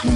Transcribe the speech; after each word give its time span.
Hey, 0.00 0.10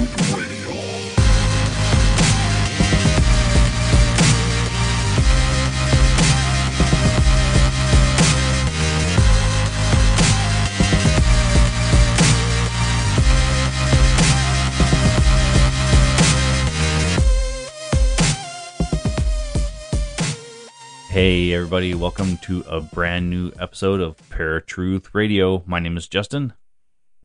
everybody, 21.53 21.93
welcome 21.93 22.37
to 22.37 22.63
a 22.69 22.79
brand 22.79 23.29
new 23.29 23.51
episode 23.59 23.99
of 23.99 24.15
Paratruth 24.29 25.13
Radio. 25.13 25.61
My 25.65 25.79
name 25.79 25.97
is 25.97 26.07
Justin, 26.07 26.53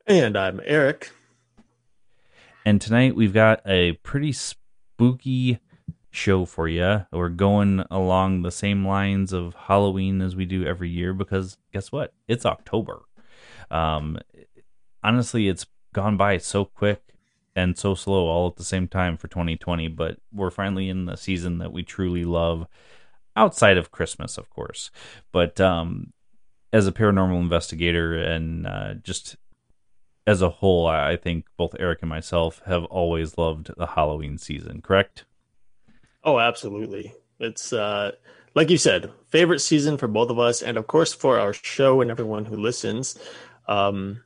And 0.05 0.37
I'm 0.37 0.59
Eric. 0.65 1.11
And 2.69 2.79
tonight 2.79 3.15
we've 3.15 3.33
got 3.33 3.63
a 3.65 3.93
pretty 4.03 4.31
spooky 4.31 5.57
show 6.11 6.45
for 6.45 6.67
you. 6.67 7.03
We're 7.11 7.29
going 7.29 7.83
along 7.89 8.43
the 8.43 8.51
same 8.51 8.85
lines 8.85 9.33
of 9.33 9.55
Halloween 9.55 10.21
as 10.21 10.35
we 10.35 10.45
do 10.45 10.63
every 10.67 10.87
year 10.87 11.11
because 11.11 11.57
guess 11.73 11.91
what? 11.91 12.13
It's 12.27 12.45
October. 12.45 13.01
Um, 13.71 14.19
honestly, 15.03 15.47
it's 15.47 15.65
gone 15.93 16.15
by 16.15 16.37
so 16.37 16.63
quick 16.63 17.01
and 17.55 17.75
so 17.75 17.95
slow 17.95 18.27
all 18.27 18.45
at 18.45 18.57
the 18.57 18.63
same 18.63 18.87
time 18.87 19.17
for 19.17 19.27
2020, 19.27 19.87
but 19.87 20.19
we're 20.31 20.51
finally 20.51 20.89
in 20.89 21.05
the 21.05 21.17
season 21.17 21.57
that 21.57 21.73
we 21.73 21.81
truly 21.81 22.23
love 22.23 22.67
outside 23.35 23.77
of 23.77 23.89
Christmas, 23.89 24.37
of 24.37 24.47
course. 24.51 24.91
But 25.31 25.59
um, 25.59 26.13
as 26.71 26.85
a 26.85 26.91
paranormal 26.91 27.41
investigator 27.41 28.15
and 28.15 28.67
uh, 28.67 28.93
just 28.93 29.37
as 30.29 30.43
a 30.43 30.49
whole, 30.49 30.85
I 30.85 31.17
think 31.17 31.45
both 31.57 31.75
Eric 31.79 31.99
and 32.03 32.09
myself 32.09 32.61
have 32.67 32.83
always 32.85 33.35
loved 33.39 33.71
the 33.75 33.87
Halloween 33.87 34.37
season, 34.37 34.79
correct? 34.79 35.25
Oh, 36.23 36.37
absolutely. 36.37 37.15
It's 37.39 37.73
uh 37.73 38.11
like 38.53 38.69
you 38.69 38.77
said, 38.77 39.11
favorite 39.29 39.57
season 39.57 39.97
for 39.97 40.07
both 40.07 40.29
of 40.29 40.37
us 40.37 40.61
and 40.61 40.77
of 40.77 40.85
course 40.85 41.15
for 41.15 41.39
our 41.39 41.51
show 41.51 42.01
and 42.01 42.11
everyone 42.11 42.45
who 42.45 42.57
listens. 42.57 43.17
Um 43.67 44.21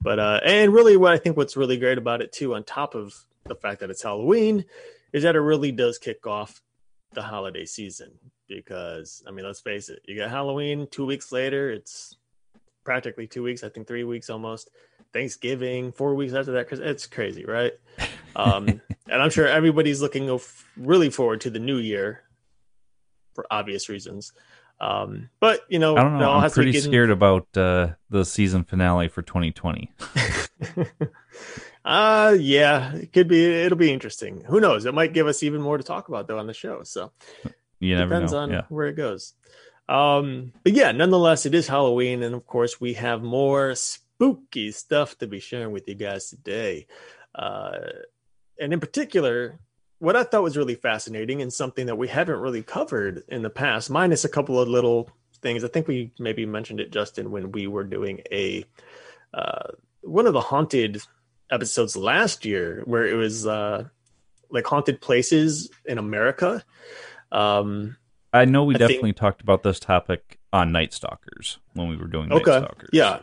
but 0.00 0.18
uh 0.18 0.40
and 0.46 0.72
really 0.72 0.96
what 0.96 1.12
I 1.12 1.18
think 1.18 1.36
what's 1.36 1.58
really 1.58 1.76
great 1.76 1.98
about 1.98 2.22
it 2.22 2.32
too 2.32 2.54
on 2.54 2.64
top 2.64 2.94
of 2.94 3.14
the 3.44 3.54
fact 3.54 3.80
that 3.80 3.90
it's 3.90 4.02
Halloween 4.02 4.64
is 5.12 5.24
that 5.24 5.36
it 5.36 5.40
really 5.40 5.72
does 5.72 5.98
kick 5.98 6.26
off 6.26 6.62
the 7.12 7.20
holiday 7.20 7.66
season 7.66 8.12
because 8.48 9.22
I 9.26 9.30
mean, 9.30 9.44
let's 9.44 9.60
face 9.60 9.90
it, 9.90 10.00
you 10.06 10.16
got 10.16 10.30
Halloween 10.30 10.86
2 10.90 11.04
weeks 11.04 11.32
later, 11.32 11.70
it's 11.70 12.16
practically 12.82 13.26
2 13.26 13.42
weeks, 13.42 13.62
I 13.62 13.68
think 13.68 13.86
3 13.86 14.04
weeks 14.04 14.30
almost. 14.30 14.70
Thanksgiving, 15.14 15.92
4 15.92 16.14
weeks 16.14 16.34
after 16.34 16.52
that, 16.52 16.66
because 16.66 16.80
it's 16.80 17.06
crazy, 17.06 17.46
right? 17.46 17.72
Um 18.36 18.82
and 19.08 19.22
I'm 19.22 19.30
sure 19.30 19.46
everybody's 19.48 20.02
looking 20.02 20.38
really 20.76 21.08
forward 21.08 21.40
to 21.42 21.50
the 21.50 21.58
new 21.58 21.78
year 21.78 22.22
for 23.34 23.46
obvious 23.50 23.88
reasons. 23.88 24.32
Um, 24.80 25.30
but 25.40 25.60
you 25.68 25.78
know, 25.78 25.96
I 25.96 26.02
don't 26.02 26.18
know. 26.18 26.32
I'm 26.32 26.50
pretty 26.50 26.72
be 26.72 26.78
given- 26.78 26.90
scared 26.90 27.10
about 27.10 27.46
uh, 27.56 27.90
the 28.10 28.24
season 28.24 28.64
finale 28.64 29.08
for 29.08 29.22
2020. 29.22 29.92
uh 31.84 32.36
yeah, 32.38 32.92
it 32.94 33.12
could 33.12 33.28
be. 33.28 33.44
It'll 33.44 33.78
be 33.78 33.92
interesting. 33.92 34.42
Who 34.46 34.60
knows? 34.60 34.84
It 34.84 34.94
might 34.94 35.12
give 35.12 35.26
us 35.26 35.42
even 35.42 35.60
more 35.60 35.78
to 35.78 35.84
talk 35.84 36.08
about 36.08 36.26
though 36.26 36.38
on 36.38 36.46
the 36.46 36.54
show. 36.54 36.82
So 36.82 37.12
You 37.78 37.96
never 37.96 38.14
depends 38.14 38.32
know. 38.32 38.38
on 38.38 38.50
yeah. 38.50 38.62
where 38.68 38.86
it 38.86 38.94
goes. 38.96 39.34
Um, 39.88 40.52
but 40.62 40.72
yeah, 40.72 40.92
nonetheless, 40.92 41.44
it 41.46 41.54
is 41.54 41.68
Halloween, 41.68 42.22
and 42.22 42.34
of 42.34 42.46
course, 42.46 42.80
we 42.80 42.94
have 42.94 43.22
more 43.22 43.74
spooky 44.32 44.70
stuff 44.72 45.18
to 45.18 45.26
be 45.26 45.40
sharing 45.40 45.72
with 45.72 45.88
you 45.88 45.94
guys 45.94 46.30
today. 46.30 46.86
Uh, 47.34 47.78
and 48.60 48.72
in 48.72 48.80
particular, 48.80 49.58
what 49.98 50.16
I 50.16 50.24
thought 50.24 50.42
was 50.42 50.56
really 50.56 50.74
fascinating 50.74 51.42
and 51.42 51.52
something 51.52 51.86
that 51.86 51.96
we 51.96 52.08
haven't 52.08 52.38
really 52.38 52.62
covered 52.62 53.22
in 53.28 53.42
the 53.42 53.50
past, 53.50 53.90
minus 53.90 54.24
a 54.24 54.28
couple 54.28 54.60
of 54.60 54.68
little 54.68 55.10
things. 55.42 55.64
I 55.64 55.68
think 55.68 55.88
we 55.88 56.12
maybe 56.18 56.46
mentioned 56.46 56.80
it, 56.80 56.90
Justin, 56.92 57.30
when 57.30 57.52
we 57.52 57.66
were 57.66 57.84
doing 57.84 58.20
a 58.30 58.64
uh, 59.32 59.68
one 60.02 60.26
of 60.26 60.32
the 60.32 60.40
haunted 60.40 61.02
episodes 61.50 61.96
last 61.96 62.44
year, 62.44 62.82
where 62.84 63.06
it 63.06 63.14
was 63.14 63.46
uh, 63.46 63.84
like 64.50 64.66
haunted 64.66 65.00
places 65.00 65.70
in 65.84 65.98
America. 65.98 66.64
Um, 67.32 67.96
I 68.32 68.44
know 68.44 68.64
we 68.64 68.74
I 68.74 68.78
think- 68.78 68.88
definitely 68.90 69.12
talked 69.14 69.40
about 69.40 69.62
this 69.62 69.80
topic 69.80 70.38
on 70.52 70.70
Night 70.70 70.92
Stalkers 70.92 71.58
when 71.72 71.88
we 71.88 71.96
were 71.96 72.06
doing 72.06 72.28
Night 72.28 72.42
Okay. 72.42 72.58
Stalkers. 72.58 72.90
Yeah. 72.92 73.18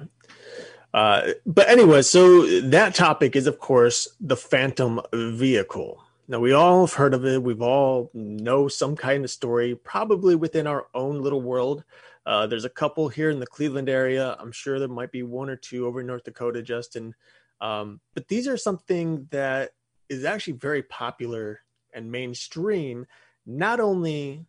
Uh, 0.93 1.31
but 1.45 1.69
anyway, 1.69 2.01
so 2.01 2.45
that 2.61 2.93
topic 2.93 3.35
is, 3.35 3.47
of 3.47 3.59
course, 3.59 4.09
the 4.19 4.35
phantom 4.35 5.01
vehicle. 5.13 6.03
Now, 6.27 6.39
we 6.39 6.53
all 6.53 6.85
have 6.85 6.93
heard 6.93 7.13
of 7.13 7.25
it. 7.25 7.41
We've 7.41 7.61
all 7.61 8.09
know 8.13 8.67
some 8.67 8.95
kind 8.95 9.23
of 9.23 9.31
story, 9.31 9.75
probably 9.75 10.35
within 10.35 10.67
our 10.67 10.87
own 10.93 11.21
little 11.21 11.41
world. 11.41 11.83
Uh, 12.25 12.47
there's 12.47 12.65
a 12.65 12.69
couple 12.69 13.09
here 13.09 13.29
in 13.29 13.39
the 13.39 13.47
Cleveland 13.47 13.89
area. 13.89 14.35
I'm 14.39 14.51
sure 14.51 14.79
there 14.79 14.87
might 14.87 15.11
be 15.11 15.23
one 15.23 15.49
or 15.49 15.55
two 15.55 15.85
over 15.85 16.01
in 16.01 16.07
North 16.07 16.23
Dakota, 16.23 16.61
Justin. 16.61 17.15
Um, 17.59 17.99
but 18.13 18.27
these 18.27 18.47
are 18.47 18.57
something 18.57 19.27
that 19.31 19.71
is 20.09 20.25
actually 20.25 20.53
very 20.53 20.83
popular 20.83 21.61
and 21.93 22.11
mainstream, 22.11 23.05
not 23.45 23.79
only 23.79 24.45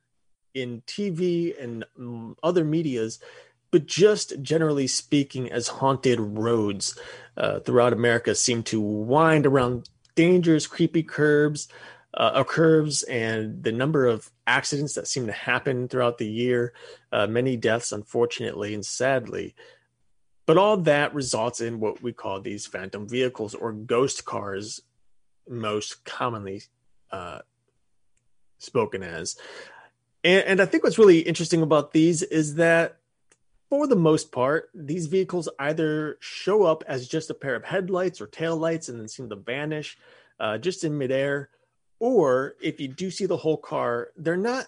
in 0.55 0.83
TV 0.87 1.61
and 1.61 1.85
mm, 1.99 2.35
other 2.43 2.65
medias, 2.65 3.21
but 3.73 3.87
just 3.87 4.41
generally 4.43 4.87
speaking, 4.87 5.51
as 5.51 5.67
haunted 5.67 6.21
roads 6.21 6.97
uh, 7.37 7.59
throughout 7.61 7.95
America 7.95 8.35
seem 8.35 8.63
to 8.63 8.81
wind 8.81 9.47
around 9.47 9.89
dangerous, 10.15 10.67
creepy 10.67 11.03
curves, 11.03 11.69
uh, 12.15 12.33
or 12.37 12.45
curves, 12.45 13.03
and 13.05 13.65
the 13.65 13.73
number 13.73 14.07
of 14.07 14.31
accidents 14.47 14.95
that 14.95 15.09
seem 15.09 15.27
to 15.27 15.33
happen 15.33 15.89
throughout 15.89 16.19
the 16.19 16.27
year, 16.27 16.75
uh, 17.11 17.27
many 17.27 17.57
deaths, 17.57 17.93
unfortunately 17.93 18.75
and 18.75 18.85
sadly. 18.85 19.55
But 20.45 20.59
all 20.59 20.77
that 20.77 21.15
results 21.15 21.63
in 21.63 21.81
what 21.81 22.03
we 22.03 22.13
call 22.13 22.41
these 22.41 22.67
phantom 22.67 23.09
vehicles 23.09 23.55
or 23.55 23.73
ghost 23.73 24.27
cars, 24.27 24.83
most 25.49 26.05
commonly 26.05 26.63
uh, 27.11 27.39
spoken 28.59 29.03
as. 29.03 29.37
And, 30.23 30.45
and 30.45 30.61
I 30.61 30.67
think 30.67 30.85
what's 30.85 30.99
really 30.99 31.21
interesting 31.21 31.63
about 31.63 31.93
these 31.93 32.23
is 32.23 32.57
that 32.57 32.99
for 33.73 33.87
the 33.87 33.97
most 33.97 34.31
part, 34.31 34.69
these 34.75 35.07
vehicles 35.07 35.49
either 35.59 36.19
show 36.21 36.65
up 36.65 36.85
as 36.87 37.09
just 37.09 37.31
a 37.31 37.35
pair 37.35 37.55
of 37.55 37.65
headlights 37.65 38.21
or 38.21 38.27
taillights 38.27 38.91
and 38.91 39.01
then 39.01 39.09
seem 39.09 39.31
to 39.31 39.35
vanish 39.35 39.97
uh, 40.39 40.59
just 40.59 40.85
in 40.85 40.99
midair. 40.99 41.49
Or 41.99 42.55
if 42.61 42.81
you 42.81 42.89
do 42.89 43.11
see 43.11 43.25
the 43.25 43.39
whole 43.39 43.57
car, 43.57 44.11
they're 44.19 44.37
not 44.37 44.67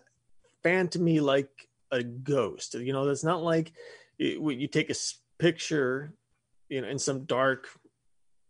phantomy 0.65 1.21
like 1.21 1.51
a 1.91 2.03
ghost. 2.03 2.77
You 2.77 2.95
know, 2.95 3.07
it's 3.07 3.23
not 3.23 3.43
like 3.43 3.75
it, 4.19 4.41
when 4.41 4.59
you 4.59 4.69
take 4.69 4.89
a 4.89 4.95
picture, 5.39 6.15
you 6.71 6.81
know, 6.81 6.89
in 6.89 6.99
some 6.99 7.25
dark, 7.25 7.69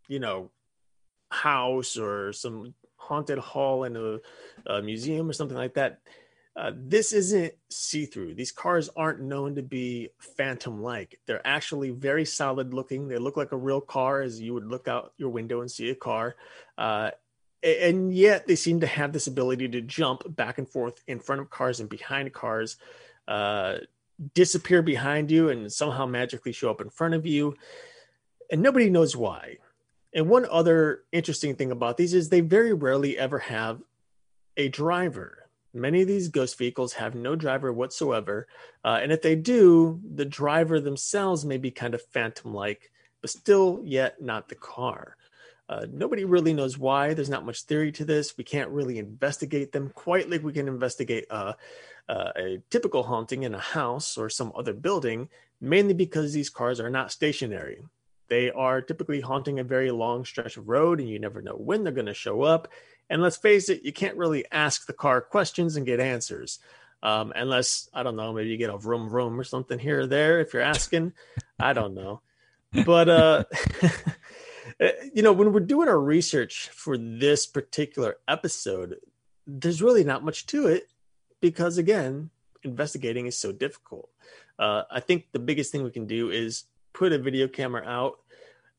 you 0.07 0.19
know, 0.19 0.51
house 1.29 1.97
or 1.97 2.31
some 2.31 2.73
haunted 2.95 3.39
hall 3.39 3.83
in 3.83 3.97
a, 3.97 4.19
a 4.73 4.81
museum 4.81 5.29
or 5.29 5.33
something 5.33 5.57
like 5.57 5.73
that. 5.73 5.99
Uh, 6.55 6.71
this 6.73 7.11
isn't 7.11 7.53
see 7.69 8.05
through. 8.05 8.33
These 8.33 8.53
cars 8.53 8.89
aren't 8.95 9.21
known 9.21 9.55
to 9.55 9.61
be 9.61 10.09
phantom 10.19 10.81
like. 10.81 11.19
They're 11.25 11.45
actually 11.45 11.89
very 11.89 12.23
solid 12.23 12.73
looking. 12.73 13.07
They 13.07 13.17
look 13.17 13.35
like 13.35 13.51
a 13.51 13.57
real 13.57 13.81
car 13.81 14.21
as 14.21 14.39
you 14.39 14.53
would 14.53 14.65
look 14.65 14.87
out 14.87 15.13
your 15.17 15.29
window 15.29 15.59
and 15.61 15.69
see 15.69 15.89
a 15.89 15.95
car. 15.95 16.35
Uh, 16.77 17.11
and 17.61 18.13
yet 18.13 18.47
they 18.47 18.55
seem 18.55 18.79
to 18.79 18.87
have 18.87 19.11
this 19.11 19.27
ability 19.27 19.67
to 19.69 19.81
jump 19.81 20.21
back 20.35 20.57
and 20.57 20.69
forth 20.69 21.01
in 21.07 21.19
front 21.19 21.41
of 21.41 21.49
cars 21.49 21.79
and 21.79 21.89
behind 21.89 22.31
cars, 22.31 22.77
uh, 23.27 23.77
disappear 24.33 24.81
behind 24.81 25.31
you, 25.31 25.49
and 25.49 25.71
somehow 25.71 26.05
magically 26.05 26.53
show 26.53 26.69
up 26.69 26.79
in 26.79 26.89
front 26.89 27.15
of 27.15 27.25
you. 27.25 27.55
And 28.49 28.61
nobody 28.61 28.89
knows 28.89 29.15
why. 29.15 29.57
And 30.13 30.29
one 30.29 30.45
other 30.49 31.03
interesting 31.11 31.55
thing 31.55 31.71
about 31.71 31.97
these 31.97 32.13
is 32.13 32.29
they 32.29 32.39
very 32.39 32.71
rarely 32.71 33.17
ever 33.17 33.39
have 33.39 33.81
a 34.55 34.69
driver. 34.69 35.44
Many 35.75 36.01
of 36.01 36.07
these 36.07 36.29
ghost 36.29 36.57
vehicles 36.57 36.93
have 36.93 37.15
no 37.15 37.35
driver 37.35 37.73
whatsoever. 37.73 38.47
Uh, 38.83 38.99
and 39.03 39.11
if 39.11 39.21
they 39.21 39.35
do, 39.35 39.99
the 40.15 40.23
driver 40.23 40.79
themselves 40.79 41.43
may 41.43 41.57
be 41.57 41.69
kind 41.69 41.93
of 41.93 42.01
phantom 42.13 42.53
like, 42.53 42.91
but 43.19 43.29
still 43.29 43.81
yet 43.83 44.21
not 44.21 44.47
the 44.47 44.55
car. 44.55 45.17
Uh, 45.67 45.85
nobody 45.91 46.23
really 46.23 46.53
knows 46.53 46.77
why. 46.77 47.13
There's 47.13 47.29
not 47.29 47.45
much 47.45 47.63
theory 47.63 47.91
to 47.93 48.05
this. 48.05 48.37
We 48.37 48.45
can't 48.45 48.69
really 48.69 48.99
investigate 48.99 49.73
them 49.73 49.91
quite 49.93 50.29
like 50.29 50.43
we 50.43 50.53
can 50.53 50.69
investigate 50.69 51.25
uh, 51.29 51.53
uh, 52.07 52.31
a 52.37 52.61
typical 52.69 53.03
haunting 53.03 53.43
in 53.43 53.53
a 53.53 53.59
house 53.59 54.17
or 54.17 54.29
some 54.29 54.53
other 54.55 54.73
building, 54.73 55.27
mainly 55.59 55.93
because 55.93 56.31
these 56.31 56.49
cars 56.49 56.79
are 56.79 56.89
not 56.89 57.11
stationary. 57.11 57.83
They 58.27 58.49
are 58.51 58.81
typically 58.81 59.21
haunting 59.21 59.59
a 59.59 59.63
very 59.63 59.91
long 59.91 60.23
stretch 60.23 60.57
of 60.57 60.69
road, 60.69 60.99
and 60.99 61.09
you 61.09 61.19
never 61.19 61.41
know 61.41 61.55
when 61.55 61.83
they're 61.83 61.93
going 61.93 62.05
to 62.05 62.13
show 62.13 62.43
up. 62.43 62.69
And 63.09 63.21
let's 63.21 63.37
face 63.37 63.69
it, 63.69 63.83
you 63.83 63.93
can't 63.93 64.17
really 64.17 64.45
ask 64.51 64.85
the 64.85 64.93
car 64.93 65.21
questions 65.21 65.75
and 65.75 65.85
get 65.85 65.99
answers. 65.99 66.59
Um, 67.03 67.33
unless, 67.35 67.87
I 67.93 68.03
don't 68.03 68.15
know, 68.15 68.33
maybe 68.33 68.49
you 68.49 68.57
get 68.57 68.71
a 68.71 68.77
vroom 68.77 69.09
vroom 69.09 69.39
or 69.39 69.43
something 69.43 69.77
here 69.77 70.01
or 70.01 70.07
there 70.07 70.39
if 70.39 70.53
you're 70.53 70.63
asking. 70.63 71.13
I 71.59 71.73
don't 71.73 71.93
know. 71.93 72.21
But, 72.85 73.09
uh, 73.09 73.43
you 75.13 75.21
know, 75.21 75.33
when 75.33 75.53
we're 75.53 75.59
doing 75.59 75.87
our 75.87 75.99
research 75.99 76.69
for 76.69 76.97
this 76.97 77.45
particular 77.45 78.17
episode, 78.27 78.97
there's 79.45 79.81
really 79.81 80.03
not 80.03 80.23
much 80.23 80.47
to 80.47 80.67
it 80.67 80.89
because, 81.41 81.77
again, 81.77 82.31
investigating 82.63 83.27
is 83.27 83.37
so 83.37 83.51
difficult. 83.51 84.09
Uh, 84.57 84.83
I 84.89 84.99
think 84.99 85.27
the 85.31 85.39
biggest 85.39 85.71
thing 85.71 85.83
we 85.83 85.91
can 85.91 86.07
do 86.07 86.31
is 86.31 86.63
put 86.93 87.13
a 87.13 87.19
video 87.19 87.47
camera 87.47 87.83
out 87.85 88.19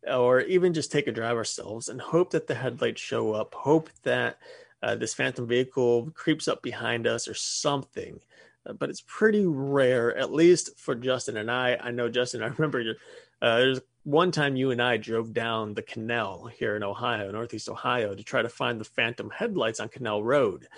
or 0.07 0.41
even 0.41 0.75
just 0.75 0.93
take 0.93 1.07
a 1.07 1.13
drive 1.13 1.37
ourselves 1.37 1.89
and 1.89 2.01
hope 2.01 2.31
that 2.31 2.47
the 2.47 2.55
headlights 2.55 3.01
show 3.01 3.33
up, 3.33 3.55
hope 3.55 3.91
that 4.03 4.39
uh, 4.83 4.95
this 4.95 5.15
phantom 5.15 5.47
vehicle 5.47 6.11
creeps 6.15 6.49
up 6.49 6.63
behind 6.63 7.07
us 7.07 7.27
or 7.27 7.35
something. 7.35 8.21
Uh, 8.65 8.73
but 8.73 8.91
it's 8.91 9.03
pretty 9.07 9.47
rare, 9.47 10.17
at 10.17 10.33
least 10.33 10.79
for 10.79 10.95
Justin 10.95 11.37
and 11.37 11.51
I. 11.51 11.77
I 11.81 11.91
know, 11.91 12.09
Justin, 12.09 12.43
I 12.45 12.49
remember 12.49 12.95
uh, 13.43 13.57
there's 13.59 13.81
one 14.05 14.31
time 14.31 14.55
you 14.55 14.71
and 14.71 14.81
I 14.81 14.97
drove 14.97 15.33
down 15.33 15.75
the 15.75 15.83
canal 15.83 16.47
here 16.47 16.77
in 16.77 16.85
Ohio, 16.85 17.31
Northeast 17.31 17.69
Ohio, 17.69 18.15
to 18.15 18.23
try 18.23 18.43
to 18.43 18.49
find 18.49 18.81
the 18.81 18.85
phantom 18.85 19.31
headlights 19.31 19.81
on 19.81 19.89
Canal 19.89 20.23
Road. 20.23 20.69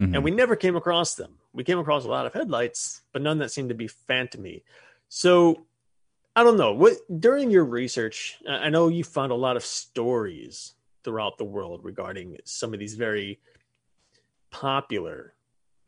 Mm-hmm. 0.00 0.14
And 0.14 0.24
we 0.24 0.30
never 0.30 0.56
came 0.56 0.74
across 0.74 1.14
them. 1.14 1.34
We 1.52 1.64
came 1.64 1.78
across 1.78 2.04
a 2.04 2.08
lot 2.08 2.26
of 2.26 2.32
headlights, 2.32 3.02
but 3.12 3.22
none 3.22 3.38
that 3.38 3.52
seemed 3.52 3.68
to 3.68 3.74
be 3.74 3.88
phantomy. 4.08 4.62
So 5.08 5.66
I 6.36 6.42
don't 6.42 6.56
know. 6.56 6.72
What 6.72 6.94
during 7.20 7.50
your 7.50 7.64
research, 7.64 8.38
I 8.48 8.68
know 8.70 8.88
you 8.88 9.04
found 9.04 9.30
a 9.30 9.36
lot 9.36 9.56
of 9.56 9.64
stories 9.64 10.74
throughout 11.04 11.38
the 11.38 11.44
world 11.44 11.84
regarding 11.84 12.38
some 12.44 12.72
of 12.74 12.80
these 12.80 12.94
very 12.94 13.38
popular 14.50 15.34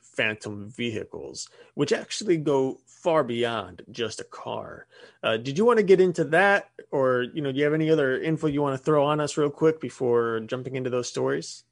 phantom 0.00 0.68
vehicles, 0.68 1.48
which 1.74 1.92
actually 1.92 2.36
go 2.36 2.78
far 2.86 3.22
beyond 3.22 3.82
just 3.90 4.20
a 4.20 4.24
car. 4.24 4.86
Uh, 5.22 5.36
did 5.36 5.58
you 5.58 5.64
want 5.64 5.78
to 5.78 5.84
get 5.84 6.00
into 6.00 6.24
that, 6.24 6.70
or 6.90 7.26
you 7.34 7.42
know, 7.42 7.52
do 7.52 7.58
you 7.58 7.64
have 7.64 7.74
any 7.74 7.90
other 7.90 8.20
info 8.20 8.46
you 8.46 8.62
want 8.62 8.76
to 8.76 8.82
throw 8.82 9.04
on 9.04 9.20
us 9.20 9.36
real 9.36 9.50
quick 9.50 9.80
before 9.80 10.40
jumping 10.40 10.76
into 10.76 10.90
those 10.90 11.08
stories? 11.08 11.64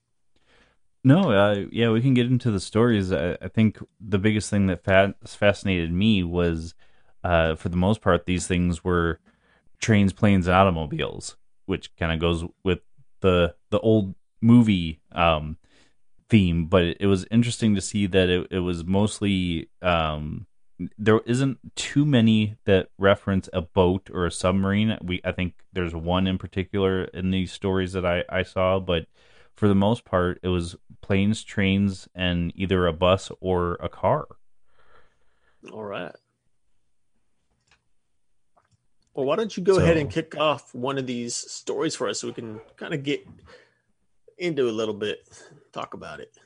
No, 1.03 1.31
uh, 1.31 1.67
yeah, 1.71 1.91
we 1.91 2.01
can 2.01 2.15
get 2.15 2.27
into 2.27 2.51
the 2.51 2.61
stories. 2.61 3.13
I, 3.13 3.37
I 3.41 3.49
think 3.49 3.79
the 4.01 4.19
biggest 4.19 4.49
thing 4.49 4.67
that 4.67 4.85
fa- 4.85 5.15
fascinated 5.25 5.93
me 5.93 6.23
was 6.23 6.75
uh, 7.25 7.57
for 7.57 7.71
the 7.71 7.77
most 7.77 8.03
part, 8.03 8.27
these 8.27 8.47
things 8.47 8.85
were 8.85 9.19
trains, 9.81 10.13
planes, 10.13 10.47
and 10.47 10.55
automobiles, 10.55 11.37
which 11.67 11.95
kind 11.97 12.13
of 12.13 12.21
goes 12.21 12.45
with 12.63 12.81
the 13.21 13.55
the 13.71 13.81
old 13.81 14.15
movie 14.43 15.01
um, 15.13 15.57
theme. 16.29 16.67
But 16.67 16.97
it, 17.01 17.07
was 17.07 17.27
interesting 17.31 17.75
to 17.75 17.81
see 17.81 18.07
that 18.07 18.29
it, 18.29 18.47
it 18.51 18.59
was 18.59 18.85
mostly 18.85 19.71
um, 19.81 20.47
there 20.99 21.21
isn't 21.25 21.59
too 21.77 22.05
many 22.05 22.57
that 22.67 22.91
reference 22.99 23.49
a 23.55 23.63
boat 23.63 24.11
or 24.13 24.27
a 24.27 24.31
submarine. 24.31 24.99
We 25.03 25.23
I 25.25 25.33
think 25.33 25.55
there's 25.73 25.95
one 25.95 26.27
in 26.27 26.37
particular 26.37 27.05
in 27.05 27.31
these 27.31 27.53
stories 27.53 27.95
that 27.95 28.05
I, 28.05 28.25
I 28.29 28.43
saw, 28.43 28.79
but 28.79 29.07
for 29.57 29.67
the 29.67 29.75
most 29.75 30.05
part, 30.05 30.41
it 30.43 30.49
was 30.49 30.77
planes, 31.01 31.43
trains, 31.43 32.07
and 32.15 32.53
either 32.55 32.87
a 32.87 32.93
bus 32.93 33.31
or 33.41 33.75
a 33.75 33.89
car. 33.89 34.27
All 35.73 35.85
right. 35.85 36.13
Well, 39.15 39.27
why 39.27 39.37
don't 39.37 39.57
you 39.57 39.63
go 39.63 39.75
so, 39.75 39.81
ahead 39.81 39.97
and 39.97 40.11
kick 40.11 40.37
off 40.37 40.75
one 40.75 40.99
of 40.99 41.07
these 41.07 41.35
stories 41.35 41.95
for 41.95 42.09
us 42.09 42.21
so 42.21 42.27
we 42.27 42.35
can 42.35 42.61
kind 42.77 42.93
of 42.93 43.05
get 43.05 43.27
into 44.39 44.69
a 44.69 44.73
little 44.73 44.95
bit, 44.95 45.29
talk 45.73 45.95
about 45.95 46.21
it. 46.21 46.37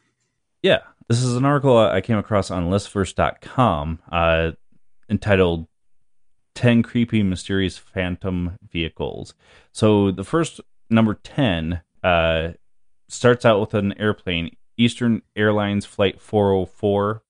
Yeah, 0.62 0.81
this 1.09 1.23
is 1.23 1.35
an 1.35 1.44
article 1.44 1.79
I 1.79 2.00
came 2.00 2.19
across 2.19 2.50
on 2.50 2.69
listverse.com 2.69 4.00
uh, 4.12 4.53
entitled 5.09 5.67
10 6.56 6.82
Creepy 6.82 7.23
Mysterious 7.23 7.79
Phantom 7.79 8.59
Vehicles. 8.70 9.32
So 9.73 10.11
the 10.11 10.25
first, 10.25 10.61
number 10.91 11.15
10, 11.15 11.81
uh, 12.03 12.49
starts 13.09 13.47
out 13.47 13.61
with 13.61 13.75
an 13.75 13.99
airplane, 13.99 14.56
Eastern 14.76 15.23
Airlines 15.37 15.87
Flight 15.87 16.20
404. 16.20 17.23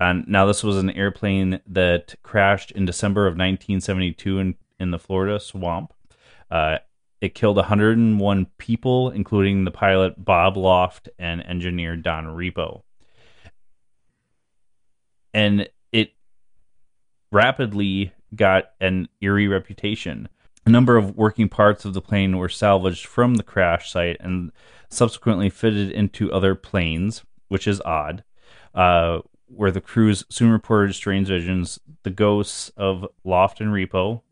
And 0.00 0.26
now 0.26 0.46
this 0.46 0.64
was 0.64 0.76
an 0.76 0.90
airplane 0.90 1.60
that 1.66 2.14
crashed 2.22 2.72
in 2.72 2.84
December 2.84 3.26
of 3.26 3.32
1972 3.32 4.38
in 4.38 4.54
in 4.84 4.92
the 4.92 4.98
Florida 5.00 5.40
swamp. 5.40 5.92
Uh, 6.50 6.78
it 7.20 7.34
killed 7.34 7.56
101 7.56 8.46
people, 8.58 9.10
including 9.10 9.64
the 9.64 9.70
pilot 9.70 10.22
Bob 10.22 10.56
Loft 10.56 11.08
and 11.18 11.42
engineer 11.42 11.96
Don 11.96 12.26
Repo. 12.26 12.82
And 15.32 15.68
it 15.90 16.12
rapidly 17.32 18.12
got 18.36 18.66
an 18.80 19.08
eerie 19.20 19.48
reputation. 19.48 20.28
A 20.66 20.70
number 20.70 20.96
of 20.96 21.16
working 21.16 21.48
parts 21.48 21.84
of 21.84 21.94
the 21.94 22.02
plane 22.02 22.36
were 22.36 22.48
salvaged 22.48 23.06
from 23.06 23.34
the 23.34 23.42
crash 23.42 23.90
site 23.90 24.18
and 24.20 24.52
subsequently 24.90 25.50
fitted 25.50 25.90
into 25.90 26.32
other 26.32 26.54
planes, 26.54 27.24
which 27.48 27.66
is 27.66 27.80
odd. 27.82 28.22
Uh, 28.74 29.20
where 29.46 29.70
the 29.70 29.80
crews 29.80 30.24
soon 30.28 30.50
reported 30.50 30.94
strange 30.94 31.28
visions, 31.28 31.78
the 32.02 32.10
ghosts 32.10 32.70
of 32.76 33.06
Loft 33.24 33.60
and 33.60 33.70
Repo, 33.70 34.22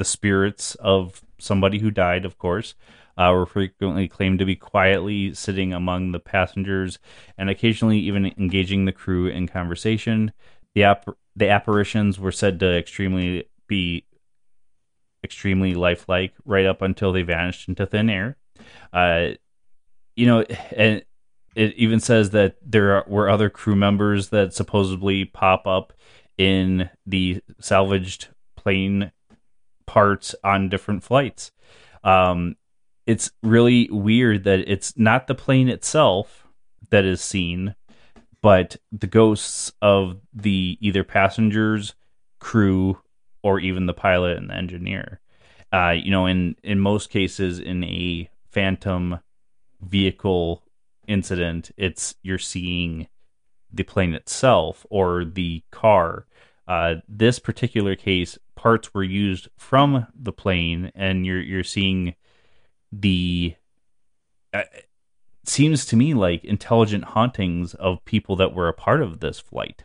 the 0.00 0.04
spirits 0.06 0.76
of 0.76 1.22
somebody 1.38 1.78
who 1.78 1.90
died, 1.90 2.24
of 2.24 2.38
course, 2.38 2.74
uh, 3.18 3.30
were 3.34 3.44
frequently 3.44 4.08
claimed 4.08 4.38
to 4.38 4.46
be 4.46 4.56
quietly 4.56 5.34
sitting 5.34 5.74
among 5.74 6.12
the 6.12 6.18
passengers 6.18 6.98
and 7.36 7.50
occasionally 7.50 7.98
even 7.98 8.32
engaging 8.38 8.86
the 8.86 8.92
crew 8.92 9.26
in 9.26 9.46
conversation. 9.46 10.32
The 10.74 10.96
the 11.36 11.50
apparitions 11.50 12.18
were 12.18 12.32
said 12.32 12.58
to 12.60 12.78
extremely 12.78 13.44
be 13.66 14.06
extremely 15.22 15.74
lifelike 15.74 16.32
right 16.46 16.64
up 16.64 16.80
until 16.80 17.12
they 17.12 17.20
vanished 17.20 17.68
into 17.68 17.84
thin 17.84 18.08
air. 18.08 18.38
Uh, 18.94 19.32
you 20.16 20.24
know, 20.24 20.40
and 20.74 21.04
it 21.54 21.74
even 21.74 22.00
says 22.00 22.30
that 22.30 22.56
there 22.64 23.04
were 23.06 23.28
other 23.28 23.50
crew 23.50 23.76
members 23.76 24.30
that 24.30 24.54
supposedly 24.54 25.26
pop 25.26 25.66
up 25.66 25.92
in 26.38 26.88
the 27.04 27.42
salvaged 27.60 28.28
plane 28.56 29.12
parts 29.90 30.36
on 30.44 30.68
different 30.68 31.02
flights. 31.02 31.50
Um, 32.04 32.54
it's 33.06 33.32
really 33.42 33.88
weird 33.90 34.44
that 34.44 34.60
it's 34.70 34.96
not 34.96 35.26
the 35.26 35.34
plane 35.34 35.68
itself 35.68 36.46
that 36.90 37.04
is 37.04 37.20
seen, 37.20 37.74
but 38.40 38.76
the 38.92 39.08
ghosts 39.08 39.72
of 39.82 40.20
the 40.32 40.78
either 40.80 41.02
passengers, 41.02 41.96
crew, 42.38 42.98
or 43.42 43.58
even 43.58 43.86
the 43.86 43.92
pilot 43.92 44.36
and 44.36 44.48
the 44.48 44.54
engineer. 44.54 45.20
Uh, 45.72 45.90
you 45.90 46.12
know, 46.12 46.26
in 46.26 46.54
in 46.62 46.78
most 46.78 47.10
cases, 47.10 47.58
in 47.58 47.82
a 47.82 48.30
phantom 48.52 49.18
vehicle 49.80 50.62
incident, 51.08 51.72
it's 51.76 52.14
you're 52.22 52.38
seeing 52.38 53.08
the 53.72 53.82
plane 53.82 54.14
itself 54.14 54.86
or 54.88 55.24
the 55.24 55.64
car. 55.72 56.26
Uh, 56.70 57.00
this 57.08 57.40
particular 57.40 57.96
case, 57.96 58.38
parts 58.54 58.94
were 58.94 59.02
used 59.02 59.48
from 59.56 60.06
the 60.14 60.32
plane, 60.32 60.92
and 60.94 61.26
you're 61.26 61.40
you're 61.40 61.64
seeing 61.64 62.14
the. 62.92 63.56
Uh, 64.54 64.62
seems 65.42 65.84
to 65.84 65.96
me 65.96 66.14
like 66.14 66.44
intelligent 66.44 67.02
hauntings 67.02 67.74
of 67.74 68.04
people 68.04 68.36
that 68.36 68.54
were 68.54 68.68
a 68.68 68.72
part 68.72 69.02
of 69.02 69.18
this 69.18 69.40
flight. 69.40 69.82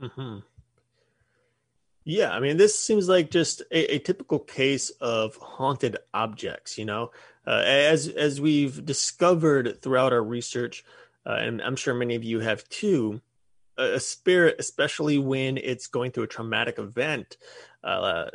Hmm. 0.00 0.38
Yeah, 2.02 2.32
I 2.32 2.40
mean, 2.40 2.56
this 2.56 2.76
seems 2.76 3.08
like 3.08 3.30
just 3.30 3.60
a, 3.70 3.94
a, 3.94 3.98
typical 4.00 4.40
case 4.40 4.90
of 5.00 5.36
haunted 5.36 5.96
objects. 6.12 6.76
You 6.76 6.86
know, 6.86 7.12
uh, 7.46 7.62
as 7.64 8.08
as 8.08 8.40
we've 8.40 8.84
discovered 8.84 9.80
throughout 9.80 10.12
our 10.12 10.24
research, 10.24 10.84
uh, 11.24 11.34
and 11.38 11.62
I'm 11.62 11.76
sure 11.76 11.94
many 11.94 12.16
of 12.16 12.24
you 12.24 12.40
have 12.40 12.68
too 12.68 13.20
a 13.80 14.00
spirit, 14.00 14.56
especially 14.58 15.18
when 15.18 15.56
it's 15.56 15.86
going 15.86 16.12
through 16.12 16.24
a 16.24 16.28
traumatic 16.28 16.78
event, 16.78 17.36
uh, 17.82 18.26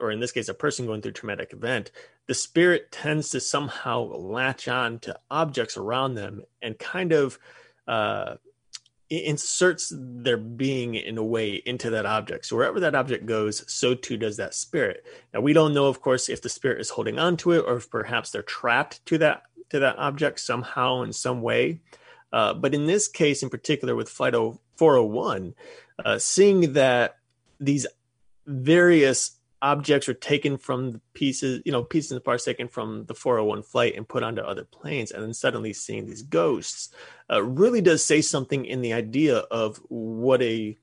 or 0.00 0.10
in 0.10 0.20
this 0.20 0.32
case, 0.32 0.48
a 0.48 0.54
person 0.54 0.86
going 0.86 1.00
through 1.00 1.10
a 1.10 1.14
traumatic 1.14 1.52
event, 1.52 1.90
the 2.26 2.34
spirit 2.34 2.90
tends 2.90 3.30
to 3.30 3.40
somehow 3.40 4.02
latch 4.02 4.68
on 4.68 4.98
to 5.00 5.18
objects 5.30 5.76
around 5.76 6.14
them 6.14 6.42
and 6.62 6.78
kind 6.78 7.12
of 7.12 7.38
uh, 7.86 8.34
inserts 9.10 9.92
their 9.94 10.36
being 10.36 10.94
in 10.94 11.18
a 11.18 11.24
way 11.24 11.62
into 11.66 11.90
that 11.90 12.06
object. 12.06 12.46
So 12.46 12.56
wherever 12.56 12.80
that 12.80 12.94
object 12.94 13.26
goes, 13.26 13.70
so 13.72 13.94
too 13.94 14.16
does 14.16 14.36
that 14.38 14.54
spirit. 14.54 15.04
Now 15.32 15.40
we 15.40 15.52
don't 15.52 15.74
know, 15.74 15.86
of 15.86 16.00
course, 16.00 16.28
if 16.28 16.42
the 16.42 16.48
spirit 16.48 16.80
is 16.80 16.90
holding 16.90 17.18
on 17.18 17.36
to 17.38 17.52
it 17.52 17.64
or 17.66 17.76
if 17.76 17.90
perhaps 17.90 18.30
they're 18.30 18.42
trapped 18.42 19.04
to 19.06 19.18
that 19.18 19.42
to 19.70 19.78
that 19.78 19.98
object 19.98 20.40
somehow 20.40 21.02
in 21.02 21.12
some 21.12 21.42
way. 21.42 21.80
Uh, 22.32 22.52
but 22.52 22.74
in 22.74 22.86
this 22.86 23.08
case, 23.08 23.42
in 23.42 23.48
particular, 23.48 23.94
with 23.94 24.08
Flight 24.08 24.34
401, 24.76 25.54
uh, 26.04 26.18
seeing 26.18 26.72
that 26.74 27.18
these 27.60 27.86
various 28.46 29.38
objects 29.62 30.08
are 30.10 30.14
taken 30.14 30.58
from 30.58 30.92
the 30.92 31.00
pieces, 31.14 31.62
you 31.64 31.72
know, 31.72 31.82
pieces 31.82 32.12
and 32.12 32.22
parts 32.22 32.44
taken 32.44 32.68
from 32.68 33.06
the 33.06 33.14
401 33.14 33.62
flight 33.62 33.96
and 33.96 34.06
put 34.06 34.22
onto 34.22 34.42
other 34.42 34.64
planes, 34.64 35.10
and 35.10 35.22
then 35.22 35.32
suddenly 35.32 35.72
seeing 35.72 36.04
these 36.04 36.22
ghosts 36.22 36.90
uh, 37.32 37.42
really 37.42 37.80
does 37.80 38.04
say 38.04 38.20
something 38.20 38.66
in 38.66 38.82
the 38.82 38.92
idea 38.92 39.38
of 39.38 39.78
what 39.88 40.42
a, 40.42 40.76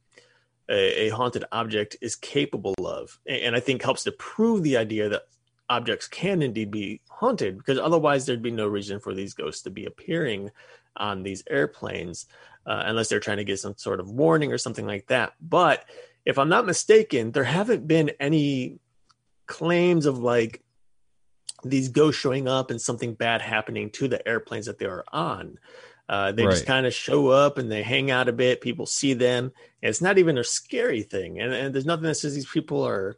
a, 0.68 1.08
a 1.08 1.10
haunted 1.10 1.46
object 1.52 1.96
is 2.02 2.16
capable 2.16 2.74
of, 2.80 3.20
and 3.28 3.56
I 3.56 3.60
think 3.60 3.84
helps 3.84 4.04
to 4.06 4.12
prove 4.14 4.64
the 4.64 4.78
idea 4.78 5.10
that 5.10 5.28
objects 5.70 6.08
can 6.08 6.42
indeed 6.42 6.72
be 6.72 7.02
haunted, 7.08 7.60
because 7.60 7.78
otherwise 7.78 8.26
there'd 8.26 8.42
be 8.42 8.50
no 8.50 8.68
reason 8.68 9.00
for 9.00 9.14
these 9.14 9.36
ghosts 9.36 9.62
to 9.64 9.70
be 9.70 9.86
appearing 9.86 10.50
on 10.98 11.22
these 11.22 11.44
airplanes, 11.50 12.26
uh, 12.66 12.84
unless 12.86 13.10
they're 13.10 13.20
trying 13.20 13.38
to 13.38 13.44
get 13.44 13.60
some 13.60 13.76
sort 13.78 14.00
of 14.00 14.10
warning 14.10 14.52
or 14.52 14.58
something 14.58 14.86
like 14.86 15.08
that. 15.08 15.34
But 15.42 15.86
if 16.26 16.38
I'm 16.38 16.50
not 16.50 16.66
mistaken, 16.66 17.32
there 17.32 17.44
haven't 17.44 17.88
been 17.88 18.12
any 18.20 18.80
claims 19.48 20.06
of 20.06 20.20
like 20.20 20.62
these 21.64 21.90
ghosts 21.90 22.20
showing 22.20 22.48
up 22.48 22.72
and 22.72 22.82
something 22.82 23.14
bad 23.14 23.42
happening 23.42 23.90
to 23.92 24.08
the 24.08 24.26
airplanes 24.28 24.66
that 24.66 24.80
they 24.80 24.86
are 24.86 25.04
on. 25.12 25.58
Uh, 26.10 26.32
they 26.32 26.44
right. 26.46 26.52
just 26.52 26.66
kind 26.66 26.86
of 26.86 26.94
show 26.94 27.30
up 27.30 27.58
and 27.58 27.72
they 27.72 27.84
hang 27.84 28.12
out 28.12 28.28
a 28.28 28.34
bit. 28.34 28.62
People 28.62 28.86
see 28.86 29.14
them. 29.14 29.52
it's 29.82 30.02
not 30.02 30.18
even 30.18 30.38
a 30.38 30.44
scary 30.44 31.04
thing. 31.04 31.40
And, 31.40 31.54
and 31.54 31.74
there's 31.74 31.86
nothing 31.86 32.04
that 32.04 32.16
says 32.16 32.36
these 32.36 32.46
people 32.46 32.86
are 32.86 33.18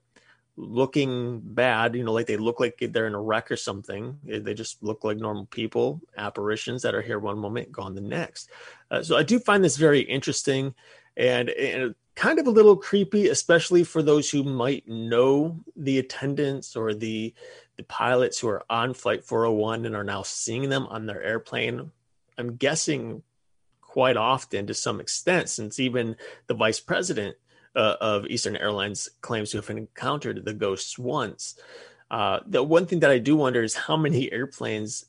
looking 0.56 1.42
bad, 1.44 1.96
you 1.96 2.04
know, 2.04 2.14
like 2.14 2.28
they 2.28 2.38
look 2.38 2.60
like 2.60 2.78
they're 2.80 3.08
in 3.08 3.16
a 3.16 3.22
wreck 3.22 3.52
or 3.52 3.56
something. 3.56 4.20
They 4.24 4.54
just 4.54 4.84
look 4.84 5.04
like 5.04 5.18
normal 5.18 5.46
people, 5.46 6.02
apparitions 6.18 6.84
that 6.84 6.96
are 6.96 7.02
here 7.02 7.20
one 7.20 7.40
moment, 7.40 7.72
gone 7.72 7.96
the 7.96 8.02
next. 8.02 8.50
Uh, 8.92 9.02
so 9.02 9.18
I 9.18 9.24
do 9.24 9.40
find 9.40 9.64
this 9.64 9.78
very 9.78 10.02
interesting. 10.02 10.76
And, 11.18 11.50
and 11.50 11.96
kind 12.16 12.40
of 12.40 12.48
a 12.48 12.52
little 12.52 12.76
creepy, 12.76 13.30
especially 13.30 13.84
for 13.84 14.04
those 14.04 14.30
who 14.30 14.44
might 14.44 14.88
know 14.88 15.60
the 15.76 16.00
attendants 16.00 16.76
or 16.76 16.94
the 16.94 17.34
the 17.76 17.84
pilots 17.84 18.40
who 18.40 18.50
are 18.50 18.64
on 18.70 18.94
Flight 18.94 19.24
401 19.24 19.86
and 19.86 19.96
are 19.96 20.04
now 20.04 20.22
seeing 20.22 20.70
them 20.70 20.86
on 20.88 21.08
their 21.08 21.24
airplane. 21.24 21.92
I'm 22.38 22.56
guessing 22.56 23.24
quite 23.82 24.16
often 24.16 24.68
to 24.68 24.76
some 24.76 25.00
extent, 25.00 25.50
since 25.50 25.80
even 25.80 26.16
the 26.46 26.54
vice 26.54 26.80
president 26.80 27.36
uh, 27.76 27.96
of 28.02 28.26
Eastern 28.28 28.56
Airlines 28.56 29.10
claims 29.22 29.52
to 29.52 29.58
have 29.58 29.70
encountered 29.70 30.46
the 30.46 30.54
ghosts 30.54 30.98
once. 30.98 31.56
Uh, 32.12 32.40
the 32.46 32.62
one 32.62 32.86
thing 32.86 33.00
that 33.00 33.12
I 33.12 33.18
do 33.18 33.36
wonder 33.36 33.64
is 33.64 33.76
how 33.76 33.98
many 33.98 34.32
airplanes 34.32 35.06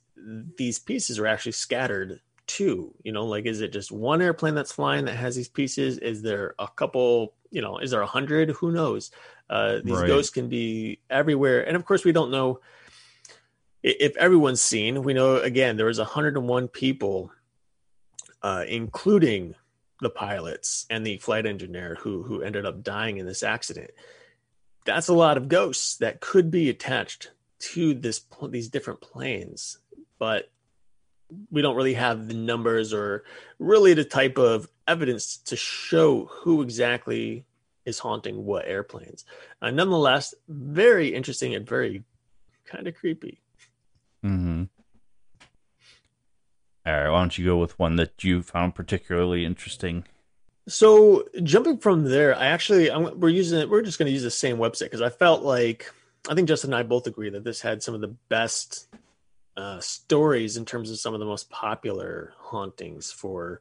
these 0.56 0.78
pieces 0.78 1.18
are 1.18 1.26
actually 1.26 1.52
scattered 1.52 2.20
to. 2.46 2.94
you 3.02 3.12
know 3.12 3.24
like 3.24 3.46
is 3.46 3.60
it 3.60 3.72
just 3.72 3.90
one 3.92 4.22
airplane 4.22 4.54
that's 4.54 4.72
flying 4.72 5.04
that 5.06 5.16
has 5.16 5.36
these 5.36 5.48
pieces 5.48 5.98
is 5.98 6.22
there 6.22 6.54
a 6.58 6.68
couple 6.68 7.34
you 7.50 7.62
know 7.62 7.78
is 7.78 7.90
there 7.90 8.02
a 8.02 8.06
hundred 8.06 8.50
who 8.50 8.72
knows 8.72 9.10
uh 9.50 9.78
these 9.84 9.96
right. 9.96 10.06
ghosts 10.06 10.30
can 10.30 10.48
be 10.48 10.98
everywhere 11.10 11.66
and 11.66 11.76
of 11.76 11.84
course 11.84 12.04
we 12.04 12.12
don't 12.12 12.30
know 12.30 12.60
if 13.82 14.16
everyone's 14.16 14.62
seen 14.62 15.02
we 15.02 15.14
know 15.14 15.36
again 15.36 15.76
there 15.76 15.86
was 15.86 15.98
101 15.98 16.68
people 16.68 17.30
uh 18.42 18.64
including 18.68 19.54
the 20.04 20.10
pilots 20.10 20.86
and 20.88 21.04
the 21.04 21.18
flight 21.18 21.46
engineer 21.46 21.96
who 22.00 22.22
who 22.22 22.42
ended 22.42 22.64
up 22.64 22.82
dying 22.82 23.16
in 23.16 23.26
this 23.26 23.42
accident 23.42 23.90
that's 24.84 25.08
a 25.08 25.14
lot 25.14 25.36
of 25.36 25.48
ghosts 25.48 25.96
that 25.96 26.20
could 26.20 26.50
be 26.50 26.68
attached 26.68 27.30
to 27.58 27.94
this 27.94 28.20
these 28.50 28.68
different 28.68 29.00
planes 29.00 29.78
but 30.18 30.50
we 31.50 31.62
don't 31.62 31.76
really 31.76 31.94
have 31.94 32.28
the 32.28 32.34
numbers 32.34 32.92
or 32.92 33.24
really 33.58 33.94
the 33.94 34.04
type 34.04 34.38
of 34.38 34.68
evidence 34.86 35.38
to 35.38 35.56
show 35.56 36.26
who 36.26 36.62
exactly 36.62 37.44
is 37.84 37.98
haunting 37.98 38.44
what 38.44 38.66
airplanes. 38.66 39.24
Uh, 39.60 39.70
nonetheless, 39.70 40.34
very 40.48 41.14
interesting 41.14 41.54
and 41.54 41.66
very 41.66 42.02
kind 42.64 42.86
of 42.86 42.94
creepy. 42.94 43.40
Hmm. 44.22 44.64
All 46.86 46.92
right. 46.92 47.08
Why 47.08 47.20
don't 47.20 47.38
you 47.38 47.46
go 47.46 47.56
with 47.56 47.78
one 47.78 47.96
that 47.96 48.22
you 48.22 48.42
found 48.42 48.74
particularly 48.74 49.44
interesting? 49.44 50.04
So 50.68 51.24
jumping 51.42 51.78
from 51.78 52.04
there, 52.04 52.36
I 52.36 52.46
actually 52.46 52.90
I'm, 52.90 53.18
we're 53.18 53.28
using 53.28 53.68
we're 53.68 53.82
just 53.82 53.98
going 53.98 54.06
to 54.06 54.12
use 54.12 54.22
the 54.22 54.30
same 54.30 54.56
website 54.56 54.84
because 54.84 55.02
I 55.02 55.10
felt 55.10 55.42
like 55.42 55.92
I 56.28 56.34
think 56.34 56.48
Justin 56.48 56.72
and 56.72 56.78
I 56.78 56.82
both 56.82 57.06
agree 57.06 57.30
that 57.30 57.44
this 57.44 57.60
had 57.60 57.82
some 57.82 57.94
of 57.94 58.00
the 58.00 58.14
best 58.28 58.86
uh, 59.56 59.78
stories 59.80 60.56
in 60.56 60.64
terms 60.64 60.90
of 60.90 60.98
some 60.98 61.14
of 61.14 61.20
the 61.20 61.26
most 61.26 61.50
popular 61.50 62.32
hauntings 62.38 63.12
for 63.12 63.60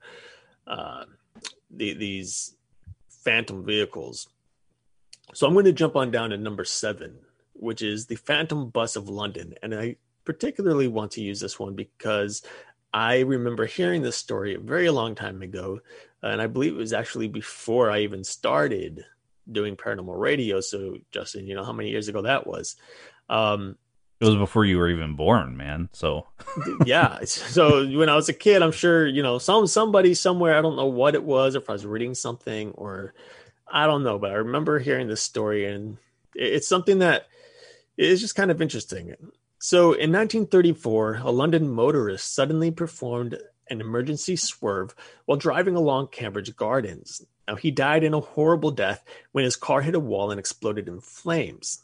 uh, 0.65 1.06
the, 1.70 1.94
these 1.94 2.56
phantom 3.10 3.65
vehicles. 3.65 4.27
So 5.34 5.48
I'm 5.48 5.53
going 5.53 5.65
to 5.65 5.72
jump 5.72 5.96
on 5.96 6.12
down 6.12 6.30
to 6.32 6.38
number 6.38 6.63
seven, 6.63 7.18
which 7.53 7.82
is 7.82 8.06
the 8.06 8.15
Phantom 8.15 8.70
Bus 8.70 8.96
of 8.96 9.10
London. 9.10 9.56
And 9.62 9.74
I 9.74 9.96
particularly 10.25 10.88
want 10.88 11.12
to 11.12 11.22
use 11.22 11.39
this 11.39 11.60
one 11.60 11.75
because 11.75 12.44
I 12.93 13.21
remember 13.21 13.65
hearing 13.65 14.01
this 14.01 14.17
story 14.17 14.55
a 14.55 14.59
very 14.59 14.89
long 14.89 15.15
time 15.15 15.41
ago. 15.41 15.79
And 16.21 16.41
I 16.41 16.47
believe 16.47 16.73
it 16.73 16.77
was 16.77 16.93
actually 16.93 17.27
before 17.27 17.89
I 17.91 18.00
even 18.00 18.23
started 18.23 19.03
doing 19.51 19.75
paranormal 19.75 20.17
radio. 20.17 20.62
So, 20.62 20.97
Justin, 21.12 21.47
you 21.47 21.55
know 21.55 21.65
how 21.65 21.73
many 21.73 21.89
years 21.89 22.07
ago 22.07 22.21
that 22.21 22.47
was. 22.47 22.75
Um, 23.29 23.77
it 24.21 24.25
was 24.25 24.35
before 24.35 24.63
you 24.63 24.77
were 24.77 24.89
even 24.89 25.15
born, 25.15 25.57
man. 25.57 25.89
So 25.91 26.27
yeah. 26.85 27.19
So 27.25 27.85
when 27.85 28.07
I 28.07 28.15
was 28.15 28.29
a 28.29 28.33
kid, 28.33 28.62
I'm 28.62 28.71
sure 28.71 29.05
you 29.05 29.21
know 29.21 29.38
some 29.38 29.67
somebody 29.67 30.13
somewhere. 30.13 30.57
I 30.57 30.62
don't 30.62 30.77
know 30.77 30.85
what 30.85 31.15
it 31.15 31.23
was, 31.23 31.55
if 31.55 31.69
I 31.69 31.73
was 31.73 31.85
reading 31.85 32.13
something 32.13 32.71
or 32.71 33.13
I 33.67 33.85
don't 33.85 34.03
know, 34.03 34.19
but 34.19 34.31
I 34.31 34.35
remember 34.35 34.79
hearing 34.79 35.07
this 35.07 35.21
story, 35.21 35.65
and 35.65 35.97
it's 36.35 36.67
something 36.67 37.00
that 37.00 37.27
is 37.97 38.21
just 38.21 38.35
kind 38.35 38.51
of 38.51 38.62
interesting. 38.62 39.13
So 39.65 39.93
in 39.93 40.12
1934, 40.12 41.22
a 41.24 41.32
London 41.32 41.70
motorist 41.70 42.36
suddenly 42.36 42.70
performed 42.70 43.38
an 43.70 43.79
emergency 43.79 44.36
swerve 44.36 44.93
while 45.24 45.38
driving 45.38 45.77
along 45.77 46.08
Cambridge 46.08 46.53
Gardens. 46.58 47.25
Now, 47.48 47.55
he 47.55 47.72
died 47.72 48.03
in 48.03 48.13
a 48.13 48.20
horrible 48.20 48.72
death 48.72 49.05
when 49.32 49.46
his 49.46 49.55
car 49.55 49.82
hit 49.82 49.96
a 49.96 50.01
wall 50.01 50.32
and 50.32 50.38
exploded 50.38 50.89
in 50.89 51.00
flames. 51.00 51.82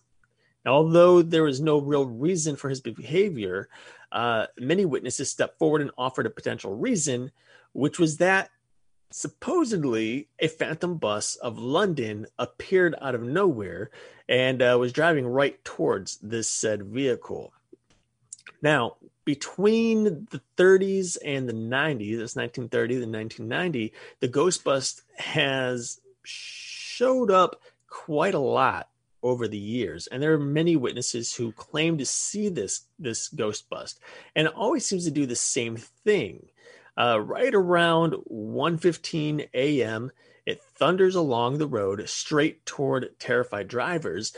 Now, 0.65 0.73
Although 0.73 1.21
there 1.21 1.43
was 1.43 1.61
no 1.61 1.79
real 1.79 2.05
reason 2.05 2.57
for 2.57 2.67
his 2.67 2.81
behavior, 2.81 3.69
uh, 4.11 4.47
many 4.59 4.83
witnesses 4.83 5.31
stepped 5.31 5.57
forward 5.57 5.79
and 5.79 5.91
offered 5.97 6.25
a 6.25 6.31
potential 6.31 6.75
reason, 6.75 7.31
which 7.71 7.97
was 7.97 8.17
that 8.17 8.49
supposedly 9.09 10.27
a 10.39 10.49
phantom 10.49 10.97
bus 10.97 11.37
of 11.37 11.57
London 11.57 12.27
appeared 12.37 12.93
out 13.01 13.15
of 13.15 13.23
nowhere 13.23 13.89
and 14.27 14.61
uh, 14.61 14.75
was 14.77 14.91
driving 14.91 15.25
right 15.25 15.63
towards 15.63 16.17
this 16.17 16.49
said 16.49 16.83
vehicle. 16.83 17.53
Now, 18.61 18.97
between 19.25 20.27
the 20.31 20.41
30s 20.57 21.17
and 21.23 21.47
the 21.47 21.53
90s, 21.53 22.17
that's 22.17 22.35
1930 22.35 22.95
to 22.95 22.99
1990, 23.01 23.93
the 24.19 24.27
ghost 24.27 24.63
bus 24.63 25.01
has 25.17 26.01
showed 26.23 27.31
up 27.31 27.61
quite 27.87 28.33
a 28.33 28.39
lot 28.39 28.89
over 29.21 29.47
the 29.47 29.57
years. 29.57 30.07
And 30.07 30.21
there 30.21 30.33
are 30.33 30.39
many 30.39 30.75
witnesses 30.75 31.33
who 31.33 31.51
claim 31.51 31.97
to 31.97 32.05
see 32.05 32.49
this 32.49 32.81
this 32.97 33.27
ghost 33.27 33.69
bust 33.69 33.99
and 34.35 34.47
it 34.47 34.53
always 34.53 34.85
seems 34.85 35.05
to 35.05 35.11
do 35.11 35.25
the 35.25 35.35
same 35.35 35.75
thing. 35.75 36.47
Uh, 36.97 37.19
right 37.19 37.53
around 37.53 38.13
1.15 38.29 39.47
a.m 39.53 40.11
it 40.45 40.63
thunders 40.63 41.15
along 41.15 41.57
the 41.57 41.67
road 41.67 42.09
straight 42.09 42.65
toward 42.65 43.17
terrified 43.19 43.67
drivers 43.67 44.33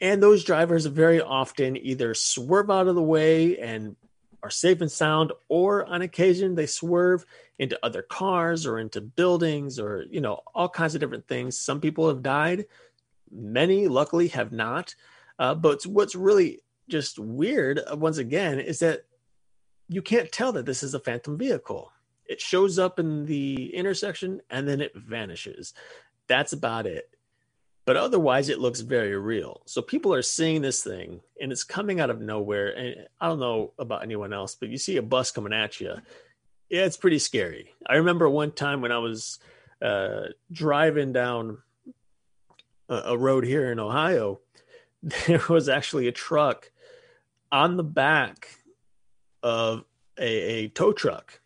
and 0.00 0.22
those 0.22 0.44
drivers 0.44 0.86
very 0.86 1.20
often 1.20 1.76
either 1.76 2.14
swerve 2.14 2.70
out 2.70 2.88
of 2.88 2.94
the 2.94 3.02
way 3.02 3.58
and 3.58 3.96
are 4.42 4.50
safe 4.50 4.80
and 4.80 4.92
sound 4.92 5.32
or 5.48 5.84
on 5.86 6.02
occasion 6.02 6.54
they 6.54 6.66
swerve 6.66 7.24
into 7.58 7.78
other 7.82 8.02
cars 8.02 8.66
or 8.66 8.78
into 8.78 9.00
buildings 9.00 9.78
or 9.78 10.04
you 10.10 10.20
know 10.20 10.40
all 10.54 10.68
kinds 10.68 10.94
of 10.94 11.00
different 11.00 11.26
things 11.26 11.58
some 11.58 11.80
people 11.80 12.08
have 12.08 12.22
died 12.22 12.66
Many, 13.30 13.88
luckily, 13.88 14.28
have 14.28 14.52
not. 14.52 14.94
Uh, 15.38 15.54
but 15.54 15.84
what's 15.84 16.14
really 16.14 16.60
just 16.88 17.18
weird, 17.18 17.80
uh, 17.90 17.96
once 17.96 18.18
again, 18.18 18.58
is 18.60 18.78
that 18.80 19.04
you 19.88 20.02
can't 20.02 20.32
tell 20.32 20.52
that 20.52 20.66
this 20.66 20.82
is 20.82 20.94
a 20.94 21.00
phantom 21.00 21.36
vehicle. 21.36 21.92
It 22.24 22.40
shows 22.40 22.78
up 22.78 22.98
in 22.98 23.26
the 23.26 23.74
intersection 23.74 24.40
and 24.50 24.66
then 24.66 24.80
it 24.80 24.92
vanishes. 24.94 25.74
That's 26.28 26.52
about 26.52 26.86
it. 26.86 27.15
But 27.86 27.96
otherwise, 27.96 28.48
it 28.48 28.58
looks 28.58 28.80
very 28.80 29.16
real. 29.16 29.62
So 29.64 29.80
people 29.80 30.12
are 30.12 30.22
seeing 30.22 30.60
this 30.60 30.82
thing 30.82 31.20
and 31.40 31.52
it's 31.52 31.62
coming 31.62 32.00
out 32.00 32.10
of 32.10 32.20
nowhere. 32.20 32.76
And 32.76 33.06
I 33.20 33.28
don't 33.28 33.38
know 33.38 33.72
about 33.78 34.02
anyone 34.02 34.32
else, 34.32 34.56
but 34.56 34.68
you 34.68 34.76
see 34.76 34.96
a 34.96 35.02
bus 35.02 35.30
coming 35.30 35.52
at 35.52 35.80
you. 35.80 35.94
Yeah, 36.68 36.84
it's 36.84 36.96
pretty 36.96 37.20
scary. 37.20 37.74
I 37.88 37.94
remember 37.94 38.28
one 38.28 38.50
time 38.50 38.80
when 38.80 38.90
I 38.90 38.98
was 38.98 39.38
uh, 39.80 40.24
driving 40.50 41.12
down 41.12 41.58
a, 42.88 42.94
a 42.96 43.16
road 43.16 43.44
here 43.44 43.70
in 43.70 43.78
Ohio, 43.78 44.40
there 45.26 45.42
was 45.48 45.68
actually 45.68 46.08
a 46.08 46.12
truck 46.12 46.72
on 47.52 47.76
the 47.76 47.84
back 47.84 48.48
of 49.44 49.84
a, 50.18 50.24
a 50.26 50.68
tow 50.68 50.92
truck. 50.92 51.40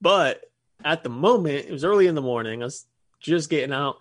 But 0.00 0.44
at 0.84 1.02
the 1.02 1.10
moment, 1.10 1.66
it 1.66 1.72
was 1.72 1.84
early 1.84 2.06
in 2.06 2.14
the 2.14 2.22
morning. 2.22 2.62
I 2.62 2.66
was 2.66 2.86
just 3.18 3.50
getting 3.50 3.72
out. 3.72 3.98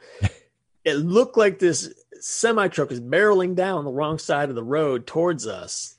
It 0.84 0.96
looked 0.96 1.38
like 1.38 1.60
this 1.60 1.94
semi 2.20 2.68
truck 2.68 2.90
was 2.90 3.00
barreling 3.00 3.56
down 3.56 3.86
the 3.86 3.92
wrong 3.92 4.18
side 4.18 4.50
of 4.50 4.56
the 4.56 4.64
road 4.64 5.08
towards 5.08 5.48
us, 5.48 5.96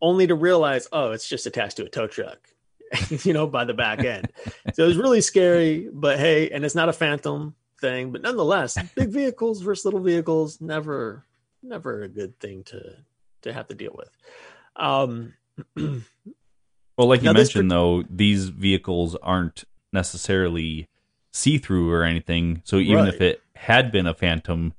only 0.00 0.26
to 0.26 0.34
realize, 0.34 0.88
oh, 0.92 1.12
it's 1.12 1.28
just 1.28 1.46
attached 1.46 1.76
to 1.78 1.84
a 1.84 1.88
tow 1.88 2.06
truck, 2.06 2.38
you 3.24 3.32
know, 3.32 3.46
by 3.46 3.64
the 3.64 3.74
back 3.74 4.04
end. 4.04 4.30
so 4.74 4.84
it 4.84 4.88
was 4.88 4.96
really 4.96 5.20
scary, 5.20 5.88
but 5.92 6.18
hey, 6.18 6.50
and 6.50 6.64
it's 6.64 6.74
not 6.74 6.88
a 6.88 6.92
phantom 6.92 7.54
thing, 7.80 8.12
but 8.12 8.22
nonetheless, 8.22 8.78
big 8.94 9.10
vehicles 9.10 9.62
versus 9.62 9.84
little 9.84 10.00
vehicles, 10.00 10.60
never, 10.60 11.24
never 11.62 12.02
a 12.02 12.08
good 12.08 12.38
thing 12.40 12.64
to 12.64 12.96
to 13.42 13.52
have 13.52 13.68
to 13.68 13.74
deal 13.74 13.94
with. 13.96 14.10
Um, 14.76 15.34
well, 15.76 17.08
like 17.08 17.22
you 17.22 17.32
mentioned, 17.32 17.70
though, 17.70 18.04
these 18.10 18.48
vehicles 18.48 19.14
aren't 19.22 19.64
necessarily 19.92 20.88
see 21.32 21.58
through 21.58 21.92
or 21.92 22.02
anything. 22.02 22.62
So 22.64 22.78
even 22.78 23.04
right. 23.04 23.14
if 23.14 23.20
it 23.20 23.42
had 23.56 23.90
been 23.90 24.06
a 24.06 24.14
phantom 24.14 24.74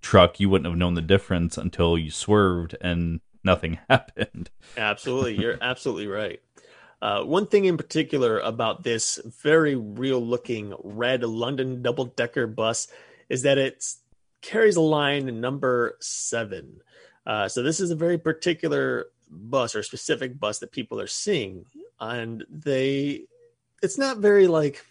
truck, 0.00 0.38
you 0.40 0.48
wouldn't 0.48 0.66
have 0.66 0.78
known 0.78 0.94
the 0.94 1.02
difference 1.02 1.56
until 1.56 1.96
you 1.98 2.10
swerved 2.10 2.76
and 2.80 3.20
nothing 3.44 3.78
happened. 3.90 4.50
absolutely. 4.76 5.34
You're 5.34 5.58
absolutely 5.60 6.06
right. 6.06 6.40
Uh, 7.00 7.22
one 7.22 7.46
thing 7.46 7.64
in 7.64 7.76
particular 7.76 8.40
about 8.40 8.82
this 8.82 9.20
very 9.42 9.76
real 9.76 10.20
looking 10.20 10.74
red 10.82 11.22
London 11.22 11.80
double 11.80 12.06
decker 12.06 12.46
bus 12.46 12.88
is 13.28 13.42
that 13.42 13.56
it 13.56 13.84
carries 14.42 14.76
a 14.76 14.80
line 14.80 15.40
number 15.40 15.96
seven. 16.00 16.80
Uh, 17.24 17.46
so 17.48 17.62
this 17.62 17.78
is 17.78 17.90
a 17.90 17.96
very 17.96 18.18
particular 18.18 19.06
bus 19.30 19.76
or 19.76 19.82
specific 19.82 20.40
bus 20.40 20.58
that 20.58 20.72
people 20.72 21.00
are 21.00 21.06
seeing. 21.06 21.64
And 22.00 22.44
they, 22.50 23.22
it's 23.82 23.98
not 23.98 24.18
very 24.18 24.48
like, 24.48 24.84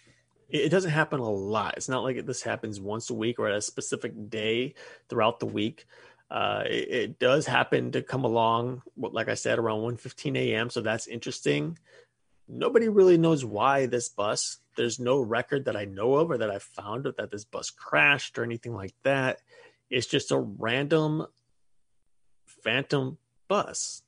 it 0.50 0.70
doesn't 0.70 0.92
happen 0.92 1.20
a 1.20 1.30
lot. 1.30 1.76
It's 1.78 1.90
not 1.90 2.04
like 2.04 2.26
this 2.26 2.42
happens 2.42 2.80
once 2.80 3.10
a 3.10 3.14
week 3.14 3.40
or 3.40 3.48
at 3.48 3.58
a 3.58 3.62
specific 3.62 4.30
day 4.30 4.76
throughout 5.10 5.40
the 5.40 5.46
week. 5.46 5.86
Uh, 6.30 6.64
it, 6.66 6.90
it, 6.90 7.20
does 7.20 7.46
happen 7.46 7.92
to 7.92 8.02
come 8.02 8.26
along, 8.26 8.82
like 8.98 9.30
I 9.30 9.34
said, 9.34 9.60
around 9.60 9.80
1.15 9.80 10.38
a.m. 10.38 10.70
So 10.70 10.82
that's 10.82 11.08
interesting. 11.08 11.78
Nobody 12.50 12.90
really 12.90 13.18
knows 13.18 13.46
why 13.46 13.86
this 13.86 14.10
bus. 14.10 14.58
There's 14.76 15.00
no 15.00 15.22
record 15.22 15.66
that 15.66 15.76
I 15.76 15.86
know 15.86 16.16
of 16.16 16.30
or 16.30 16.38
that 16.38 16.52
I 16.52 16.60
found 16.60 17.06
that 17.06 17.32
this 17.32 17.46
bus 17.46 17.70
crashed 17.70 18.38
or 18.38 18.44
anything 18.44 18.74
like 18.74 18.94
that. 19.04 19.40
It's 19.90 20.08
just 20.08 20.32
a 20.32 20.38
random 20.38 21.28
phantom 22.46 23.18
bus. 23.48 24.02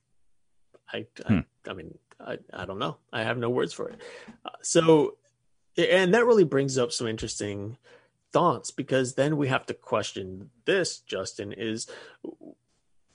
I, 0.91 1.05
hmm. 1.25 1.39
I, 1.65 1.69
I, 1.69 1.73
mean, 1.73 1.97
I, 2.19 2.37
I 2.53 2.65
don't 2.65 2.79
know. 2.79 2.97
I 3.13 3.23
have 3.23 3.37
no 3.37 3.49
words 3.49 3.73
for 3.73 3.89
it. 3.89 4.01
Uh, 4.45 4.49
so 4.61 5.15
and 5.77 6.13
that 6.13 6.25
really 6.25 6.43
brings 6.43 6.77
up 6.77 6.91
some 6.91 7.07
interesting 7.07 7.77
thoughts 8.31 8.71
because 8.71 9.15
then 9.15 9.37
we 9.37 9.47
have 9.47 9.65
to 9.65 9.73
question 9.73 10.49
this 10.65 10.99
justin 10.99 11.51
is 11.53 11.87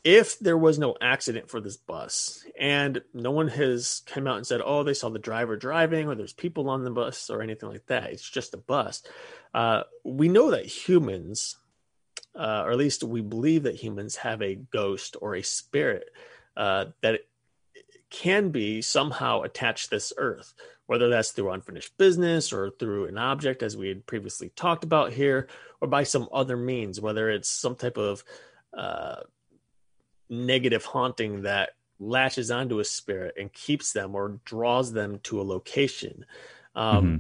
if 0.03 0.39
there 0.39 0.59
was 0.59 0.79
no 0.79 0.95
accident 1.01 1.49
for 1.49 1.61
this 1.61 1.77
bus 1.77 2.45
and 2.59 3.01
no 3.15 3.31
one 3.31 3.49
has 3.49 4.03
come 4.07 4.27
out 4.27 4.37
and 4.37 4.47
said 4.47 4.61
oh 4.65 4.83
they 4.83 4.95
saw 4.95 5.09
the 5.09 5.19
driver 5.19 5.57
driving 5.57 6.09
or 6.09 6.15
there's 6.15 6.33
people 6.33 6.69
on 6.69 6.85
the 6.85 6.91
bus 6.91 7.31
or 7.31 7.43
anything 7.43 7.69
like 7.69 7.87
that 7.87 8.11
it's 8.11 8.29
just 8.29 8.55
a 8.55 8.59
bus 8.59 9.03
uh, 9.55 9.83
we 10.05 10.29
know 10.29 10.51
that 10.51 10.67
humans 10.67 11.57
uh, 12.37 12.63
or 12.65 12.73
at 12.73 12.79
least 12.79 13.05
we 13.05 13.21
believe 13.21 13.63
that 13.63 13.77
humans 13.77 14.17
have 14.17 14.43
a 14.43 14.57
ghost 14.57 15.17
or 15.21 15.37
a 15.37 15.43
spirit 15.43 16.11
uh, 16.57 16.87
that 17.01 17.21
can 18.11 18.51
be 18.51 18.83
somehow 18.83 19.43
attached 19.43 19.85
to 19.85 19.91
this 19.91 20.13
earth 20.19 20.55
whether 20.87 21.09
that's 21.09 21.31
through 21.31 21.51
unfinished 21.51 21.97
business 21.97 22.53
or 22.53 22.71
through 22.71 23.07
an 23.07 23.19
object, 23.19 23.63
as 23.63 23.77
we 23.77 23.89
had 23.89 24.07
previously 24.07 24.51
talked 24.51 24.85
about 24.85 25.13
here, 25.13 25.49
or 25.81 25.89
by 25.89 26.03
some 26.03 26.29
other 26.33 26.57
means, 26.57 27.01
whether 27.01 27.31
it's 27.31 27.49
some 27.49 27.75
type 27.75 27.97
of 27.97 28.23
uh, 28.77 29.17
negative 30.29 30.85
haunting 30.85 31.43
that 31.43 31.71
latches 31.99 32.51
onto 32.51 32.81
a 32.81 32.85
spirit 32.85 33.35
and 33.39 33.53
keeps 33.53 33.93
them 33.93 34.15
or 34.15 34.41
draws 34.45 34.93
them 34.93 35.21
to 35.23 35.41
a 35.41 35.43
location. 35.43 36.27
Um, 36.75 37.05
mm-hmm. 37.05 37.17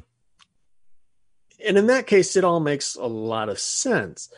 And 1.66 1.78
in 1.78 1.86
that 1.86 2.06
case, 2.06 2.36
it 2.36 2.44
all 2.44 2.60
makes 2.60 2.96
a 2.96 3.06
lot 3.06 3.48
of 3.48 3.58
sense 3.58 4.30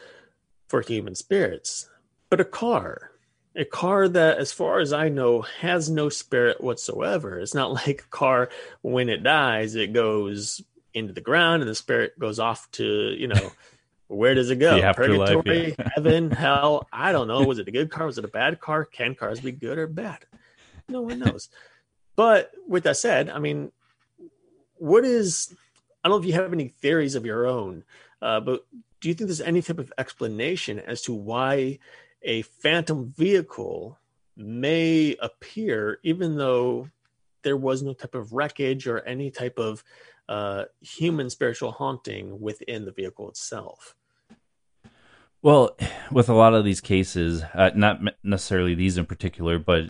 for 0.69 0.83
human 0.83 1.15
spirits. 1.15 1.89
But 2.29 2.41
a 2.41 2.45
car, 2.45 3.13
a 3.57 3.65
car 3.65 4.07
that, 4.07 4.39
as 4.39 4.53
far 4.53 4.81
as 4.81 4.93
I 4.93 5.09
know, 5.09 5.41
has 5.41 5.89
no 5.89 6.09
spirit 6.09 6.63
whatsoever. 6.63 7.39
It's 7.39 7.55
not 7.55 7.73
like 7.87 8.03
a 8.03 8.11
car 8.11 8.51
when 8.83 9.09
it 9.09 9.23
dies, 9.23 9.75
it 9.75 9.93
goes 9.93 10.63
into 10.95 11.13
the 11.13 11.21
ground 11.21 11.63
and 11.63 11.71
the 11.71 11.75
spirit 11.75 12.19
goes 12.19 12.39
off 12.39 12.71
to, 12.73 12.85
you 12.85 13.29
know, 13.29 13.53
where 14.09 14.35
does 14.35 14.51
it 14.51 14.57
go? 14.57 14.93
Purgatory, 14.93 15.75
yeah. 15.79 15.89
heaven, 15.95 16.31
hell. 16.31 16.87
I 16.93 17.13
don't 17.13 17.29
know. 17.29 17.43
Was 17.43 17.59
it 17.59 17.69
a 17.69 17.73
good 17.73 17.91
car? 17.91 18.07
Was 18.07 18.19
it 18.19 18.25
a 18.25 18.29
bad 18.29 18.61
car? 18.61 18.85
Can 18.85 19.15
cars 19.15 19.41
be 19.41 19.53
good 19.53 19.79
or 19.79 19.87
bad? 19.87 20.25
No 20.89 21.03
one 21.03 21.19
knows. 21.19 21.49
but 22.15 22.53
with 22.69 22.85
that 22.85 22.97
said, 22.97 23.29
I 23.29 23.41
mean, 23.41 23.73
what 24.77 25.05
is, 25.05 25.55
I 26.05 26.09
don't 26.09 26.19
know 26.19 26.23
if 26.23 26.27
you 26.27 26.41
have 26.41 26.53
any 26.53 26.69
theories 26.69 27.15
of 27.15 27.27
your 27.27 27.47
own, 27.47 27.83
uh, 28.23 28.41
but 28.41 28.65
do 29.01 29.09
you 29.09 29.15
think 29.15 29.29
there's 29.29 29.41
any 29.41 29.61
type 29.61 29.79
of 29.79 29.93
explanation 29.99 30.79
as 30.79 31.03
to 31.03 31.13
why 31.13 31.79
a 32.27 32.43
phantom 32.43 33.13
vehicle 33.17 33.99
may 34.37 35.17
appear 35.21 35.99
even 36.03 36.37
though 36.37 36.89
there 37.43 37.57
was 37.57 37.83
no 37.83 37.95
type 37.95 38.15
of 38.15 38.33
wreckage 38.33 38.87
or 38.87 39.01
any 39.01 39.31
type 39.31 39.59
of 39.59 39.83
uh, 40.29 40.65
human 40.81 41.31
spiritual 41.31 41.71
haunting 41.71 42.41
within 42.41 42.85
the 42.85 42.91
vehicle 42.91 43.29
itself. 43.29 43.95
Well, 45.43 45.77
with 46.11 46.29
a 46.29 46.35
lot 46.35 46.55
of 46.55 46.65
these 46.65 46.81
cases, 46.81 47.43
uh, 47.55 47.71
not 47.75 48.01
necessarily 48.25 48.75
these 48.75 48.99
in 48.99 49.07
particular, 49.07 49.59
but 49.59 49.87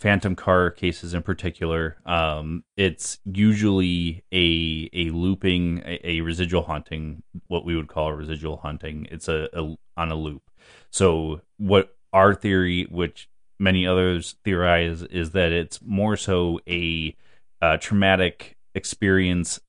phantom 0.00 0.34
car 0.34 0.70
cases 0.70 1.12
in 1.12 1.22
particular, 1.22 1.98
um, 2.06 2.64
it's 2.76 3.18
usually 3.24 4.24
a 4.32 4.88
a 4.92 5.10
looping, 5.10 5.82
a, 5.84 6.00
a, 6.02 6.20
residual 6.22 6.62
haunting, 6.62 7.22
what 7.48 7.64
we 7.64 7.76
would 7.76 7.88
call 7.88 8.08
a 8.08 8.14
residual 8.14 8.56
haunting. 8.56 9.06
It's 9.10 9.28
a, 9.28 9.48
a 9.52 9.74
on 9.96 10.10
a 10.10 10.14
loop. 10.14 10.50
So 10.90 11.42
what 11.58 11.94
our 12.12 12.34
theory, 12.34 12.86
which 12.90 13.28
many 13.58 13.86
others 13.86 14.36
theorize, 14.42 15.02
is 15.02 15.30
that 15.32 15.52
it's 15.52 15.80
more 15.82 16.16
so 16.16 16.60
a, 16.66 17.14
a 17.60 17.78
traumatic 17.78 18.56
experience 18.74 19.60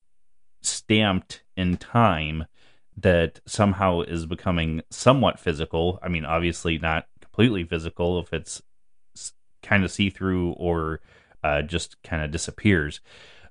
stamped 0.62 1.44
in 1.58 1.76
time 1.76 2.46
that 2.96 3.42
somehow 3.46 4.02
is 4.02 4.26
becoming 4.26 4.82
somewhat 4.90 5.40
physical. 5.40 6.00
I 6.02 6.08
mean, 6.08 6.24
obviously 6.24 6.78
not 6.78 7.08
completely 7.22 7.64
physical 7.64 8.20
if 8.20 8.32
it's 8.32 8.62
kind 9.62 9.84
of 9.84 9.92
see 9.92 10.10
through 10.10 10.52
or 10.54 11.02
uh, 11.44 11.62
just 11.62 12.02
kind 12.04 12.24
of 12.24 12.32
disappears. 12.32 13.00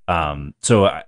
Um, 0.08 0.54
so, 0.60 0.86
uh, 0.86 1.02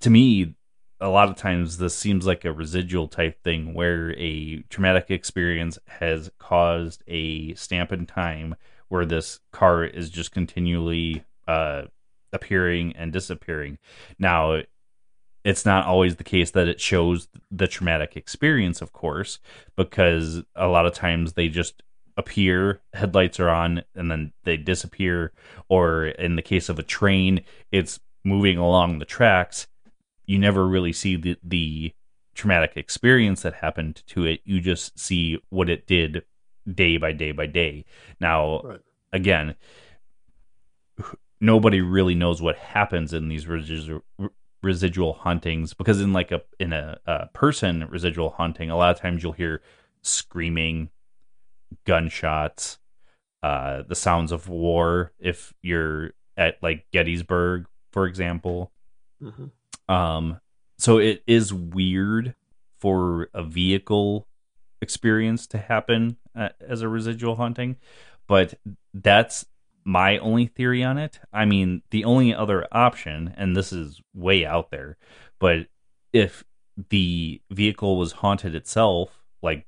to 0.00 0.10
me, 0.10 0.54
a 1.00 1.08
lot 1.08 1.28
of 1.28 1.36
times 1.36 1.78
this 1.78 1.96
seems 1.96 2.26
like 2.26 2.44
a 2.44 2.52
residual 2.52 3.08
type 3.08 3.42
thing 3.42 3.74
where 3.74 4.12
a 4.18 4.62
traumatic 4.70 5.10
experience 5.10 5.78
has 5.86 6.30
caused 6.38 7.02
a 7.08 7.54
stamp 7.54 7.92
in 7.92 8.06
time 8.06 8.54
where 8.88 9.04
this 9.04 9.40
car 9.50 9.84
is 9.84 10.10
just 10.10 10.32
continually 10.32 11.24
uh, 11.48 11.82
appearing 12.32 12.94
and 12.96 13.12
disappearing. 13.12 13.78
Now, 14.18 14.60
it's 15.44 15.66
not 15.66 15.86
always 15.86 16.16
the 16.16 16.24
case 16.24 16.52
that 16.52 16.68
it 16.68 16.80
shows 16.80 17.28
the 17.50 17.66
traumatic 17.66 18.16
experience, 18.16 18.80
of 18.80 18.92
course, 18.92 19.40
because 19.76 20.42
a 20.54 20.68
lot 20.68 20.86
of 20.86 20.94
times 20.94 21.32
they 21.32 21.48
just 21.48 21.82
appear, 22.16 22.80
headlights 22.92 23.40
are 23.40 23.48
on, 23.48 23.82
and 23.94 24.10
then 24.10 24.32
they 24.44 24.56
disappear. 24.56 25.32
Or 25.68 26.06
in 26.06 26.36
the 26.36 26.42
case 26.42 26.68
of 26.68 26.78
a 26.78 26.82
train, 26.82 27.42
it's 27.70 28.00
moving 28.24 28.58
along 28.58 28.98
the 28.98 29.04
tracks 29.04 29.66
you 30.26 30.38
never 30.38 30.66
really 30.66 30.92
see 30.92 31.16
the 31.16 31.36
the 31.42 31.92
traumatic 32.34 32.72
experience 32.76 33.42
that 33.42 33.54
happened 33.54 34.02
to 34.06 34.24
it. 34.24 34.40
You 34.44 34.60
just 34.60 34.98
see 34.98 35.38
what 35.50 35.68
it 35.68 35.86
did 35.86 36.24
day 36.72 36.96
by 36.96 37.12
day 37.12 37.32
by 37.32 37.46
day. 37.46 37.84
Now, 38.20 38.62
right. 38.62 38.80
again, 39.12 39.56
nobody 41.40 41.80
really 41.80 42.14
knows 42.14 42.40
what 42.40 42.56
happens 42.56 43.12
in 43.12 43.28
these 43.28 43.46
residual 43.46 44.02
residual 44.62 45.12
hauntings 45.12 45.74
because 45.74 46.00
in 46.00 46.12
like 46.12 46.30
a 46.30 46.40
in 46.58 46.72
a, 46.72 46.98
a 47.06 47.26
person 47.28 47.86
residual 47.90 48.30
haunting, 48.30 48.70
a 48.70 48.76
lot 48.76 48.94
of 48.94 49.00
times 49.00 49.22
you'll 49.22 49.32
hear 49.32 49.60
screaming, 50.02 50.88
gunshots, 51.84 52.78
uh, 53.42 53.82
the 53.82 53.94
sounds 53.94 54.32
of 54.32 54.48
war. 54.48 55.12
If 55.18 55.52
you're 55.62 56.12
at 56.36 56.62
like 56.62 56.86
Gettysburg, 56.92 57.66
for 57.90 58.06
example. 58.06 58.72
Mm-hmm 59.22 59.46
Um, 59.92 60.40
so 60.78 60.98
it 60.98 61.22
is 61.26 61.52
weird 61.52 62.34
for 62.80 63.28
a 63.34 63.42
vehicle 63.42 64.26
experience 64.80 65.46
to 65.48 65.58
happen 65.58 66.16
uh, 66.34 66.48
as 66.60 66.82
a 66.82 66.88
residual 66.88 67.36
haunting, 67.36 67.76
but 68.26 68.54
that's 68.94 69.46
my 69.84 70.18
only 70.18 70.46
theory 70.46 70.82
on 70.82 70.98
it. 70.98 71.20
I 71.32 71.44
mean, 71.44 71.82
the 71.90 72.04
only 72.04 72.34
other 72.34 72.66
option, 72.72 73.34
and 73.36 73.54
this 73.54 73.72
is 73.72 74.00
way 74.14 74.44
out 74.44 74.70
there, 74.70 74.96
but 75.38 75.68
if 76.12 76.44
the 76.90 77.40
vehicle 77.50 77.96
was 77.96 78.12
haunted 78.12 78.54
itself, 78.54 79.22
like 79.42 79.66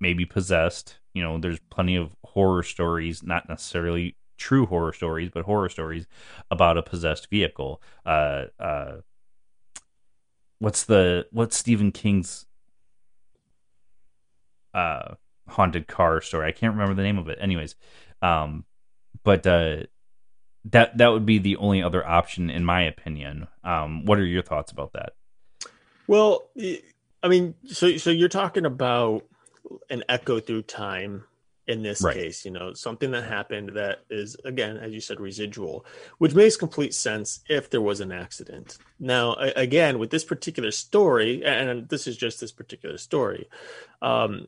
maybe 0.00 0.24
possessed, 0.24 0.98
you 1.14 1.22
know, 1.22 1.38
there's 1.38 1.60
plenty 1.70 1.96
of 1.96 2.14
horror 2.24 2.62
stories, 2.62 3.22
not 3.22 3.48
necessarily 3.48 4.16
true 4.36 4.66
horror 4.66 4.92
stories, 4.92 5.30
but 5.32 5.44
horror 5.44 5.68
stories 5.68 6.06
about 6.50 6.76
a 6.76 6.82
possessed 6.82 7.30
vehicle. 7.30 7.80
Uh, 8.04 8.46
uh, 8.58 8.96
what's 10.58 10.84
the 10.84 11.26
what's 11.30 11.56
Stephen 11.56 11.92
King's 11.92 12.46
uh 14.74 15.14
haunted 15.48 15.86
car 15.86 16.20
story? 16.20 16.48
I 16.48 16.52
can't 16.52 16.74
remember 16.74 16.94
the 16.94 17.02
name 17.02 17.18
of 17.18 17.28
it. 17.28 17.38
Anyways, 17.40 17.76
um, 18.20 18.64
but 19.22 19.46
uh, 19.46 19.84
that 20.64 20.98
that 20.98 21.08
would 21.08 21.26
be 21.26 21.38
the 21.38 21.56
only 21.56 21.82
other 21.82 22.06
option 22.06 22.50
in 22.50 22.64
my 22.64 22.82
opinion. 22.82 23.46
Um, 23.62 24.04
what 24.04 24.18
are 24.18 24.26
your 24.26 24.42
thoughts 24.42 24.72
about 24.72 24.92
that? 24.94 25.12
Well, 26.08 26.48
I 27.22 27.28
mean, 27.28 27.54
so 27.66 27.96
so 27.98 28.10
you're 28.10 28.28
talking 28.28 28.66
about 28.66 29.22
an 29.90 30.04
echo 30.08 30.40
through 30.40 30.62
time 30.62 31.24
in 31.66 31.82
this 31.82 32.02
right. 32.02 32.14
case, 32.14 32.44
you 32.44 32.50
know, 32.50 32.74
something 32.74 33.10
that 33.12 33.24
happened 33.24 33.70
that 33.74 34.00
is 34.10 34.36
again, 34.44 34.76
as 34.76 34.92
you 34.92 35.00
said, 35.00 35.18
residual, 35.18 35.86
which 36.18 36.34
makes 36.34 36.56
complete 36.56 36.92
sense 36.92 37.40
if 37.48 37.70
there 37.70 37.80
was 37.80 38.00
an 38.00 38.12
accident. 38.12 38.76
Now, 39.00 39.34
again, 39.34 39.98
with 39.98 40.10
this 40.10 40.24
particular 40.24 40.70
story, 40.70 41.44
and 41.44 41.88
this 41.88 42.06
is 42.06 42.16
just 42.16 42.40
this 42.40 42.52
particular 42.52 42.98
story, 42.98 43.48
um, 44.02 44.46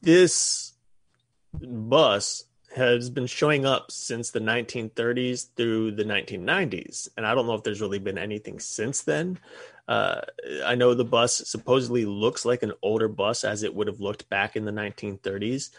this 0.00 0.72
bus 1.52 2.44
has 2.74 3.08
been 3.08 3.26
showing 3.26 3.64
up 3.64 3.90
since 3.90 4.30
the 4.30 4.40
1930s 4.40 5.46
through 5.56 5.92
the 5.92 6.04
1990s. 6.04 7.08
And 7.16 7.24
I 7.24 7.34
don't 7.34 7.46
know 7.46 7.54
if 7.54 7.62
there's 7.62 7.80
really 7.80 8.00
been 8.00 8.18
anything 8.18 8.58
since 8.58 9.02
then. 9.02 9.38
Uh, 9.86 10.20
I 10.64 10.74
know 10.74 10.94
the 10.94 11.04
bus 11.04 11.42
supposedly 11.46 12.04
looks 12.04 12.44
like 12.44 12.62
an 12.62 12.72
older 12.82 13.08
bus 13.08 13.44
as 13.44 13.62
it 13.62 13.74
would 13.74 13.86
have 13.86 14.00
looked 14.00 14.28
back 14.28 14.56
in 14.56 14.64
the 14.64 14.72
1930s. 14.72 15.70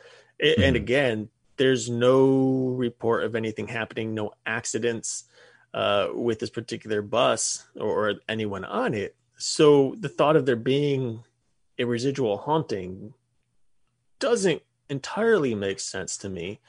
Mm-hmm. 0.41 0.61
And 0.61 0.75
again, 0.75 1.29
there's 1.57 1.89
no 1.89 2.75
report 2.77 3.23
of 3.23 3.35
anything 3.35 3.67
happening, 3.67 4.13
no 4.13 4.33
accidents 4.45 5.25
uh, 5.73 6.09
with 6.13 6.39
this 6.39 6.49
particular 6.49 7.01
bus 7.01 7.65
or, 7.75 8.09
or 8.09 8.13
anyone 8.29 8.65
on 8.65 8.93
it. 8.93 9.15
So 9.37 9.95
the 9.99 10.09
thought 10.09 10.35
of 10.35 10.45
there 10.45 10.55
being 10.55 11.23
a 11.77 11.83
residual 11.83 12.37
haunting 12.37 13.13
doesn't 14.19 14.61
entirely 14.89 15.55
make 15.55 15.79
sense 15.79 16.17
to 16.17 16.29
me 16.29 16.59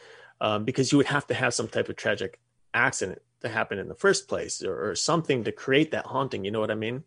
um, 0.40 0.64
because 0.64 0.90
you 0.90 0.99
would 0.99 1.07
have 1.07 1.27
to 1.29 1.35
have 1.35 1.55
some 1.55 1.68
type 1.68 1.88
of 1.88 1.96
tragic 1.96 2.40
accident 2.75 3.22
to 3.40 3.49
happen 3.49 3.79
in 3.79 3.88
the 3.88 3.94
first 3.94 4.29
place 4.29 4.62
or, 4.62 4.90
or 4.90 4.94
something 4.94 5.44
to 5.44 5.53
create 5.53 5.90
that 5.90 6.07
haunting. 6.07 6.44
You 6.44 6.51
know 6.51 6.61
what 6.61 6.70
I 6.70 6.75
mean? 6.75 7.05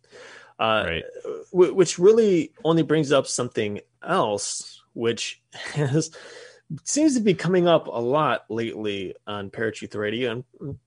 Uh, 0.60 0.84
right. 0.86 1.04
W- 1.52 1.74
which 1.74 1.98
really 2.00 2.54
only 2.64 2.84
brings 2.84 3.12
up 3.12 3.28
something 3.28 3.80
else, 4.04 4.82
which 4.94 5.42
has 5.74 6.12
seems 6.84 7.16
to 7.16 7.22
be 7.22 7.34
coming 7.34 7.68
up 7.68 7.88
a 7.88 8.00
lot 8.00 8.46
lately 8.50 9.16
on 9.26 9.50
Paratruth 9.50 9.96
Radio 9.96 10.44
and 10.60 10.78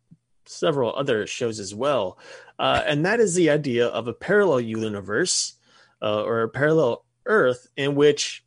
several 0.46 0.94
other 0.94 1.26
shows 1.26 1.58
as 1.58 1.74
well. 1.74 2.18
Uh, 2.58 2.82
and 2.86 3.04
that 3.04 3.20
is 3.20 3.34
the 3.34 3.50
idea 3.50 3.86
of 3.88 4.06
a 4.06 4.12
parallel 4.12 4.60
universe 4.60 5.54
uh, 6.00 6.22
or 6.22 6.42
a 6.42 6.48
parallel 6.48 7.04
Earth 7.26 7.68
in 7.76 7.94
which 7.94 8.44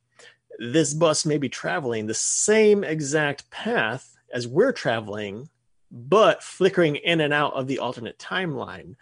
this 0.60 0.93
bus 0.93 1.25
may 1.25 1.38
be 1.38 1.49
traveling 1.49 2.05
the 2.05 2.13
same 2.13 2.84
exact 2.84 3.49
path 3.49 4.15
as 4.31 4.47
we're 4.47 4.71
traveling, 4.71 5.49
but 5.91 6.43
flickering 6.43 6.95
in 6.95 7.21
and 7.21 7.34
out 7.34 7.54
of 7.54 7.67
the 7.67 7.80
alternate 7.80 8.17
timeline 8.17 8.95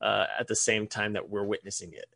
uh, 0.00 0.26
at 0.38 0.48
the 0.48 0.56
same 0.56 0.86
time 0.86 1.12
that 1.12 1.28
we're 1.28 1.44
witnessing 1.44 1.92
it. 1.92 2.06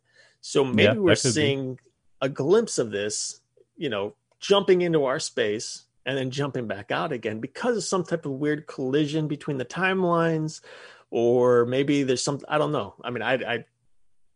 So 0.41 0.63
maybe 0.63 0.95
yeah, 0.95 0.99
we're 0.99 1.15
seeing 1.15 1.75
be. 1.75 1.81
a 2.21 2.29
glimpse 2.29 2.77
of 2.77 2.91
this, 2.91 3.41
you 3.77 3.89
know, 3.89 4.15
jumping 4.39 4.81
into 4.81 5.05
our 5.05 5.19
space 5.19 5.85
and 6.05 6.17
then 6.17 6.29
jumping 6.29 6.67
back 6.67 6.91
out 6.91 7.11
again 7.11 7.39
because 7.39 7.77
of 7.77 7.83
some 7.83 8.03
type 8.03 8.25
of 8.25 8.33
weird 8.33 8.67
collision 8.67 9.27
between 9.27 9.57
the 9.57 9.65
timelines, 9.65 10.61
or 11.09 11.65
maybe 11.65 12.03
there's 12.03 12.23
some, 12.23 12.39
I 12.47 12.57
don't 12.57 12.71
know. 12.71 12.93
I 13.03 13.09
mean, 13.09 13.23
I, 13.23 13.33
I 13.33 13.65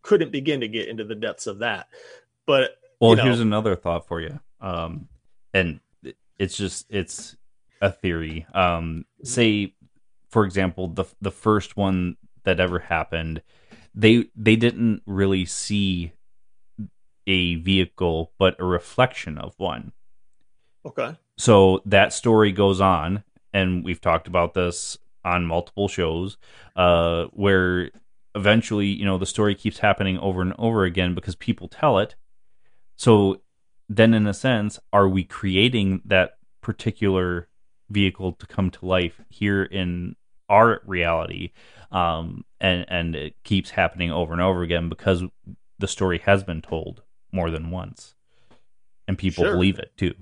couldn't 0.01 0.31
begin 0.31 0.61
to 0.61 0.67
get 0.67 0.87
into 0.87 1.03
the 1.03 1.15
depths 1.15 1.45
of 1.45 1.59
that. 1.59 1.87
But 2.45 2.77
well, 2.99 3.11
you 3.11 3.17
know, 3.17 3.23
here's 3.23 3.39
another 3.39 3.75
thought 3.75 4.07
for 4.07 4.19
you. 4.19 4.39
Um, 4.61 5.07
and 5.53 5.79
it's 6.37 6.57
just 6.57 6.87
it's 6.89 7.35
a 7.81 7.91
theory. 7.91 8.45
Um, 8.53 9.05
say, 9.23 9.75
for 10.29 10.45
example, 10.45 10.87
the 10.87 11.05
the 11.21 11.31
first 11.31 11.77
one 11.77 12.17
that 12.43 12.59
ever 12.59 12.79
happened, 12.79 13.41
they 13.93 14.25
they 14.35 14.55
didn't 14.55 15.01
really 15.05 15.45
see 15.45 16.13
a 17.27 17.55
vehicle, 17.55 18.31
but 18.37 18.59
a 18.59 18.65
reflection 18.65 19.37
of 19.37 19.53
one. 19.57 19.91
Okay. 20.85 21.15
So 21.37 21.81
that 21.85 22.13
story 22.13 22.51
goes 22.51 22.81
on, 22.81 23.23
and 23.53 23.83
we've 23.83 24.01
talked 24.01 24.27
about 24.27 24.53
this 24.53 24.97
on 25.23 25.45
multiple 25.45 25.87
shows, 25.87 26.37
uh, 26.75 27.25
where 27.33 27.91
eventually, 28.35 28.87
you 28.87 29.05
know, 29.05 29.17
the 29.17 29.25
story 29.25 29.55
keeps 29.55 29.79
happening 29.79 30.17
over 30.19 30.41
and 30.41 30.53
over 30.57 30.83
again 30.85 31.13
because 31.13 31.35
people 31.35 31.67
tell 31.67 31.99
it. 31.99 32.15
So 32.95 33.41
then 33.87 34.13
in 34.13 34.27
a 34.27 34.33
sense 34.33 34.79
are 34.93 35.09
we 35.09 35.23
creating 35.23 36.01
that 36.05 36.37
particular 36.61 37.47
vehicle 37.89 38.33
to 38.33 38.45
come 38.45 38.69
to 38.69 38.85
life 38.85 39.21
here 39.29 39.63
in 39.63 40.15
our 40.49 40.81
reality 40.85 41.51
um, 41.91 42.43
and 42.59 42.85
and 42.89 43.15
it 43.15 43.35
keeps 43.43 43.71
happening 43.71 44.11
over 44.11 44.33
and 44.33 44.41
over 44.41 44.61
again 44.61 44.89
because 44.89 45.23
the 45.79 45.87
story 45.87 46.19
has 46.19 46.43
been 46.43 46.61
told 46.61 47.01
more 47.31 47.49
than 47.49 47.71
once 47.71 48.15
and 49.07 49.17
people 49.17 49.43
sure. 49.43 49.53
believe 49.53 49.79
it 49.79 49.91
too 49.97 50.13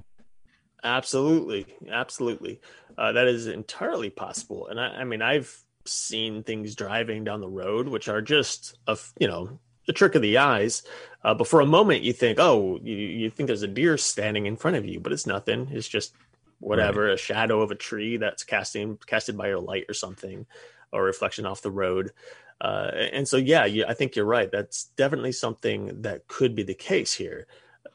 absolutely 0.84 1.66
absolutely 1.92 2.62
uh, 2.98 3.12
that 3.12 3.28
is 3.28 3.48
entirely 3.48 4.10
possible 4.10 4.68
and 4.68 4.80
I, 4.80 4.88
I 4.88 5.04
mean 5.04 5.22
i've 5.22 5.58
seen 5.86 6.44
things 6.44 6.76
driving 6.76 7.24
down 7.24 7.42
the 7.42 7.48
road 7.48 7.88
which 7.88 8.10
are 8.10 8.22
just 8.22 8.78
a 8.88 8.98
you 9.20 9.28
know 9.28 9.58
the 9.88 9.94
trick 9.94 10.14
of 10.14 10.22
the 10.22 10.38
eyes. 10.38 10.84
Uh, 11.24 11.34
but 11.34 11.48
for 11.48 11.62
a 11.62 11.66
moment, 11.66 12.04
you 12.04 12.14
think, 12.14 12.38
oh, 12.40 12.80
you, 12.84 12.96
you 12.96 13.30
think 13.30 13.48
there's 13.48 13.64
a 13.64 13.68
deer 13.68 13.98
standing 13.98 14.46
in 14.46 14.56
front 14.56 14.78
of 14.78 14.86
you, 14.86 15.00
but 15.00 15.12
it's 15.12 15.26
nothing. 15.26 15.70
It's 15.72 15.88
just 15.88 16.14
whatever, 16.60 17.06
right. 17.06 17.14
a 17.14 17.18
shadow 17.18 17.62
of 17.62 17.72
a 17.72 17.76
tree 17.76 18.18
that's 18.18 18.44
casting 18.44 18.98
casted 19.06 19.38
by 19.38 19.48
your 19.48 19.60
light 19.60 19.86
or 19.90 19.94
something, 19.94 20.46
or 20.92 21.04
reflection 21.04 21.46
off 21.46 21.62
the 21.62 21.72
road. 21.72 22.12
Uh, 22.60 22.92
and 23.14 23.28
so, 23.28 23.38
yeah, 23.38 23.66
you, 23.66 23.86
I 23.88 23.94
think 23.94 24.16
you're 24.16 24.26
right. 24.26 24.52
That's 24.52 24.86
definitely 24.96 25.32
something 25.32 26.02
that 26.02 26.28
could 26.28 26.56
be 26.56 26.64
the 26.64 26.74
case 26.74 27.14
here. 27.14 27.46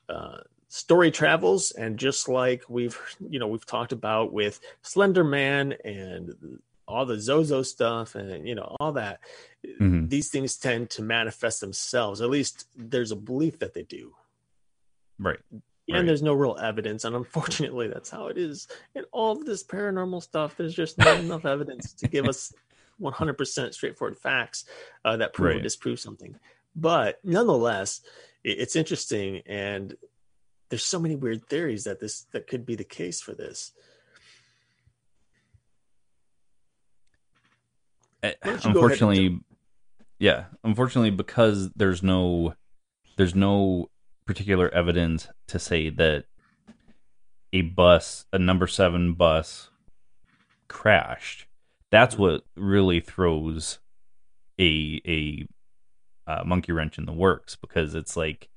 Uh, 0.08 0.38
story 0.68 1.10
travels, 1.10 1.72
and 1.72 1.98
just 1.98 2.28
like 2.28 2.64
we've, 2.68 2.98
you 3.28 3.38
know, 3.38 3.48
we've 3.48 3.66
talked 3.66 3.92
about 3.92 4.32
with 4.32 4.60
Slender 4.82 5.24
Man 5.24 5.74
and 5.84 6.60
all 6.86 7.06
the 7.06 7.20
Zozo 7.20 7.62
stuff 7.62 8.14
and 8.14 8.46
you 8.46 8.54
know 8.54 8.76
all 8.78 8.92
that. 8.92 9.20
Mm-hmm. 9.66 10.08
These 10.08 10.28
things 10.28 10.56
tend 10.56 10.90
to 10.90 11.02
manifest 11.02 11.60
themselves. 11.60 12.20
At 12.20 12.30
least 12.30 12.66
there's 12.76 13.12
a 13.12 13.16
belief 13.16 13.58
that 13.60 13.74
they 13.74 13.82
do. 13.82 14.14
Right. 15.18 15.38
And 15.94 16.08
there's 16.08 16.22
no 16.22 16.34
real 16.34 16.56
evidence, 16.60 17.04
and 17.04 17.16
unfortunately, 17.16 17.88
that's 17.88 18.10
how 18.10 18.26
it 18.26 18.38
is 18.38 18.68
in 18.94 19.04
all 19.12 19.32
of 19.32 19.44
this 19.44 19.62
paranormal 19.62 20.22
stuff. 20.22 20.56
There's 20.56 20.74
just 20.74 20.98
not 20.98 21.18
enough 21.20 21.44
evidence 21.44 21.92
to 21.94 22.08
give 22.08 22.26
us 22.26 22.52
100% 23.00 23.74
straightforward 23.74 24.16
facts 24.16 24.64
uh, 25.04 25.16
that 25.16 25.32
prove 25.32 25.48
right. 25.48 25.56
or 25.56 25.62
disprove 25.62 25.98
something. 25.98 26.36
But 26.76 27.18
nonetheless, 27.24 28.00
it, 28.44 28.58
it's 28.60 28.76
interesting, 28.76 29.42
and 29.46 29.94
there's 30.68 30.84
so 30.84 30.98
many 30.98 31.16
weird 31.16 31.46
theories 31.48 31.84
that 31.84 32.00
this 32.00 32.26
that 32.32 32.46
could 32.46 32.64
be 32.64 32.74
the 32.74 32.84
case 32.84 33.20
for 33.20 33.34
this. 33.34 33.72
unfortunately, 38.22 39.40
yeah, 40.18 40.44
unfortunately, 40.62 41.10
because 41.10 41.70
there's 41.74 42.02
no 42.02 42.54
there's 43.16 43.34
no 43.34 43.90
particular 44.26 44.68
evidence 44.74 45.28
to 45.48 45.58
say 45.58 45.88
that 45.90 46.24
a 47.52 47.62
bus, 47.62 48.24
a 48.32 48.38
number 48.38 48.66
seven 48.66 49.14
bus, 49.14 49.70
crashed. 50.68 51.46
That's 51.90 52.16
what 52.16 52.44
really 52.56 53.00
throws 53.00 53.78
a 54.58 55.00
a 55.06 55.46
uh, 56.26 56.44
monkey 56.44 56.72
wrench 56.72 56.98
in 56.98 57.04
the 57.04 57.12
works 57.12 57.56
because 57.56 57.94
it's 57.94 58.16
like 58.16 58.48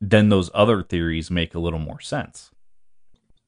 then 0.00 0.28
those 0.28 0.50
other 0.54 0.82
theories 0.82 1.30
make 1.30 1.54
a 1.54 1.58
little 1.58 1.78
more 1.78 2.00
sense 2.00 2.50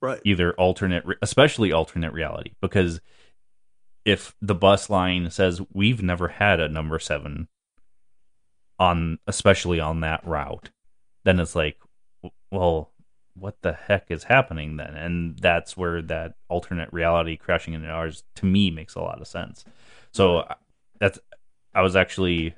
right 0.00 0.20
either 0.24 0.52
alternate 0.54 1.04
especially 1.22 1.72
alternate 1.72 2.12
reality 2.12 2.52
because 2.60 3.00
if 4.04 4.34
the 4.42 4.54
bus 4.54 4.90
line 4.90 5.30
says 5.30 5.60
we've 5.72 6.02
never 6.02 6.28
had 6.28 6.58
a 6.58 6.68
number 6.68 6.98
seven 6.98 7.48
on, 8.82 9.18
especially 9.28 9.78
on 9.78 10.00
that 10.00 10.26
route, 10.26 10.70
then 11.24 11.38
it's 11.38 11.54
like, 11.54 11.76
well, 12.50 12.90
what 13.34 13.62
the 13.62 13.72
heck 13.72 14.10
is 14.10 14.24
happening 14.24 14.76
then? 14.76 14.94
And 14.94 15.38
that's 15.38 15.76
where 15.76 16.02
that 16.02 16.34
alternate 16.48 16.92
reality 16.92 17.36
crashing 17.36 17.74
into 17.74 17.88
ours 17.88 18.24
to 18.36 18.46
me 18.46 18.70
makes 18.72 18.96
a 18.96 19.00
lot 19.00 19.20
of 19.20 19.28
sense. 19.28 19.64
So 20.10 20.44
that's 20.98 21.20
I 21.74 21.80
was 21.82 21.94
actually 21.94 22.54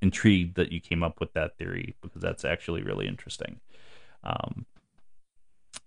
intrigued 0.00 0.54
that 0.56 0.70
you 0.70 0.80
came 0.80 1.02
up 1.02 1.18
with 1.18 1.32
that 1.32 1.58
theory 1.58 1.96
because 2.00 2.22
that's 2.22 2.44
actually 2.44 2.82
really 2.82 3.08
interesting. 3.08 3.60
Um, 4.22 4.66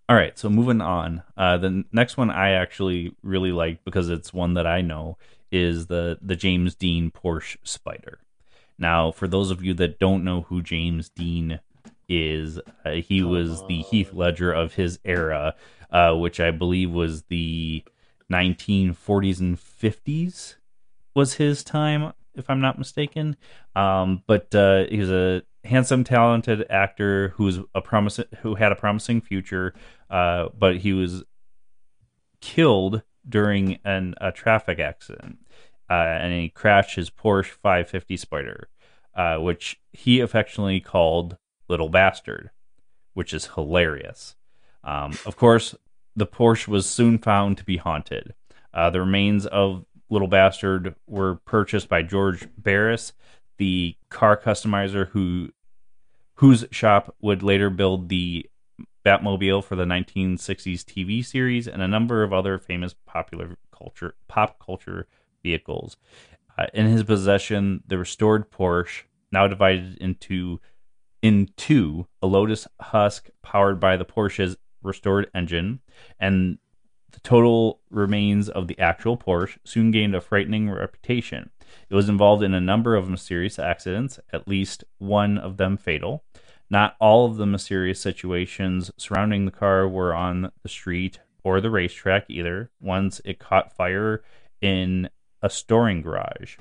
all 0.09 0.15
right, 0.15 0.37
so 0.37 0.49
moving 0.49 0.81
on. 0.81 1.23
Uh, 1.37 1.57
the 1.57 1.85
next 1.93 2.17
one 2.17 2.29
I 2.29 2.51
actually 2.51 3.15
really 3.23 3.53
like 3.53 3.85
because 3.85 4.09
it's 4.09 4.33
one 4.33 4.55
that 4.55 4.67
I 4.67 4.81
know 4.81 5.17
is 5.51 5.87
the 5.87 6.17
the 6.21 6.35
James 6.35 6.75
Dean 6.75 7.11
Porsche 7.11 7.57
Spyder. 7.63 8.17
Now, 8.79 9.11
for 9.11 9.27
those 9.27 9.51
of 9.51 9.63
you 9.63 9.73
that 9.75 9.99
don't 9.99 10.23
know 10.23 10.41
who 10.43 10.61
James 10.61 11.09
Dean 11.09 11.59
is 12.07 12.59
uh, 12.85 12.91
he 12.91 13.21
was 13.21 13.63
the 13.67 13.81
Heath 13.83 14.13
Ledger 14.13 14.51
of 14.51 14.73
his 14.73 14.99
era, 15.05 15.53
uh, 15.91 16.15
which 16.15 16.39
I 16.39 16.51
believe 16.51 16.91
was 16.91 17.23
the 17.23 17.83
1940s 18.31 19.39
and 19.39 19.57
50s 19.57 20.55
was 21.15 21.33
his 21.35 21.63
time, 21.63 22.13
if 22.35 22.49
I'm 22.49 22.61
not 22.61 22.79
mistaken. 22.79 23.35
Um, 23.75 24.23
but 24.25 24.53
uh, 24.55 24.85
he 24.89 24.99
was 24.99 25.11
a 25.11 25.43
handsome, 25.63 26.03
talented 26.03 26.65
actor 26.69 27.29
who 27.35 27.43
was 27.43 27.59
a 27.75 27.81
promise 27.81 28.19
who 28.41 28.55
had 28.55 28.71
a 28.71 28.75
promising 28.75 29.21
future, 29.21 29.73
uh, 30.09 30.47
but 30.57 30.77
he 30.77 30.93
was 30.93 31.23
killed 32.41 33.03
during 33.27 33.79
an, 33.83 34.15
a 34.21 34.31
traffic 34.31 34.79
accident, 34.79 35.39
uh, 35.89 35.93
and 35.93 36.34
he 36.34 36.49
crashed 36.49 36.95
his 36.95 37.10
Porsche 37.10 37.52
550 37.52 38.17
Spyder, 38.17 38.63
uh, 39.15 39.38
which 39.38 39.80
he 39.91 40.19
affectionately 40.19 40.80
called 40.80 41.38
Little 41.67 41.89
Bastard, 41.89 42.52
which 43.13 43.34
is 43.34 43.47
hilarious. 43.56 44.36
Um, 44.84 45.17
of 45.25 45.36
course, 45.36 45.75
the 46.15 46.28
Porsche 46.28 46.67
was 46.67 46.86
soon 46.88 47.17
found 47.17 47.58
to 47.58 47.63
be 47.63 47.78
haunted. 47.78 48.34
Uh, 48.73 48.89
the 48.89 48.99
remains 48.99 49.45
of 49.45 49.86
Little 50.10 50.28
Bastard 50.28 50.95
were 51.08 51.36
purchased 51.36 51.89
by 51.89 52.02
George 52.02 52.47
Barris, 52.58 53.13
the 53.58 53.95
car 54.10 54.38
customizer 54.38 55.10
who 55.10 55.49
whose 56.36 56.65
shop 56.71 57.13
would 57.21 57.43
later 57.43 57.69
build 57.69 58.08
the 58.08 58.49
Batmobile 59.06 59.62
for 59.63 59.75
the 59.75 59.84
1960s 59.84 60.84
TV 60.84 61.25
series 61.25 61.67
and 61.67 61.82
a 61.82 61.88
number 61.88 62.23
of 62.23 62.32
other 62.32 62.58
famous 62.58 62.95
popular 63.06 63.58
culture 63.75 64.15
pop 64.28 64.58
culture 64.63 65.08
vehicles. 65.43 65.97
Uh, 66.58 66.65
in 66.73 66.88
his 66.88 67.04
possession, 67.04 67.84
the 67.88 67.97
restored 67.97 68.52
Porsche, 68.52 69.04
now 69.32 69.47
divided 69.47 69.97
into 69.97 70.60
in 71.21 71.49
two, 71.58 72.08
a 72.21 72.28
Lotus 72.28 72.67
Husk 72.80 73.30
powered 73.43 73.80
by 73.80 73.97
the 73.97 74.06
Porsche's 74.06 74.58
restored 74.82 75.30
engine, 75.36 75.82
and 76.19 76.58
the 77.12 77.19
total 77.21 77.82
remains 77.89 78.49
of 78.49 78.67
the 78.67 78.80
actual 78.80 79.17
Porsche 79.17 79.58
soon 79.63 79.91
gained 79.91 80.15
a 80.15 80.21
frightening 80.21 80.69
reputation. 80.69 81.49
It 81.89 81.95
was 81.95 82.10
involved 82.10 82.43
in 82.43 82.54
a 82.54 82.62
number 82.62 82.95
of 82.95 83.10
mysterious 83.10 83.60
accidents, 83.60 84.19
at 84.32 84.47
least 84.47 84.84
one 84.97 85.38
of 85.38 85.58
them 85.58 85.78
fatal. 85.78 86.23
Not 86.69 86.95
all 86.99 87.25
of 87.25 87.38
the 87.38 87.47
mysterious 87.47 87.99
situations 87.99 88.91
surrounding 88.97 89.45
the 89.45 89.52
car 89.52 89.88
were 89.88 90.13
on 90.13 90.52
the 90.62 90.69
street 90.69 91.19
or 91.43 91.60
the 91.60 91.71
racetrack 91.71 92.25
either. 92.30 92.69
Once 92.80 93.21
it 93.25 93.39
caught 93.39 93.75
fire 93.75 94.23
in 94.62 95.10
a 95.41 95.49
storing 95.49 96.02
garage, 96.02 96.58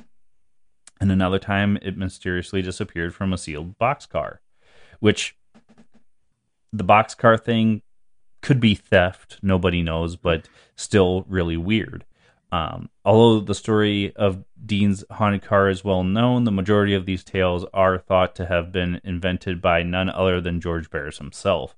and 1.01 1.13
another 1.13 1.39
time 1.39 1.79
it 1.83 1.97
mysteriously 1.97 2.63
disappeared 2.63 3.15
from 3.15 3.33
a 3.33 3.39
sealed 3.39 3.79
boxcar 3.79 4.39
which 5.01 5.37
the 6.73 6.85
boxcar 6.85 7.43
thing 7.43 7.83
could 8.43 8.61
be 8.61 8.75
theft. 8.75 9.39
Nobody 9.43 9.83
knows, 9.83 10.17
but 10.17 10.49
still 10.77 11.25
really 11.29 11.57
weird. 11.57 12.05
Um, 12.51 12.89
although 13.05 13.45
the 13.45 13.55
story 13.55 14.15
of 14.17 14.45
Dean's 14.65 15.05
haunted 15.11 15.43
car 15.43 15.69
is 15.69 15.85
well 15.85 16.03
known, 16.03 16.45
the 16.45 16.51
majority 16.51 16.95
of 16.95 17.05
these 17.05 17.25
tales 17.25 17.65
are 17.75 17.99
thought 17.99 18.35
to 18.37 18.47
have 18.47 18.73
been 18.73 19.01
invented 19.05 19.61
by 19.61 19.83
none 19.83 20.09
other 20.09 20.41
than 20.41 20.61
George 20.61 20.89
Barris 20.89 21.19
himself. 21.19 21.77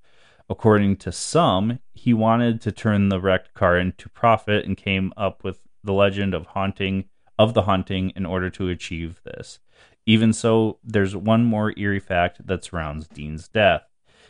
According 0.49 0.97
to 0.99 1.13
some, 1.13 1.81
he 1.93 2.13
wanted 2.13 2.61
to 2.63 2.73
turn 2.73 3.09
the 3.09 3.21
wrecked 3.21 3.55
car 3.55 3.79
into 3.79 4.09
profit 4.09 4.65
and 4.65 4.77
came 4.77 5.13
up 5.17 5.43
with 5.43 5.61
the 5.83 5.93
legend 5.93 6.35
of 6.35 6.47
haunting 6.47 7.05
of 7.39 7.55
the 7.55 7.63
haunting 7.63 8.13
in 8.15 8.27
order 8.27 8.51
to 8.51 8.69
achieve 8.69 9.23
this. 9.25 9.61
Even 10.05 10.31
so, 10.33 10.79
there's 10.85 11.17
one 11.17 11.45
more 11.45 11.73
eerie 11.79 11.99
fact 11.99 12.47
that 12.47 12.63
surrounds 12.63 13.09
Dean's 13.09 13.49
death. 13.49 13.83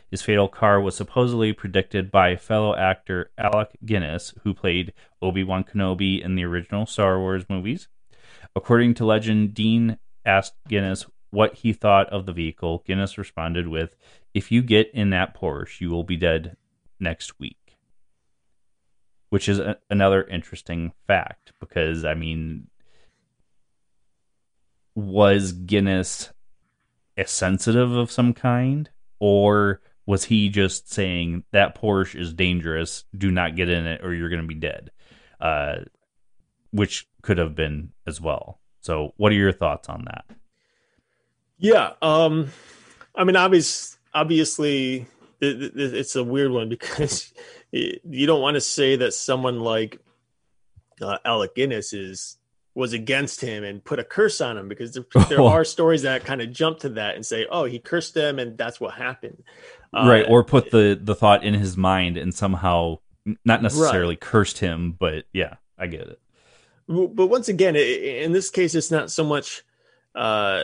His 0.09 0.21
fatal 0.21 0.47
car 0.47 0.79
was 0.79 0.95
supposedly 0.95 1.51
predicted 1.51 2.09
by 2.09 2.35
fellow 2.35 2.75
actor 2.75 3.31
Alec 3.37 3.77
Guinness, 3.85 4.33
who 4.43 4.53
played 4.53 4.93
Obi 5.21 5.43
Wan 5.43 5.63
Kenobi 5.63 6.23
in 6.23 6.35
the 6.35 6.43
original 6.45 6.85
Star 6.85 7.19
Wars 7.19 7.45
movies. 7.49 7.87
According 8.55 8.93
to 8.95 9.05
legend, 9.05 9.53
Dean 9.53 9.97
asked 10.25 10.55
Guinness 10.67 11.05
what 11.31 11.55
he 11.55 11.73
thought 11.73 12.09
of 12.09 12.25
the 12.25 12.33
vehicle. 12.33 12.83
Guinness 12.85 13.17
responded 13.17 13.67
with, 13.67 13.95
If 14.33 14.51
you 14.51 14.61
get 14.61 14.91
in 14.93 15.09
that 15.09 15.35
Porsche, 15.35 15.81
you 15.81 15.89
will 15.89 16.03
be 16.03 16.17
dead 16.17 16.55
next 16.99 17.39
week. 17.39 17.60
Which 19.31 19.49
is 19.49 19.57
a- 19.57 19.79
another 19.89 20.23
interesting 20.23 20.91
fact 21.07 21.53
because, 21.59 22.05
I 22.05 22.13
mean, 22.13 22.67
was 24.93 25.51
Guinness 25.53 26.31
a 27.17 27.25
sensitive 27.25 27.91
of 27.91 28.11
some 28.11 28.33
kind, 28.33 28.89
or 29.19 29.81
was 30.05 30.25
he 30.25 30.49
just 30.49 30.91
saying 30.91 31.43
that 31.51 31.79
Porsche 31.79 32.19
is 32.19 32.33
dangerous? 32.33 33.05
Do 33.17 33.31
not 33.31 33.55
get 33.55 33.69
in 33.69 33.87
it, 33.87 34.03
or 34.03 34.13
you're 34.13 34.29
going 34.29 34.41
to 34.41 34.47
be 34.47 34.53
dead. 34.53 34.91
Uh, 35.39 35.77
which 36.71 37.07
could 37.21 37.37
have 37.37 37.55
been 37.55 37.91
as 38.07 38.19
well. 38.19 38.59
So, 38.79 39.13
what 39.17 39.31
are 39.31 39.35
your 39.35 39.51
thoughts 39.51 39.89
on 39.89 40.05
that? 40.05 40.25
Yeah, 41.57 41.91
um, 42.01 42.49
I 43.15 43.23
mean, 43.23 43.35
obvious, 43.35 43.97
obviously, 44.13 45.05
it, 45.39 45.61
it, 45.61 45.73
it's 45.75 46.15
a 46.15 46.23
weird 46.23 46.51
one 46.51 46.69
because 46.69 47.31
you 47.71 48.27
don't 48.27 48.41
want 48.41 48.55
to 48.55 48.61
say 48.61 48.97
that 48.97 49.13
someone 49.13 49.59
like 49.59 49.99
uh, 51.01 51.17
Alec 51.25 51.55
Guinness 51.55 51.93
is 51.93 52.37
was 52.73 52.93
against 52.93 53.41
him 53.41 53.63
and 53.63 53.83
put 53.83 53.99
a 53.99 54.03
curse 54.03 54.39
on 54.39 54.57
him 54.57 54.69
because 54.69 54.93
there, 54.93 55.05
there 55.29 55.41
are 55.41 55.63
stories 55.63 56.03
that 56.03 56.23
kind 56.23 56.41
of 56.41 56.51
jump 56.51 56.79
to 56.79 56.89
that 56.89 57.15
and 57.15 57.25
say, 57.25 57.45
"Oh, 57.49 57.65
he 57.65 57.79
cursed 57.79 58.13
them, 58.13 58.39
and 58.39 58.57
that's 58.57 58.79
what 58.79 58.93
happened." 58.93 59.43
Right, 59.93 60.25
uh, 60.25 60.29
or 60.29 60.43
put 60.43 60.71
the 60.71 60.99
the 61.01 61.15
thought 61.15 61.43
in 61.43 61.53
his 61.53 61.75
mind 61.77 62.17
and 62.17 62.33
somehow 62.33 62.99
not 63.45 63.61
necessarily 63.61 64.13
right. 64.13 64.21
cursed 64.21 64.59
him, 64.59 64.95
but 64.97 65.25
yeah, 65.33 65.55
I 65.77 65.87
get 65.87 66.01
it. 66.01 66.19
But 66.87 67.27
once 67.27 67.47
again, 67.47 67.75
in 67.75 68.31
this 68.31 68.49
case, 68.49 68.75
it's 68.75 68.91
not 68.91 69.11
so 69.11 69.23
much 69.23 69.63
uh, 70.15 70.63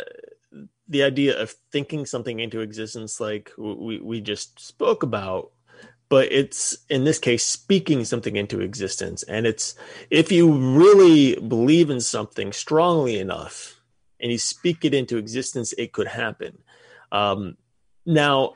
the 0.87 1.03
idea 1.03 1.39
of 1.39 1.51
thinking 1.71 2.05
something 2.05 2.39
into 2.39 2.61
existence, 2.61 3.19
like 3.19 3.51
we 3.57 3.99
we 3.99 4.21
just 4.21 4.59
spoke 4.59 5.03
about, 5.03 5.51
but 6.09 6.31
it's 6.31 6.77
in 6.89 7.03
this 7.03 7.19
case 7.19 7.45
speaking 7.45 8.05
something 8.05 8.35
into 8.35 8.61
existence. 8.61 9.23
And 9.23 9.45
it's 9.45 9.75
if 10.09 10.31
you 10.31 10.51
really 10.51 11.35
believe 11.35 11.89
in 11.89 12.01
something 12.01 12.53
strongly 12.53 13.19
enough 13.19 13.81
and 14.19 14.31
you 14.31 14.37
speak 14.37 14.85
it 14.85 14.93
into 14.93 15.17
existence 15.17 15.73
it 15.73 15.91
could 15.91 16.07
happen. 16.07 16.59
Um, 17.11 17.57
now 18.05 18.53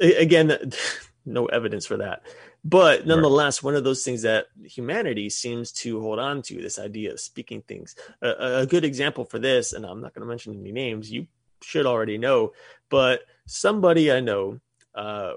again 0.00 0.72
no 1.24 1.46
evidence 1.46 1.86
for 1.86 1.98
that. 1.98 2.22
But 2.62 3.06
nonetheless 3.06 3.62
right. 3.62 3.68
one 3.68 3.76
of 3.76 3.84
those 3.84 4.04
things 4.04 4.22
that 4.22 4.46
humanity 4.62 5.30
seems 5.30 5.72
to 5.72 6.00
hold 6.00 6.18
on 6.18 6.42
to 6.42 6.60
this 6.60 6.78
idea 6.78 7.12
of 7.12 7.20
speaking 7.20 7.62
things 7.62 7.94
a, 8.20 8.60
a 8.60 8.66
good 8.66 8.84
example 8.84 9.24
for 9.24 9.38
this 9.38 9.72
and 9.72 9.86
i'm 9.86 10.02
not 10.02 10.12
going 10.12 10.20
to 10.20 10.28
mention 10.28 10.60
any 10.60 10.70
names 10.70 11.10
you 11.10 11.26
should 11.62 11.86
already 11.86 12.18
know 12.18 12.52
but 12.90 13.22
somebody 13.46 14.12
i 14.12 14.20
know 14.20 14.60
uh, 14.94 15.32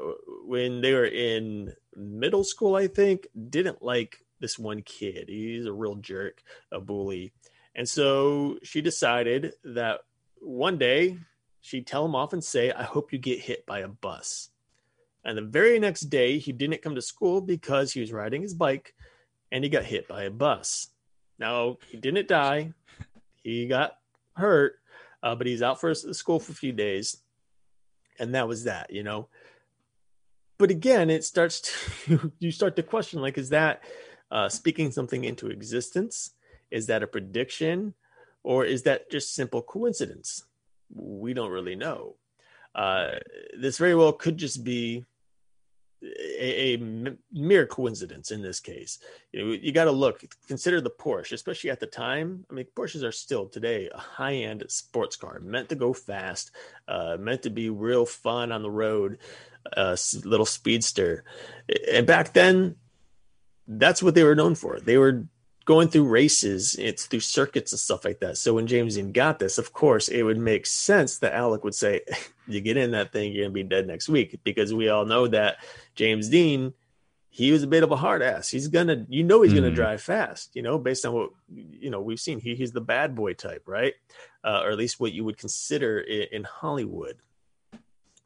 when 0.45 0.81
they 0.81 0.93
were 0.93 1.05
in 1.05 1.73
middle 1.95 2.43
school, 2.43 2.75
I 2.75 2.87
think, 2.87 3.27
didn't 3.49 3.83
like 3.83 4.17
this 4.39 4.57
one 4.57 4.81
kid. 4.81 5.29
He's 5.29 5.65
a 5.65 5.73
real 5.73 5.95
jerk, 5.95 6.41
a 6.71 6.79
bully. 6.79 7.33
And 7.75 7.87
so 7.87 8.57
she 8.63 8.81
decided 8.81 9.53
that 9.63 10.01
one 10.39 10.77
day 10.77 11.17
she'd 11.61 11.87
tell 11.87 12.05
him 12.05 12.15
off 12.15 12.33
and 12.33 12.43
say, 12.43 12.71
I 12.71 12.83
hope 12.83 13.13
you 13.13 13.19
get 13.19 13.39
hit 13.39 13.65
by 13.65 13.79
a 13.79 13.87
bus. 13.87 14.49
And 15.23 15.37
the 15.37 15.43
very 15.43 15.79
next 15.79 16.01
day, 16.01 16.37
he 16.37 16.51
didn't 16.51 16.81
come 16.81 16.95
to 16.95 17.01
school 17.01 17.39
because 17.39 17.93
he 17.93 18.01
was 18.01 18.11
riding 18.11 18.41
his 18.41 18.53
bike 18.53 18.93
and 19.51 19.63
he 19.63 19.69
got 19.69 19.85
hit 19.85 20.07
by 20.07 20.23
a 20.23 20.31
bus. 20.31 20.89
Now, 21.39 21.77
he 21.87 21.97
didn't 21.97 22.27
die, 22.27 22.73
he 23.43 23.67
got 23.67 23.97
hurt, 24.35 24.75
uh, 25.21 25.35
but 25.35 25.47
he's 25.47 25.61
out 25.61 25.79
for 25.79 25.93
school 25.93 26.39
for 26.39 26.51
a 26.51 26.55
few 26.55 26.73
days. 26.73 27.17
And 28.19 28.35
that 28.35 28.47
was 28.47 28.65
that, 28.65 28.91
you 28.91 29.03
know 29.03 29.29
but 30.57 30.69
again, 30.69 31.09
it 31.09 31.23
starts 31.23 31.61
to 31.61 32.31
you 32.39 32.51
start 32.51 32.75
to 32.75 32.83
question 32.83 33.21
like, 33.21 33.37
is 33.37 33.49
that 33.49 33.83
uh, 34.31 34.49
speaking 34.49 34.91
something 34.91 35.23
into 35.23 35.47
existence? 35.47 36.31
Is 36.71 36.87
that 36.87 37.03
a 37.03 37.07
prediction 37.07 37.93
or 38.43 38.65
is 38.65 38.83
that 38.83 39.09
just 39.09 39.35
simple 39.35 39.61
coincidence? 39.61 40.43
We 40.93 41.33
don't 41.33 41.51
really 41.51 41.75
know. 41.75 42.15
Uh, 42.75 43.11
this 43.57 43.77
very 43.77 43.95
well 43.95 44.13
could 44.13 44.37
just 44.37 44.63
be 44.63 45.05
a, 46.03 46.73
a 46.73 47.15
mere 47.31 47.65
coincidence 47.65 48.31
in 48.31 48.41
this 48.41 48.59
case. 48.59 48.99
You, 49.31 49.45
know, 49.45 49.51
you 49.51 49.71
got 49.71 49.85
to 49.85 49.91
look, 49.91 50.23
consider 50.47 50.81
the 50.81 50.89
Porsche, 50.89 51.33
especially 51.33 51.69
at 51.69 51.79
the 51.79 51.87
time. 51.87 52.45
I 52.49 52.53
mean, 52.53 52.65
Porsches 52.75 53.03
are 53.03 53.11
still 53.11 53.47
today 53.47 53.89
a 53.93 53.97
high 53.97 54.35
end 54.35 54.63
sports 54.67 55.15
car, 55.15 55.39
meant 55.39 55.69
to 55.69 55.75
go 55.75 55.93
fast, 55.93 56.51
uh, 56.87 57.17
meant 57.19 57.43
to 57.43 57.49
be 57.49 57.69
real 57.69 58.05
fun 58.05 58.51
on 58.51 58.61
the 58.61 58.71
road, 58.71 59.19
a 59.65 59.80
uh, 59.80 59.97
little 60.23 60.45
speedster. 60.45 61.23
And 61.91 62.06
back 62.06 62.34
then, 62.34 62.76
that's 63.67 64.04
what 64.04 64.15
they 64.15 64.23
were 64.23 64.36
known 64.36 64.56
for. 64.56 64.80
They 64.80 64.97
were 64.97 65.26
going 65.65 65.88
through 65.88 66.04
races, 66.08 66.76
it's 66.76 67.06
through 67.06 67.21
circuits 67.21 67.71
and 67.71 67.80
stuff 67.80 68.04
like 68.04 68.19
that. 68.19 68.38
So 68.38 68.54
when 68.54 68.67
James 68.67 68.95
Dean 68.95 69.12
got 69.12 69.39
this, 69.39 69.58
of 69.58 69.73
course, 69.73 70.10
it 70.10 70.23
would 70.23 70.38
make 70.38 70.65
sense 70.65 71.19
that 71.19 71.34
Alec 71.34 71.63
would 71.63 71.76
say, 71.76 72.02
"You 72.47 72.62
get 72.62 72.78
in 72.78 72.91
that 72.91 73.12
thing, 73.12 73.32
you're 73.32 73.45
gonna 73.45 73.54
be 73.54 73.63
dead 73.63 73.88
next 73.88 74.10
week," 74.10 74.39
because 74.43 74.73
we 74.73 74.89
all 74.89 75.06
know 75.06 75.28
that 75.28 75.58
James 75.95 76.30
Dean, 76.30 76.73
he 77.30 77.52
was 77.52 77.63
a 77.63 77.67
bit 77.67 77.84
of 77.84 77.91
a 77.91 77.95
hard 77.95 78.21
ass. 78.21 78.49
He's 78.49 78.67
gonna, 78.67 79.06
you 79.10 79.23
know, 79.23 79.41
he's 79.41 79.54
mm. 79.54 79.58
gonna 79.58 79.71
drive 79.71 80.02
fast. 80.02 80.56
You 80.56 80.62
know, 80.62 80.78
based 80.78 81.06
on 81.06 81.13
what 81.13 81.30
you 81.49 81.89
know 81.89 82.02
we've 82.02 82.19
seen. 82.19 82.39
He, 82.39 82.56
he's 82.56 82.73
the 82.73 82.82
bad 82.82 83.15
boy 83.15 83.34
type, 83.34 83.63
right? 83.65 83.93
Uh, 84.43 84.62
or 84.63 84.71
at 84.71 84.78
least 84.78 84.99
what 84.99 85.13
you 85.13 85.23
would 85.23 85.38
consider 85.38 85.99
in, 85.99 86.28
in 86.32 86.43
Hollywood. 86.43 87.17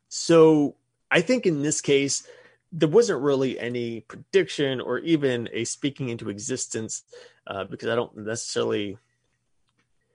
So 0.09 0.75
I 1.09 1.21
think 1.21 1.45
in 1.45 1.61
this 1.61 1.81
case 1.81 2.27
there 2.71 2.89
wasn't 2.89 3.21
really 3.21 3.59
any 3.59 4.01
prediction 4.01 4.81
or 4.81 4.99
even 4.99 5.47
a 5.53 5.63
speaking 5.63 6.09
into 6.09 6.29
existence 6.29 7.03
uh, 7.45 7.63
because 7.63 7.89
I 7.89 7.95
don't 7.95 8.15
necessarily 8.17 8.97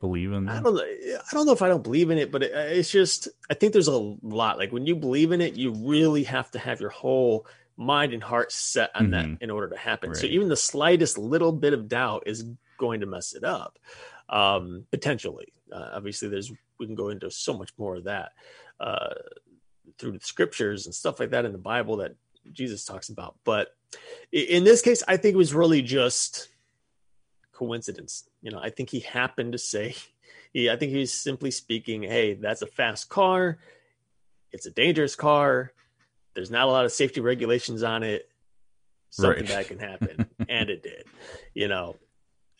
believe 0.00 0.32
in. 0.32 0.46
That. 0.46 0.56
I 0.56 0.60
don't. 0.60 0.78
I 0.78 1.32
don't 1.32 1.46
know 1.46 1.52
if 1.52 1.62
I 1.62 1.68
don't 1.68 1.82
believe 1.82 2.10
in 2.10 2.18
it, 2.18 2.30
but 2.30 2.42
it, 2.42 2.52
it's 2.52 2.90
just 2.90 3.28
I 3.50 3.54
think 3.54 3.72
there's 3.72 3.88
a 3.88 4.16
lot. 4.22 4.58
Like 4.58 4.72
when 4.72 4.86
you 4.86 4.94
believe 4.94 5.32
in 5.32 5.40
it, 5.40 5.54
you 5.54 5.72
really 5.72 6.24
have 6.24 6.50
to 6.50 6.58
have 6.58 6.80
your 6.80 6.90
whole 6.90 7.46
mind 7.76 8.12
and 8.12 8.22
heart 8.22 8.52
set 8.52 8.90
on 8.94 9.04
mm-hmm. 9.04 9.10
that 9.12 9.42
in 9.42 9.50
order 9.50 9.70
to 9.70 9.76
happen. 9.78 10.10
Right. 10.10 10.16
So 10.18 10.26
even 10.26 10.48
the 10.48 10.56
slightest 10.56 11.16
little 11.16 11.52
bit 11.52 11.72
of 11.72 11.88
doubt 11.88 12.24
is 12.26 12.44
going 12.76 13.00
to 13.00 13.06
mess 13.06 13.32
it 13.32 13.44
up, 13.44 13.78
um, 14.28 14.84
potentially. 14.90 15.52
Uh, 15.72 15.90
obviously, 15.94 16.28
there's 16.28 16.52
we 16.78 16.86
can 16.86 16.94
go 16.94 17.08
into 17.08 17.30
so 17.30 17.56
much 17.56 17.70
more 17.78 17.96
of 17.96 18.04
that 18.04 18.32
uh, 18.78 19.14
through 19.98 20.12
the 20.12 20.20
scriptures 20.20 20.86
and 20.86 20.94
stuff 20.94 21.20
like 21.20 21.30
that 21.30 21.44
in 21.44 21.52
the 21.52 21.58
Bible 21.58 21.96
that 21.98 22.14
Jesus 22.52 22.84
talks 22.84 23.08
about. 23.08 23.36
But 23.44 23.74
in 24.32 24.64
this 24.64 24.82
case, 24.82 25.02
I 25.06 25.16
think 25.16 25.34
it 25.34 25.38
was 25.38 25.54
really 25.54 25.82
just 25.82 26.48
coincidence. 27.52 28.28
You 28.42 28.50
know, 28.50 28.58
I 28.58 28.70
think 28.70 28.90
he 28.90 29.00
happened 29.00 29.52
to 29.52 29.58
say, 29.58 29.94
he, 30.52 30.70
I 30.70 30.76
think 30.76 30.92
he's 30.92 31.12
simply 31.12 31.50
speaking, 31.50 32.02
hey, 32.02 32.34
that's 32.34 32.62
a 32.62 32.66
fast 32.66 33.08
car. 33.08 33.58
It's 34.50 34.66
a 34.66 34.70
dangerous 34.70 35.14
car. 35.14 35.72
There's 36.34 36.50
not 36.50 36.68
a 36.68 36.70
lot 36.70 36.84
of 36.84 36.92
safety 36.92 37.20
regulations 37.20 37.82
on 37.82 38.02
it. 38.02 38.28
Something 39.10 39.44
right. 39.44 39.48
that 39.48 39.68
can 39.68 39.78
happen. 39.78 40.26
and 40.48 40.70
it 40.70 40.82
did. 40.82 41.04
You 41.54 41.68
know, 41.68 41.96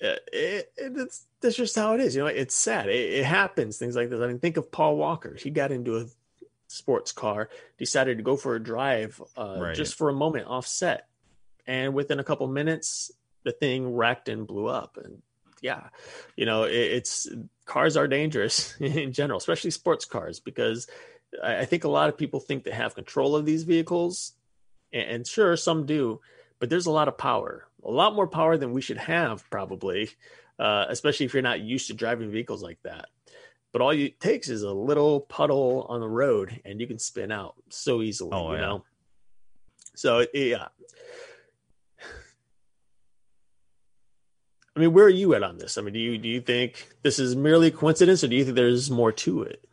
uh, 0.02 0.16
it, 0.32 0.72
it, 0.76 0.92
it's 0.96 1.26
that's 1.40 1.56
just 1.56 1.76
how 1.76 1.94
it 1.94 2.00
is. 2.00 2.14
You 2.14 2.22
know, 2.22 2.26
it's 2.26 2.54
sad. 2.54 2.88
It, 2.88 3.20
it, 3.20 3.24
happens. 3.24 3.78
Things 3.78 3.96
like 3.96 4.10
this. 4.10 4.20
I 4.20 4.26
mean, 4.26 4.38
think 4.38 4.58
of 4.58 4.70
Paul 4.70 4.96
Walker. 4.96 5.34
He 5.34 5.50
got 5.50 5.72
into 5.72 5.96
a 5.96 6.06
sports 6.72 7.12
car, 7.12 7.48
decided 7.78 8.16
to 8.16 8.24
go 8.24 8.36
for 8.36 8.54
a 8.54 8.62
drive 8.62 9.20
uh, 9.36 9.56
right. 9.58 9.76
just 9.76 9.94
for 9.96 10.08
a 10.08 10.14
moment 10.14 10.46
offset. 10.46 11.08
And 11.66 11.94
within 11.94 12.18
a 12.18 12.24
couple 12.24 12.46
minutes, 12.48 13.12
the 13.44 13.52
thing 13.52 13.94
wrecked 13.94 14.28
and 14.28 14.46
blew 14.46 14.66
up. 14.66 14.98
And 15.02 15.22
yeah, 15.60 15.88
you 16.36 16.46
know, 16.46 16.64
it, 16.64 16.72
it's 16.72 17.28
cars 17.66 17.96
are 17.96 18.08
dangerous 18.08 18.76
in 18.80 19.12
general, 19.12 19.38
especially 19.38 19.70
sports 19.70 20.04
cars, 20.04 20.40
because 20.40 20.88
I, 21.42 21.58
I, 21.58 21.64
think 21.64 21.84
a 21.84 21.88
lot 21.88 22.08
of 22.08 22.18
people 22.18 22.40
think 22.40 22.64
they 22.64 22.72
have 22.72 22.94
control 22.94 23.36
of 23.36 23.46
these 23.46 23.62
vehicles. 23.62 24.32
And, 24.92 25.10
and 25.10 25.26
sure, 25.26 25.56
some 25.56 25.86
do, 25.86 26.20
but 26.58 26.70
there's 26.70 26.86
a 26.86 26.90
lot 26.92 27.08
of 27.08 27.18
power, 27.18 27.68
a 27.84 27.90
lot 27.90 28.14
more 28.14 28.26
power 28.26 28.56
than 28.56 28.72
we 28.72 28.80
should 28.80 28.98
have, 28.98 29.48
probably, 29.50 30.10
uh, 30.58 30.86
especially 30.88 31.26
if 31.26 31.34
you're 31.34 31.42
not 31.42 31.60
used 31.60 31.88
to 31.88 31.94
driving 31.94 32.30
vehicles 32.30 32.62
like 32.62 32.78
that 32.82 33.06
but 33.72 33.80
all 33.80 33.90
it 33.90 34.20
takes 34.20 34.48
is 34.48 34.62
a 34.62 34.72
little 34.72 35.20
puddle 35.20 35.86
on 35.88 36.00
the 36.00 36.08
road 36.08 36.60
and 36.64 36.80
you 36.80 36.86
can 36.86 36.98
spin 36.98 37.32
out 37.32 37.54
so 37.70 38.02
easily 38.02 38.30
oh, 38.32 38.50
you 38.50 38.56
yeah. 38.56 38.60
know? 38.60 38.84
So 39.94 40.26
yeah. 40.34 40.68
I 44.76 44.80
mean 44.80 44.92
where 44.92 45.06
are 45.06 45.10
you 45.10 45.34
at 45.34 45.42
on 45.42 45.58
this? 45.58 45.78
I 45.78 45.80
mean 45.80 45.94
do 45.94 46.00
you 46.00 46.18
do 46.18 46.28
you 46.28 46.40
think 46.40 46.86
this 47.02 47.18
is 47.18 47.34
merely 47.34 47.70
coincidence 47.70 48.22
or 48.22 48.28
do 48.28 48.36
you 48.36 48.44
think 48.44 48.56
there's 48.56 48.90
more 48.90 49.12
to 49.12 49.42
it? 49.42 49.64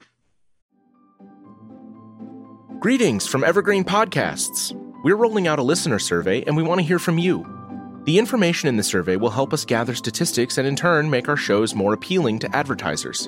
Greetings 2.80 3.28
from 3.28 3.44
evergreen 3.44 3.84
podcasts. 3.84 4.74
We're 5.04 5.18
rolling 5.18 5.48
out 5.48 5.60
a 5.60 5.64
listener 5.64 6.00
survey 6.00 6.44
and 6.44 6.56
we 6.56 6.64
want 6.64 6.80
to 6.80 6.88
hear 6.88 7.00
from 7.00 7.18
you. 7.18 7.46
The 8.06 8.18
information 8.18 8.70
in 8.70 8.78
the 8.78 8.84
survey 8.84 9.18
will 9.18 9.30
help 9.30 9.54
us 9.54 9.66
gather 9.66 9.94
statistics 9.94 10.58
and 10.58 10.66
in 10.66 10.78
turn 10.78 11.10
make 11.10 11.28
our 11.28 11.38
shows 11.38 11.76
more 11.76 11.94
appealing 11.94 12.40
to 12.40 12.56
advertisers 12.56 13.28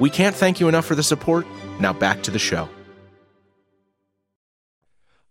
We 0.00 0.10
can't 0.10 0.34
thank 0.34 0.58
you 0.58 0.68
enough 0.68 0.86
for 0.86 0.94
the 0.94 1.02
support. 1.02 1.46
Now 1.78 1.92
back 1.92 2.22
to 2.22 2.30
the 2.30 2.38
show. 2.38 2.68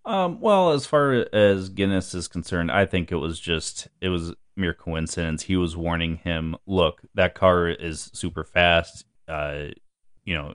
Um, 0.06 0.40
well, 0.40 0.72
as 0.72 0.86
far 0.86 1.26
as 1.34 1.70
Guinness 1.70 2.14
is 2.14 2.28
concerned, 2.28 2.72
I 2.72 2.86
think 2.86 3.12
it 3.12 3.18
was 3.18 3.40
just 3.40 3.88
it 4.00 4.10
was 4.10 4.34
mere 4.56 4.74
coincidence. 4.74 5.44
He 5.44 5.56
was 5.56 5.76
warning 5.76 6.18
him, 6.18 6.56
look, 6.66 7.02
that 7.16 7.36
car 7.36 7.68
is 7.68 8.10
super 8.14 8.44
fast. 8.44 9.06
Uh, 9.28 9.68
you 10.24 10.36
know, 10.36 10.54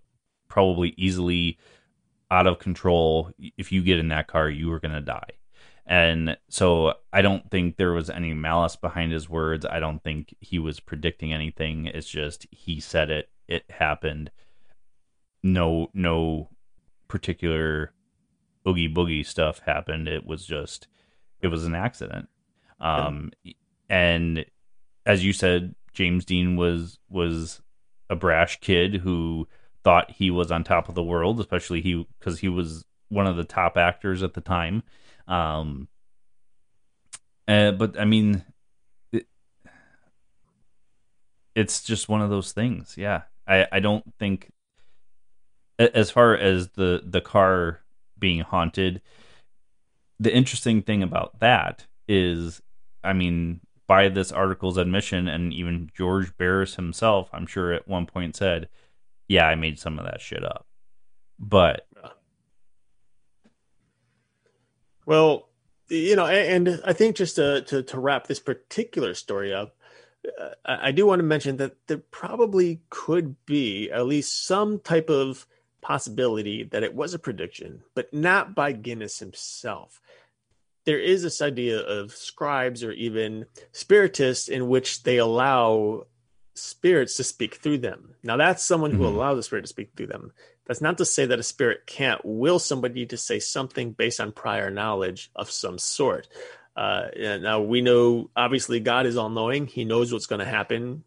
probably 0.48 0.94
easily 0.96 1.58
out 2.30 2.46
of 2.46 2.58
control. 2.58 3.30
If 3.56 3.72
you 3.72 3.82
get 3.82 3.98
in 3.98 4.08
that 4.08 4.28
car, 4.28 4.48
you 4.48 4.72
are 4.72 4.80
going 4.80 4.94
to 4.94 5.00
die. 5.00 5.30
And 5.86 6.36
so 6.48 6.94
I 7.12 7.22
don't 7.22 7.48
think 7.50 7.76
there 7.76 7.92
was 7.92 8.10
any 8.10 8.32
malice 8.32 8.76
behind 8.76 9.12
his 9.12 9.28
words. 9.28 9.66
I 9.66 9.80
don't 9.80 10.02
think 10.02 10.34
he 10.40 10.58
was 10.58 10.80
predicting 10.80 11.32
anything. 11.32 11.86
It's 11.86 12.08
just 12.08 12.46
he 12.50 12.80
said 12.80 13.10
it 13.10 13.28
it 13.48 13.64
happened. 13.70 14.30
No, 15.42 15.90
no 15.92 16.48
particular 17.08 17.92
oogie 18.66 18.92
boogie 18.92 19.26
stuff 19.26 19.60
happened. 19.66 20.08
It 20.08 20.26
was 20.26 20.46
just, 20.46 20.88
it 21.40 21.48
was 21.48 21.64
an 21.64 21.74
accident. 21.74 22.28
Um, 22.80 23.32
and 23.88 24.44
as 25.06 25.24
you 25.24 25.32
said, 25.32 25.74
James 25.92 26.24
Dean 26.24 26.56
was 26.56 26.98
was 27.08 27.62
a 28.10 28.16
brash 28.16 28.60
kid 28.60 28.96
who 28.96 29.48
thought 29.82 30.10
he 30.10 30.30
was 30.30 30.50
on 30.50 30.64
top 30.64 30.88
of 30.88 30.94
the 30.94 31.02
world, 31.02 31.40
especially 31.40 31.80
he 31.80 32.06
because 32.18 32.40
he 32.40 32.48
was 32.48 32.84
one 33.08 33.26
of 33.26 33.36
the 33.36 33.44
top 33.44 33.76
actors 33.76 34.22
at 34.22 34.34
the 34.34 34.40
time. 34.40 34.82
Um, 35.28 35.88
uh, 37.46 37.72
but 37.72 37.98
I 37.98 38.04
mean, 38.04 38.44
it, 39.12 39.26
it's 41.54 41.82
just 41.82 42.08
one 42.08 42.22
of 42.22 42.30
those 42.30 42.52
things. 42.52 42.94
Yeah, 42.96 43.22
I, 43.46 43.66
I 43.70 43.80
don't 43.80 44.04
think 44.18 44.50
as 45.78 46.10
far 46.10 46.36
as 46.36 46.68
the 46.70 47.02
the 47.04 47.20
car 47.20 47.80
being 48.18 48.40
haunted 48.40 49.02
the 50.20 50.34
interesting 50.34 50.82
thing 50.82 51.02
about 51.02 51.40
that 51.40 51.86
is 52.08 52.62
i 53.02 53.12
mean 53.12 53.60
by 53.86 54.08
this 54.08 54.30
article's 54.32 54.76
admission 54.76 55.28
and 55.28 55.52
even 55.52 55.90
george 55.96 56.36
barris 56.36 56.76
himself 56.76 57.28
i'm 57.32 57.46
sure 57.46 57.72
at 57.72 57.88
one 57.88 58.06
point 58.06 58.36
said 58.36 58.68
yeah 59.28 59.46
i 59.46 59.54
made 59.54 59.78
some 59.78 59.98
of 59.98 60.04
that 60.04 60.20
shit 60.20 60.44
up. 60.44 60.66
But 61.38 61.86
well 65.06 65.48
you 65.88 66.16
know 66.16 66.26
and 66.26 66.80
i 66.84 66.92
think 66.92 67.16
just 67.16 67.36
to 67.36 67.62
to, 67.62 67.82
to 67.82 67.98
wrap 67.98 68.26
this 68.26 68.40
particular 68.40 69.12
story 69.14 69.52
up 69.52 69.76
I 70.64 70.92
do 70.92 71.06
want 71.06 71.20
to 71.20 71.24
mention 71.24 71.58
that 71.58 71.76
there 71.86 71.98
probably 71.98 72.80
could 72.90 73.36
be 73.46 73.90
at 73.90 74.06
least 74.06 74.46
some 74.46 74.78
type 74.78 75.10
of 75.10 75.46
possibility 75.80 76.64
that 76.64 76.82
it 76.82 76.94
was 76.94 77.12
a 77.12 77.18
prediction, 77.18 77.82
but 77.94 78.12
not 78.12 78.54
by 78.54 78.72
Guinness 78.72 79.18
himself. 79.18 80.00
There 80.86 80.98
is 80.98 81.22
this 81.22 81.42
idea 81.42 81.78
of 81.78 82.12
scribes 82.12 82.82
or 82.82 82.92
even 82.92 83.46
spiritists 83.72 84.48
in 84.48 84.68
which 84.68 85.02
they 85.02 85.18
allow 85.18 86.06
spirits 86.54 87.16
to 87.16 87.24
speak 87.24 87.56
through 87.56 87.78
them. 87.78 88.14
Now, 88.22 88.36
that's 88.36 88.62
someone 88.62 88.92
who 88.92 89.02
Mhm. 89.02 89.14
allows 89.14 89.36
the 89.36 89.42
spirit 89.42 89.62
to 89.62 89.68
speak 89.68 89.90
through 89.96 90.06
them. 90.06 90.32
That's 90.66 90.80
not 90.80 90.96
to 90.98 91.04
say 91.04 91.26
that 91.26 91.38
a 91.38 91.42
spirit 91.42 91.86
can't 91.86 92.24
will 92.24 92.58
somebody 92.58 93.04
to 93.06 93.16
say 93.16 93.38
something 93.38 93.92
based 93.92 94.20
on 94.20 94.32
prior 94.32 94.70
knowledge 94.70 95.30
of 95.34 95.50
some 95.50 95.78
sort. 95.78 96.28
Uh, 96.76 97.08
now 97.40 97.60
we 97.60 97.80
know, 97.80 98.30
obviously, 98.34 98.80
God 98.80 99.06
is 99.06 99.16
all 99.16 99.30
knowing. 99.30 99.66
He 99.66 99.84
knows 99.84 100.12
what's 100.12 100.26
going 100.26 100.40
to 100.40 100.44
happen 100.44 101.04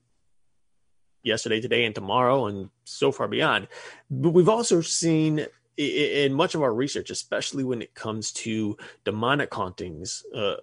yesterday, 1.24 1.60
today, 1.60 1.86
and 1.86 1.94
tomorrow, 1.94 2.46
and 2.46 2.70
so 2.86 3.12
far 3.12 3.28
beyond. 3.28 3.68
But 4.10 4.30
we've 4.30 4.50
also 4.50 4.82
seen 4.82 5.46
in 5.78 6.34
much 6.34 6.56
of 6.56 6.62
our 6.62 6.74
research, 6.74 7.12
especially 7.12 7.64
when 7.64 7.82
it 7.82 7.94
comes 7.94 8.32
to 8.32 8.78
demonic 9.04 9.54
hauntings, 9.54 10.24
uh, 10.34 10.56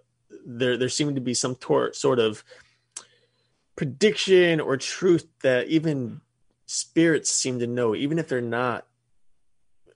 there 0.44 0.76
there 0.76 0.88
seemed 0.88 1.14
to 1.14 1.20
be 1.20 1.34
some 1.34 1.54
tor- 1.54 1.92
sort 1.92 2.18
of 2.18 2.42
prediction 3.76 4.60
or 4.60 4.76
truth 4.76 5.26
that 5.42 5.68
even 5.68 6.20
spirits 6.66 7.30
seem 7.30 7.58
to 7.60 7.66
know, 7.66 7.94
even 7.94 8.18
if 8.18 8.28
they're 8.28 8.40
not 8.40 8.86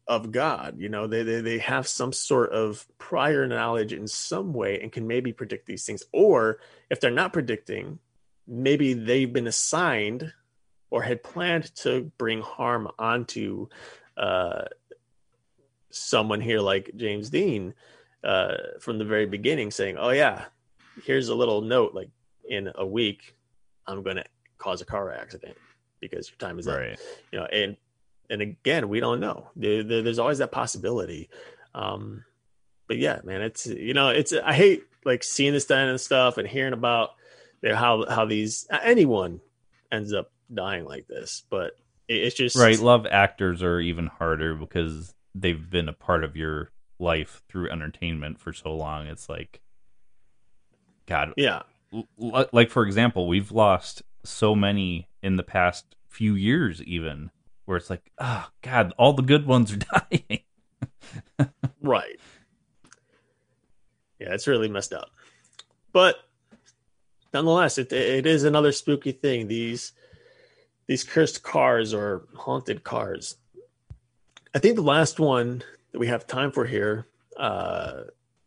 of 0.09 0.33
God. 0.33 0.77
You 0.79 0.89
know, 0.89 1.07
they, 1.07 1.23
they 1.23 1.41
they 1.43 1.59
have 1.59 1.87
some 1.87 2.13
sort 2.13 2.51
of 2.53 2.87
prior 2.97 3.47
knowledge 3.47 3.93
in 3.93 4.09
some 4.09 4.55
way 4.55 4.81
and 4.81 4.91
can 4.91 5.07
maybe 5.07 5.33
predict 5.33 5.67
these 5.67 5.85
things. 5.85 6.03
Or 6.13 6.61
if 6.91 7.01
they're 7.01 7.11
not 7.11 7.35
predicting, 7.35 7.99
maybe 8.47 8.95
they've 8.95 9.33
been 9.33 9.47
assigned 9.47 10.33
or 10.91 11.03
had 11.03 11.23
planned 11.23 11.75
to 11.77 12.11
bring 12.17 12.41
harm 12.41 12.89
onto 12.99 13.69
uh, 14.17 14.65
someone 15.91 16.41
here 16.41 16.61
like 16.61 16.91
James 16.97 17.29
Dean 17.29 17.75
uh, 18.25 18.55
from 18.81 18.99
the 18.99 19.05
very 19.05 19.27
beginning, 19.27 19.71
saying, 19.71 19.99
"Oh 19.99 20.11
yeah, 20.11 20.47
here's 21.05 21.29
a 21.29 21.35
little 21.35 21.61
note. 21.61 21.95
Like 21.95 22.11
in 22.49 22.73
a 22.75 22.87
week, 22.87 23.37
I'm 23.87 24.03
going 24.03 24.17
to 24.17 24.25
cause 24.57 24.81
a 24.81 24.87
car 24.87 25.13
accident 25.13 25.57
because 26.01 26.31
your 26.31 26.39
time 26.39 26.59
is 26.59 26.67
up." 26.67 26.81
You 27.31 27.41
know, 27.41 27.45
and 27.47 27.77
and 28.31 28.43
again, 28.43 28.89
we 28.89 29.01
don't 29.01 29.21
know. 29.21 29.49
There, 29.57 29.83
there- 29.83 30.03
there's 30.03 30.19
always 30.19 30.39
that 30.39 30.53
possibility. 30.53 31.29
Um, 31.75 32.25
but 32.87 32.99
yeah, 32.99 33.21
man, 33.25 33.43
it's 33.43 33.67
you 33.67 33.95
know, 33.95 34.09
it's 34.09 34.33
I 34.33 34.53
hate 34.55 34.83
like 35.05 35.23
seeing 35.23 35.53
this 35.53 35.67
done 35.67 35.89
and 35.89 36.01
stuff 36.01 36.39
and 36.39 36.49
hearing 36.49 36.73
about 36.73 37.11
their 37.61 37.77
how 37.77 38.07
how 38.09 38.25
these 38.25 38.67
anyone 38.83 39.41
ends 39.93 40.13
up 40.13 40.31
dying 40.53 40.85
like 40.85 41.07
this. 41.07 41.43
But 41.51 41.73
it, 42.09 42.17
it's 42.17 42.37
just 42.37 42.57
Right. 42.57 42.79
Love 42.79 43.07
actors 43.11 43.63
are 43.63 43.81
even 43.81 44.07
harder 44.07 44.55
because 44.55 45.15
they've 45.35 45.69
been 45.71 45.89
a 45.89 45.93
part 45.93 46.25
of 46.25 46.37
your 46.37 46.71
life 46.99 47.43
through 47.49 47.71
entertainment 47.71 48.41
for 48.41 48.53
so 48.53 48.75
long. 48.75 49.07
It's 49.07 49.29
like, 49.29 49.61
God, 51.07 51.33
Yeah, 51.37 51.63
l- 51.93 52.49
like 52.53 52.71
for 52.71 52.85
example, 52.85 53.29
we've 53.29 53.53
lost 53.53 54.03
so 54.25 54.55
many 54.55 55.09
in 55.23 55.37
the 55.37 55.43
past 55.43 55.97
few 56.09 56.35
years, 56.35 56.83
even 56.83 57.31
where 57.69 57.77
it's 57.77 57.91
like, 57.91 58.11
oh 58.19 58.49
God, 58.63 58.95
all 58.97 59.13
the 59.13 59.23
good 59.23 59.47
ones 59.47 59.73
are 59.73 59.77
dying. 60.11 60.41
right. 61.83 62.19
Yeah, 64.19 64.33
it's 64.33 64.47
really 64.47 64.69
messed 64.69 64.93
up. 64.93 65.11
But 65.93 66.17
nonetheless, 67.33 67.79
it 67.79 67.93
it 67.93 68.27
is 68.27 68.45
another 68.45 68.73
spooky 68.73 69.13
thing. 69.13 69.49
These 69.49 69.93
these 70.87 71.05
cursed 71.05 71.43
cars 71.43 71.93
or 71.95 72.27
haunted 72.35 72.83
cars. 72.83 73.37
I 74.55 74.59
think 74.59 74.77
the 74.77 74.83
last 74.83 75.21
one 75.21 75.63
that 75.93 75.99
we 75.99 76.07
have 76.07 76.27
time 76.27 76.51
for 76.51 76.65
here 76.65 77.07
uh, 77.37 78.05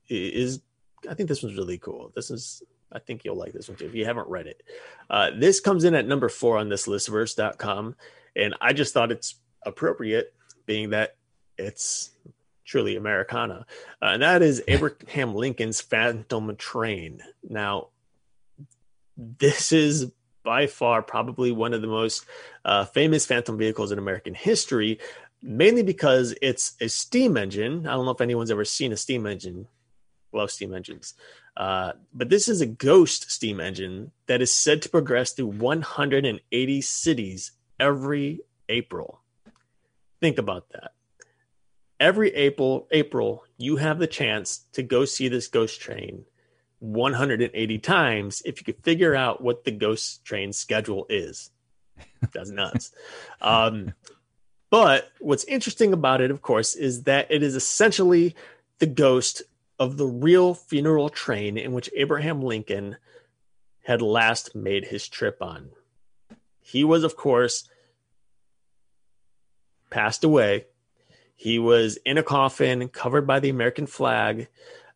is 0.10 0.62
I 1.10 1.14
think 1.14 1.30
this 1.30 1.44
one's 1.44 1.58
really 1.58 1.78
cool. 1.78 2.12
This 2.16 2.32
is 2.32 2.64
I 2.92 3.00
think 3.00 3.24
you'll 3.24 3.38
like 3.38 3.54
this 3.54 3.70
one 3.70 3.78
too 3.78 3.86
if 3.86 3.96
you 3.96 4.06
haven't 4.06 4.28
read 4.28 4.48
it. 4.48 4.64
Uh, 5.10 5.32
this 5.38 5.60
comes 5.60 5.84
in 5.84 5.96
at 5.96 6.08
number 6.08 6.28
four 6.28 6.58
on 6.58 6.70
this 6.70 6.88
listverse.com, 6.88 7.96
and 8.36 8.56
I 8.62 8.74
just 8.74 8.94
thought 8.94 9.12
it's 9.12 9.36
appropriate, 9.66 10.34
being 10.66 10.92
that 10.92 11.16
it's 11.58 12.12
truly 12.66 12.96
Americana, 12.96 13.66
uh, 14.02 14.06
and 14.06 14.22
that 14.22 14.42
is 14.42 14.64
Abraham 14.68 15.36
Lincoln's 15.36 15.82
Phantom 15.82 16.56
Train. 16.56 17.22
Now, 17.48 17.90
this 19.18 19.72
is 19.72 20.12
by 20.44 20.68
far 20.68 21.02
probably 21.02 21.52
one 21.52 21.74
of 21.74 21.82
the 21.82 21.88
most 21.88 22.26
uh, 22.66 22.86
famous 22.86 23.26
phantom 23.26 23.58
vehicles 23.58 23.92
in 23.92 24.00
American 24.00 24.34
history, 24.34 25.00
mainly 25.42 25.84
because 25.84 26.36
it's 26.42 26.76
a 26.82 26.88
steam 26.88 27.38
engine. 27.38 27.88
I 27.88 27.92
don't 27.92 28.06
know 28.06 28.12
if 28.12 28.22
anyone's 28.22 28.52
ever 28.52 28.66
seen 28.66 28.92
a 28.92 28.98
steam 28.98 29.26
engine. 29.26 29.68
Love 30.34 30.52
steam 30.52 30.74
engines. 30.74 31.14
Uh, 31.58 31.92
but 32.14 32.30
this 32.30 32.48
is 32.48 32.62
a 32.62 32.66
ghost 32.66 33.30
steam 33.30 33.60
engine 33.60 34.12
that 34.28 34.42
is 34.42 34.54
said 34.54 34.82
to 34.82 34.90
progress 34.90 35.34
through 35.34 35.48
180 35.48 36.82
cities 36.82 37.52
every 37.82 38.42
April. 38.70 39.20
Think 40.22 40.38
about 40.38 40.70
that. 40.70 40.94
Every 42.00 42.34
April, 42.34 42.88
April, 42.92 43.44
you 43.58 43.76
have 43.78 44.00
the 44.00 44.08
chance 44.08 44.66
to 44.74 44.84
go 44.84 45.04
see 45.04 45.28
this 45.28 45.48
ghost 45.48 45.82
train 45.82 46.26
180 46.80 47.78
times 47.80 48.42
if 48.46 48.60
you 48.60 48.66
could 48.66 48.84
figure 48.84 49.16
out 49.16 49.42
what 49.42 49.64
the 49.64 49.72
ghost 49.72 50.24
train 50.24 50.54
schedule 50.54 51.06
is. 51.10 51.52
That's 52.32 52.50
nuts. 52.50 52.92
um, 53.42 53.94
but 54.70 55.10
what's 55.20 55.44
interesting 55.46 55.92
about 55.92 56.22
it, 56.22 56.32
of 56.32 56.42
course, 56.42 56.76
is 56.76 57.04
that 57.04 57.28
it 57.30 57.44
is 57.44 57.56
essentially 57.56 58.36
the 58.80 58.88
ghost 58.88 59.44
of 59.80 59.98
the 59.98 60.08
real 60.08 60.54
funeral 60.54 61.10
train 61.10 61.58
in 61.58 61.74
which 61.74 61.90
Abraham 61.96 62.42
Lincoln 62.42 62.98
had 63.84 64.02
last 64.02 64.56
made 64.56 64.86
his 64.86 65.08
trip 65.08 65.38
on. 65.42 65.72
He 66.62 66.84
was, 66.84 67.04
of 67.04 67.16
course, 67.16 67.70
passed 69.90 70.24
away. 70.24 70.66
He 71.36 71.60
was 71.60 71.98
in 72.06 72.18
a 72.18 72.24
coffin 72.24 72.88
covered 72.88 73.28
by 73.28 73.40
the 73.40 73.50
American 73.50 73.88
flag. 73.88 74.48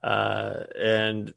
Uh, 0.03 0.63
and 0.79 1.33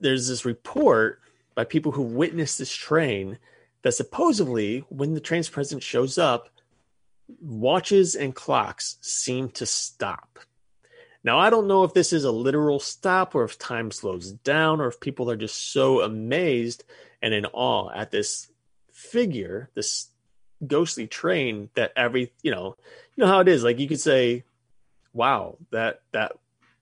there's 0.00 0.28
this 0.28 0.44
report 0.44 1.20
by 1.54 1.64
people 1.64 1.92
who 1.92 2.02
witnessed 2.02 2.58
this 2.58 2.72
train 2.72 3.38
that 3.82 3.92
supposedly, 3.92 4.84
when 4.88 5.14
the 5.14 5.20
train's 5.20 5.48
president 5.48 5.82
shows 5.82 6.18
up, 6.18 6.48
watches 7.40 8.14
and 8.14 8.34
clocks 8.34 8.98
seem 9.00 9.48
to 9.50 9.66
stop. 9.66 10.38
Now, 11.24 11.38
I 11.40 11.50
don't 11.50 11.66
know 11.66 11.82
if 11.82 11.92
this 11.92 12.12
is 12.12 12.22
a 12.22 12.30
literal 12.30 12.78
stop 12.78 13.34
or 13.34 13.42
if 13.42 13.58
time 13.58 13.90
slows 13.90 14.30
down 14.30 14.80
or 14.80 14.86
if 14.86 15.00
people 15.00 15.28
are 15.28 15.36
just 15.36 15.72
so 15.72 16.00
amazed 16.00 16.84
and 17.22 17.34
in 17.34 17.46
awe 17.46 17.90
at 17.90 18.10
this 18.10 18.48
figure, 18.92 19.70
this 19.74 20.08
ghostly 20.66 21.06
train 21.06 21.70
that 21.74 21.92
every, 21.96 22.32
you 22.42 22.50
know, 22.50 22.76
you 23.14 23.24
know 23.24 23.26
how 23.26 23.40
it 23.40 23.48
is. 23.48 23.62
Like 23.62 23.78
you 23.78 23.88
could 23.88 24.00
say, 24.00 24.44
wow, 25.12 25.58
that, 25.70 26.00
that, 26.12 26.32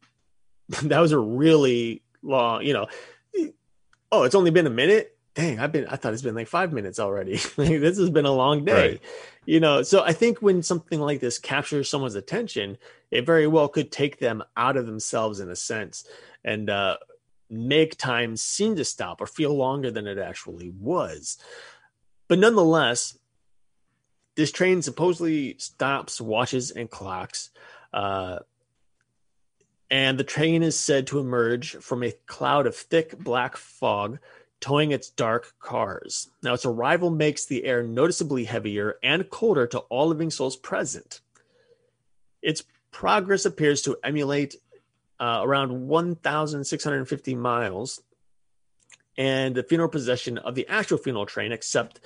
that 0.83 1.01
was 1.01 1.13
a 1.13 1.19
really 1.19 2.03
long, 2.23 2.63
you 2.63 2.73
know, 2.73 2.87
oh, 4.13 4.23
it's 4.23 4.35
only 4.35 4.51
been 4.51 4.67
a 4.67 4.71
minute. 4.71 5.17
Dang, 5.35 5.59
I've 5.59 5.73
been, 5.73 5.89
I 5.89 5.97
thought 5.97 6.13
it's 6.13 6.23
been 6.23 6.37
like 6.37 6.47
five 6.47 6.73
minutes 6.73 7.01
already. 7.01 7.37
this 7.57 7.99
has 7.99 8.11
been 8.11 8.27
a 8.27 8.33
long 8.33 8.65
day. 8.65 8.91
Right. 8.91 9.01
You 9.47 9.59
know, 9.59 9.83
so 9.83 10.03
I 10.03 10.13
think 10.13 10.41
when 10.41 10.63
something 10.63 11.01
like 11.01 11.21
this 11.21 11.39
captures 11.39 11.91
someone's 11.91 12.15
attention, 12.15 12.79
it 13.11 13.27
very 13.27 13.49
well 13.49 13.69
could 13.69 13.91
take 13.91 14.21
them 14.21 14.45
out 14.57 14.77
of 14.77 14.87
themselves 14.87 15.41
in 15.41 15.51
a 15.51 15.57
sense 15.57 16.07
and 16.45 16.71
uh, 16.71 16.97
make 17.51 17.97
time 17.97 18.37
seem 18.37 18.77
to 18.77 18.85
stop 18.85 19.21
or 19.21 19.27
feel 19.27 19.55
longer 19.55 19.91
than 19.91 20.07
it 20.07 20.19
actually 20.19 20.71
was. 20.71 21.39
But 22.29 22.39
nonetheless, 22.39 23.19
this 24.37 24.51
train 24.51 24.83
supposedly 24.83 25.57
stops, 25.59 26.21
watches, 26.21 26.71
and 26.71 26.91
clocks. 26.91 27.51
Uh, 27.93 28.41
and 29.91 30.19
the 30.19 30.25
train 30.25 30.63
is 30.63 30.79
said 30.79 31.07
to 31.09 31.21
emerge 31.21 31.77
from 31.77 32.03
a 32.03 32.13
cloud 32.27 32.67
of 32.67 32.75
thick 32.75 33.17
black 33.19 33.57
fog 33.57 34.19
towing 34.61 34.93
its 34.93 35.11
dark 35.11 35.55
cars. 35.61 36.31
Now, 36.43 36.55
its 36.55 36.65
arrival 36.65 37.11
makes 37.11 37.45
the 37.45 37.65
air 37.65 37.83
noticeably 37.83 38.45
heavier 38.45 38.97
and 39.03 39.29
colder 39.29 39.67
to 39.69 39.81
all 39.81 40.09
living 40.09 40.31
souls 40.31 40.57
present. 40.57 41.21
Its 42.41 42.65
progress 42.91 43.45
appears 43.45 43.83
to 43.83 43.99
emulate 44.03 44.57
uh, 45.25 45.41
around 45.43 45.89
1,650 45.89 47.35
miles, 47.35 48.03
and 49.17 49.55
the 49.55 49.63
funeral 49.63 49.89
procession 49.89 50.37
of 50.37 50.55
the 50.55 50.67
actual 50.69 50.99
funeral 50.99 51.25
train, 51.25 51.51
except 51.51 51.99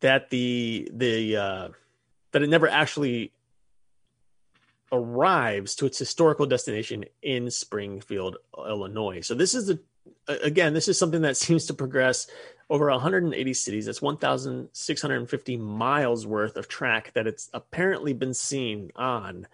that 0.00 0.28
the 0.28 0.90
the 0.92 1.34
uh, 1.34 1.68
that 2.32 2.42
it 2.42 2.50
never 2.50 2.68
actually 2.68 3.32
arrives 4.92 5.74
to 5.76 5.86
its 5.86 5.98
historical 5.98 6.44
destination 6.44 7.06
in 7.22 7.50
Springfield, 7.50 8.36
Illinois. 8.58 9.22
So 9.22 9.34
this 9.34 9.54
is 9.54 9.68
the 9.68 9.80
again, 10.28 10.74
this 10.74 10.88
is 10.88 10.98
something 10.98 11.22
that 11.22 11.36
seems 11.46 11.64
to 11.66 11.74
progress 11.74 12.26
over 12.68 12.90
180 12.90 13.54
cities. 13.54 13.86
That's 13.86 14.02
1,650 14.02 15.56
miles 15.56 16.26
worth 16.26 16.58
of 16.58 16.68
track 16.68 17.12
that 17.14 17.26
it's 17.26 17.48
apparently 17.54 18.12
been 18.12 18.34
seen 18.34 18.90
on, 18.94 19.46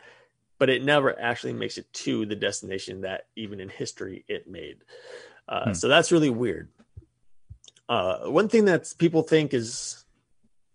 but 0.62 0.70
it 0.70 0.84
never 0.84 1.20
actually 1.20 1.54
makes 1.54 1.76
it 1.76 1.92
to 1.92 2.24
the 2.24 2.36
destination 2.36 3.00
that 3.00 3.26
even 3.34 3.58
in 3.58 3.68
history 3.68 4.24
it 4.28 4.48
made. 4.48 4.76
Uh, 5.48 5.64
Hmm. 5.64 5.72
So 5.72 5.88
that's 5.88 6.12
really 6.12 6.30
weird. 6.30 6.68
Uh, 7.88 8.26
one 8.26 8.48
thing 8.48 8.66
that 8.66 8.94
people 8.96 9.24
think 9.24 9.54
is 9.54 10.04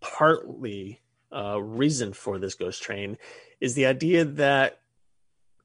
partly 0.02 1.00
uh, 1.34 1.62
reason 1.62 2.12
for 2.12 2.38
this 2.38 2.56
ghost 2.56 2.84
train 2.84 3.18
is 3.62 3.76
the 3.76 3.86
idea 3.86 4.26
that 4.26 4.82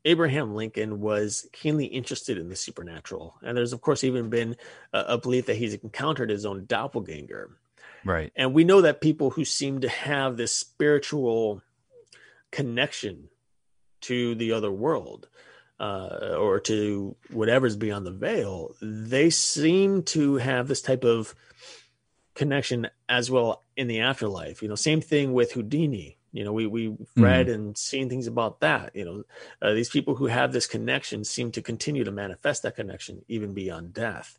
Abraham 0.04 0.54
Lincoln 0.54 1.00
was 1.00 1.48
keenly 1.52 1.86
interested 1.86 2.38
in 2.38 2.48
the 2.48 2.54
supernatural. 2.54 3.34
And 3.42 3.56
there's, 3.56 3.72
of 3.72 3.80
course, 3.80 4.04
even 4.04 4.30
been 4.30 4.54
a, 4.92 5.00
a, 5.00 5.18
belief 5.18 5.46
that 5.46 5.56
he's 5.56 5.74
encountered 5.74 6.30
his 6.30 6.46
own 6.46 6.66
doppelganger. 6.66 7.50
Right. 8.04 8.30
And 8.36 8.54
we 8.54 8.62
know 8.62 8.82
that 8.82 9.00
people 9.00 9.30
who 9.30 9.44
seem 9.44 9.80
to 9.80 9.88
have 9.88 10.36
this 10.36 10.54
spiritual 10.54 11.60
connection 12.52 13.28
to 14.02 14.34
the 14.34 14.52
other 14.52 14.70
world 14.70 15.28
uh, 15.80 16.36
or 16.38 16.60
to 16.60 17.16
whatever's 17.30 17.76
beyond 17.76 18.06
the 18.06 18.12
veil, 18.12 18.74
they 18.80 19.30
seem 19.30 20.02
to 20.04 20.36
have 20.36 20.68
this 20.68 20.82
type 20.82 21.04
of 21.04 21.34
connection 22.34 22.88
as 23.08 23.30
well 23.30 23.64
in 23.76 23.88
the 23.88 24.00
afterlife. 24.00 24.62
You 24.62 24.68
know, 24.68 24.74
same 24.74 25.00
thing 25.00 25.32
with 25.32 25.52
Houdini. 25.52 26.18
You 26.32 26.44
know, 26.44 26.52
we 26.52 26.66
we 26.66 26.96
read 27.16 27.48
mm. 27.48 27.54
and 27.54 27.76
seen 27.76 28.08
things 28.08 28.26
about 28.26 28.60
that. 28.60 28.96
You 28.96 29.04
know, 29.04 29.24
uh, 29.60 29.74
these 29.74 29.90
people 29.90 30.14
who 30.14 30.26
have 30.26 30.52
this 30.52 30.66
connection 30.66 31.24
seem 31.24 31.50
to 31.52 31.60
continue 31.60 32.04
to 32.04 32.12
manifest 32.12 32.62
that 32.62 32.76
connection 32.76 33.22
even 33.28 33.52
beyond 33.52 33.92
death. 33.92 34.38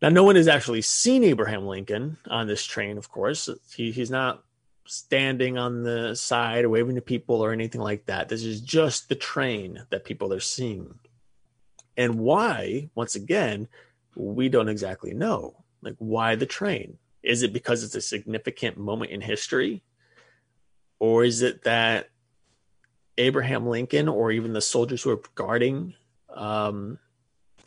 Now, 0.00 0.08
no 0.08 0.22
one 0.22 0.36
has 0.36 0.48
actually 0.48 0.82
seen 0.82 1.24
Abraham 1.24 1.66
Lincoln 1.66 2.18
on 2.28 2.46
this 2.46 2.64
train. 2.64 2.96
Of 2.96 3.10
course, 3.10 3.50
he, 3.74 3.90
he's 3.90 4.10
not 4.10 4.44
standing 4.88 5.58
on 5.58 5.82
the 5.82 6.14
side 6.14 6.64
or 6.64 6.70
waving 6.70 6.94
to 6.94 7.02
people 7.02 7.44
or 7.44 7.52
anything 7.52 7.80
like 7.80 8.06
that. 8.06 8.28
This 8.28 8.42
is 8.42 8.60
just 8.60 9.08
the 9.08 9.14
train 9.14 9.84
that 9.90 10.04
people 10.04 10.32
are 10.32 10.40
seeing. 10.40 10.98
And 11.96 12.18
why, 12.18 12.88
once 12.94 13.14
again, 13.14 13.68
we 14.16 14.48
don't 14.48 14.68
exactly 14.68 15.12
know. 15.12 15.56
Like, 15.82 15.96
why 15.98 16.36
the 16.36 16.46
train? 16.46 16.98
Is 17.22 17.42
it 17.42 17.52
because 17.52 17.84
it's 17.84 17.94
a 17.94 18.00
significant 18.00 18.78
moment 18.78 19.10
in 19.10 19.20
history? 19.20 19.82
Or 20.98 21.22
is 21.22 21.42
it 21.42 21.64
that 21.64 22.08
Abraham 23.18 23.66
Lincoln 23.66 24.08
or 24.08 24.32
even 24.32 24.52
the 24.52 24.60
soldiers 24.60 25.02
who 25.02 25.10
are 25.10 25.20
guarding 25.34 25.94
um, 26.34 26.98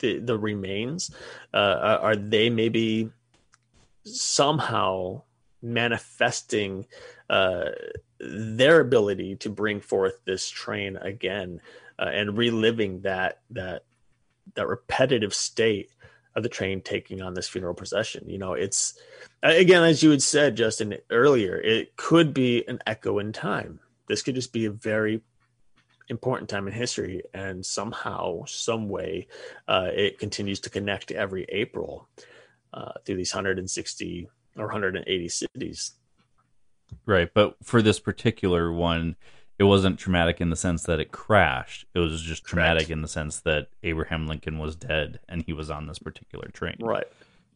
the, 0.00 0.18
the 0.18 0.36
remains, 0.36 1.14
uh, 1.54 1.98
are 2.00 2.16
they 2.16 2.50
maybe 2.50 3.10
somehow 4.04 5.22
manifesting 5.62 6.86
uh, 7.30 7.70
their 8.18 8.80
ability 8.80 9.36
to 9.36 9.50
bring 9.50 9.80
forth 9.80 10.20
this 10.24 10.48
train 10.48 10.96
again 10.96 11.60
uh, 11.98 12.10
and 12.12 12.36
reliving 12.36 13.00
that 13.02 13.40
that 13.50 13.84
that 14.54 14.66
repetitive 14.66 15.34
state 15.34 15.90
of 16.34 16.42
the 16.42 16.48
train 16.48 16.80
taking 16.80 17.20
on 17.20 17.34
this 17.34 17.48
funeral 17.48 17.74
procession. 17.74 18.28
You 18.28 18.38
know, 18.38 18.54
it's 18.54 18.98
again 19.42 19.82
as 19.82 20.02
you 20.02 20.10
had 20.10 20.22
said, 20.22 20.56
Justin 20.56 20.96
earlier, 21.10 21.56
it 21.60 21.96
could 21.96 22.34
be 22.34 22.66
an 22.68 22.80
echo 22.86 23.18
in 23.18 23.32
time. 23.32 23.80
This 24.08 24.22
could 24.22 24.34
just 24.34 24.52
be 24.52 24.66
a 24.66 24.70
very 24.70 25.22
important 26.08 26.50
time 26.50 26.66
in 26.66 26.74
history, 26.74 27.22
and 27.32 27.64
somehow, 27.64 28.44
some 28.44 28.88
way, 28.88 29.28
uh, 29.68 29.88
it 29.92 30.18
continues 30.18 30.60
to 30.60 30.70
connect 30.70 31.10
every 31.10 31.44
April 31.48 32.08
uh, 32.74 32.92
through 33.04 33.16
these 33.16 33.34
160 33.34 34.28
or 34.56 34.66
180 34.66 35.28
cities. 35.28 35.92
Right, 37.06 37.32
but 37.32 37.56
for 37.62 37.82
this 37.82 37.98
particular 37.98 38.72
one, 38.72 39.16
it 39.58 39.64
wasn't 39.64 39.98
traumatic 39.98 40.40
in 40.40 40.50
the 40.50 40.56
sense 40.56 40.84
that 40.84 41.00
it 41.00 41.12
crashed. 41.12 41.86
It 41.94 42.00
was 42.00 42.20
just 42.22 42.44
traumatic 42.44 42.82
Correct. 42.82 42.90
in 42.90 43.02
the 43.02 43.08
sense 43.08 43.40
that 43.40 43.68
Abraham 43.82 44.26
Lincoln 44.26 44.58
was 44.58 44.76
dead 44.76 45.20
and 45.28 45.42
he 45.42 45.52
was 45.52 45.70
on 45.70 45.86
this 45.86 45.98
particular 45.98 46.48
train. 46.48 46.76
Right. 46.80 47.06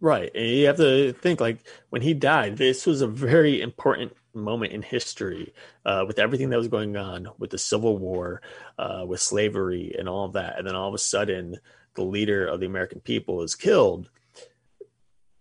Right. 0.00 0.30
And 0.34 0.46
you 0.46 0.66
have 0.66 0.76
to 0.76 1.12
think 1.14 1.40
like 1.40 1.58
when 1.90 2.02
he 2.02 2.12
died, 2.12 2.58
this 2.58 2.86
was 2.86 3.00
a 3.00 3.06
very 3.06 3.60
important 3.62 4.14
moment 4.34 4.72
in 4.72 4.82
history 4.82 5.54
uh, 5.86 6.04
with 6.06 6.18
everything 6.18 6.50
that 6.50 6.58
was 6.58 6.68
going 6.68 6.96
on 6.96 7.28
with 7.38 7.50
the 7.50 7.58
Civil 7.58 7.96
War, 7.96 8.42
uh, 8.78 9.04
with 9.06 9.20
slavery, 9.20 9.94
and 9.98 10.08
all 10.08 10.26
of 10.26 10.34
that. 10.34 10.58
And 10.58 10.68
then 10.68 10.76
all 10.76 10.88
of 10.88 10.94
a 10.94 10.98
sudden, 10.98 11.58
the 11.94 12.04
leader 12.04 12.46
of 12.46 12.60
the 12.60 12.66
American 12.66 13.00
people 13.00 13.42
is 13.42 13.54
killed 13.54 14.10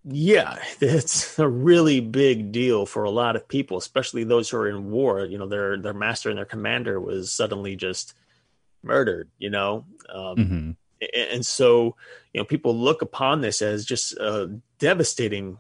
yeah, 0.08 0.60
it's 0.82 1.38
a 1.40 1.48
really 1.48 2.00
big 2.00 2.52
deal 2.52 2.86
for 2.86 3.04
a 3.04 3.10
lot 3.10 3.36
of 3.36 3.48
people, 3.48 3.78
especially 3.78 4.24
those 4.24 4.50
who 4.50 4.58
are 4.58 4.70
in 4.70 4.92
war. 4.92 5.26
You 5.26 5.38
know, 5.38 5.48
their 5.48 5.78
their 5.78 5.94
master 5.94 6.30
and 6.30 6.38
their 6.38 6.46
commander 6.46 7.00
was 7.00 7.32
suddenly 7.32 7.76
just 7.76 8.14
murdered. 8.84 9.30
You 9.38 9.50
know, 9.50 9.86
um, 10.14 10.36
mm-hmm. 10.36 10.72
and 11.34 11.46
so 11.46 11.96
you 12.34 12.42
know 12.42 12.46
people 12.46 12.78
look 12.78 13.02
upon 13.02 13.42
this 13.42 13.62
as 13.62 13.86
just 13.86 14.14
a 14.14 14.60
devastating 14.80 15.58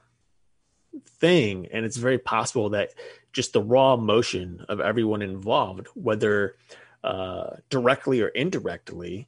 thing, 1.19 1.67
and 1.71 1.85
it's 1.85 1.97
very 1.97 2.19
possible 2.19 2.69
that 2.69 2.91
just 3.33 3.51
the 3.51 3.61
raw 3.61 3.95
emotion 3.95 4.65
of 4.69 4.79
everyone 4.79 5.21
involved, 5.21 5.87
whether 5.93 6.55
uh, 7.03 7.57
directly 7.69 8.21
or 8.21 8.29
indirectly, 8.29 9.27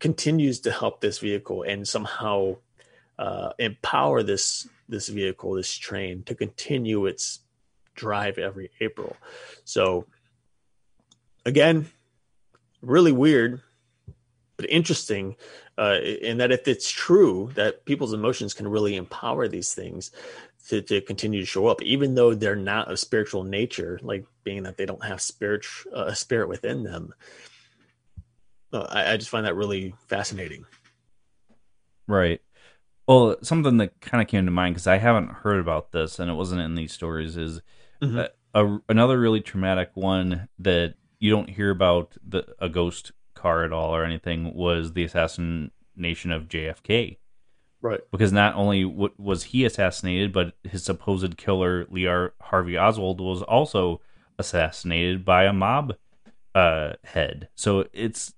continues 0.00 0.60
to 0.60 0.72
help 0.72 1.00
this 1.00 1.18
vehicle 1.18 1.62
and 1.62 1.86
somehow 1.86 2.56
uh, 3.20 3.52
empower 3.58 4.22
this 4.22 4.66
this 4.88 5.08
vehicle, 5.08 5.52
this 5.54 5.76
train, 5.76 6.24
to 6.24 6.34
continue 6.34 7.06
its 7.06 7.40
drive 7.94 8.38
every 8.38 8.70
April. 8.80 9.16
So, 9.64 10.06
again, 11.44 11.86
really 12.80 13.12
weird, 13.12 13.60
but 14.56 14.68
interesting. 14.70 15.36
Uh, 15.78 15.98
in 16.00 16.38
that, 16.38 16.50
if 16.50 16.66
it's 16.66 16.90
true 16.90 17.50
that 17.54 17.84
people's 17.84 18.12
emotions 18.12 18.52
can 18.52 18.66
really 18.66 18.96
empower 18.96 19.48
these 19.48 19.72
things 19.74 20.10
to, 20.68 20.82
to 20.82 21.00
continue 21.00 21.40
to 21.40 21.46
show 21.46 21.66
up, 21.66 21.82
even 21.82 22.14
though 22.14 22.34
they're 22.34 22.56
not 22.56 22.90
of 22.90 22.98
spiritual 22.98 23.44
nature, 23.44 24.00
like 24.02 24.24
being 24.44 24.64
that 24.64 24.76
they 24.76 24.86
don't 24.86 25.04
have 25.04 25.20
spirit 25.20 25.64
uh, 25.94 26.06
a 26.06 26.16
spirit 26.16 26.48
within 26.48 26.82
them. 26.82 27.14
Uh, 28.72 28.86
I, 28.88 29.12
I 29.12 29.16
just 29.18 29.30
find 29.30 29.46
that 29.46 29.56
really 29.56 29.94
fascinating. 30.08 30.64
Right. 32.06 32.40
Well, 33.10 33.34
something 33.42 33.78
that 33.78 34.00
kind 34.00 34.22
of 34.22 34.28
came 34.28 34.44
to 34.44 34.52
mind 34.52 34.76
because 34.76 34.86
I 34.86 34.98
haven't 34.98 35.32
heard 35.32 35.58
about 35.58 35.90
this 35.90 36.20
and 36.20 36.30
it 36.30 36.34
wasn't 36.34 36.60
in 36.60 36.76
these 36.76 36.92
stories 36.92 37.36
is 37.36 37.60
mm-hmm. 38.00 38.20
a, 38.54 38.78
another 38.88 39.18
really 39.18 39.40
traumatic 39.40 39.90
one 39.94 40.48
that 40.60 40.94
you 41.18 41.28
don't 41.28 41.50
hear 41.50 41.70
about 41.70 42.16
the, 42.24 42.46
a 42.60 42.68
ghost 42.68 43.10
car 43.34 43.64
at 43.64 43.72
all 43.72 43.92
or 43.92 44.04
anything 44.04 44.54
was 44.54 44.92
the 44.92 45.02
assassination 45.02 46.30
of 46.30 46.46
JFK. 46.46 47.16
Right. 47.82 47.98
Because 48.12 48.32
not 48.32 48.54
only 48.54 48.84
w- 48.84 49.14
was 49.18 49.42
he 49.42 49.64
assassinated, 49.64 50.32
but 50.32 50.52
his 50.62 50.84
supposed 50.84 51.36
killer, 51.36 51.88
Lee 51.90 52.04
Harvey 52.40 52.78
Oswald, 52.78 53.20
was 53.20 53.42
also 53.42 54.00
assassinated 54.38 55.24
by 55.24 55.46
a 55.46 55.52
mob 55.52 55.96
uh, 56.54 56.92
head. 57.02 57.48
So 57.56 57.86
it's 57.92 58.34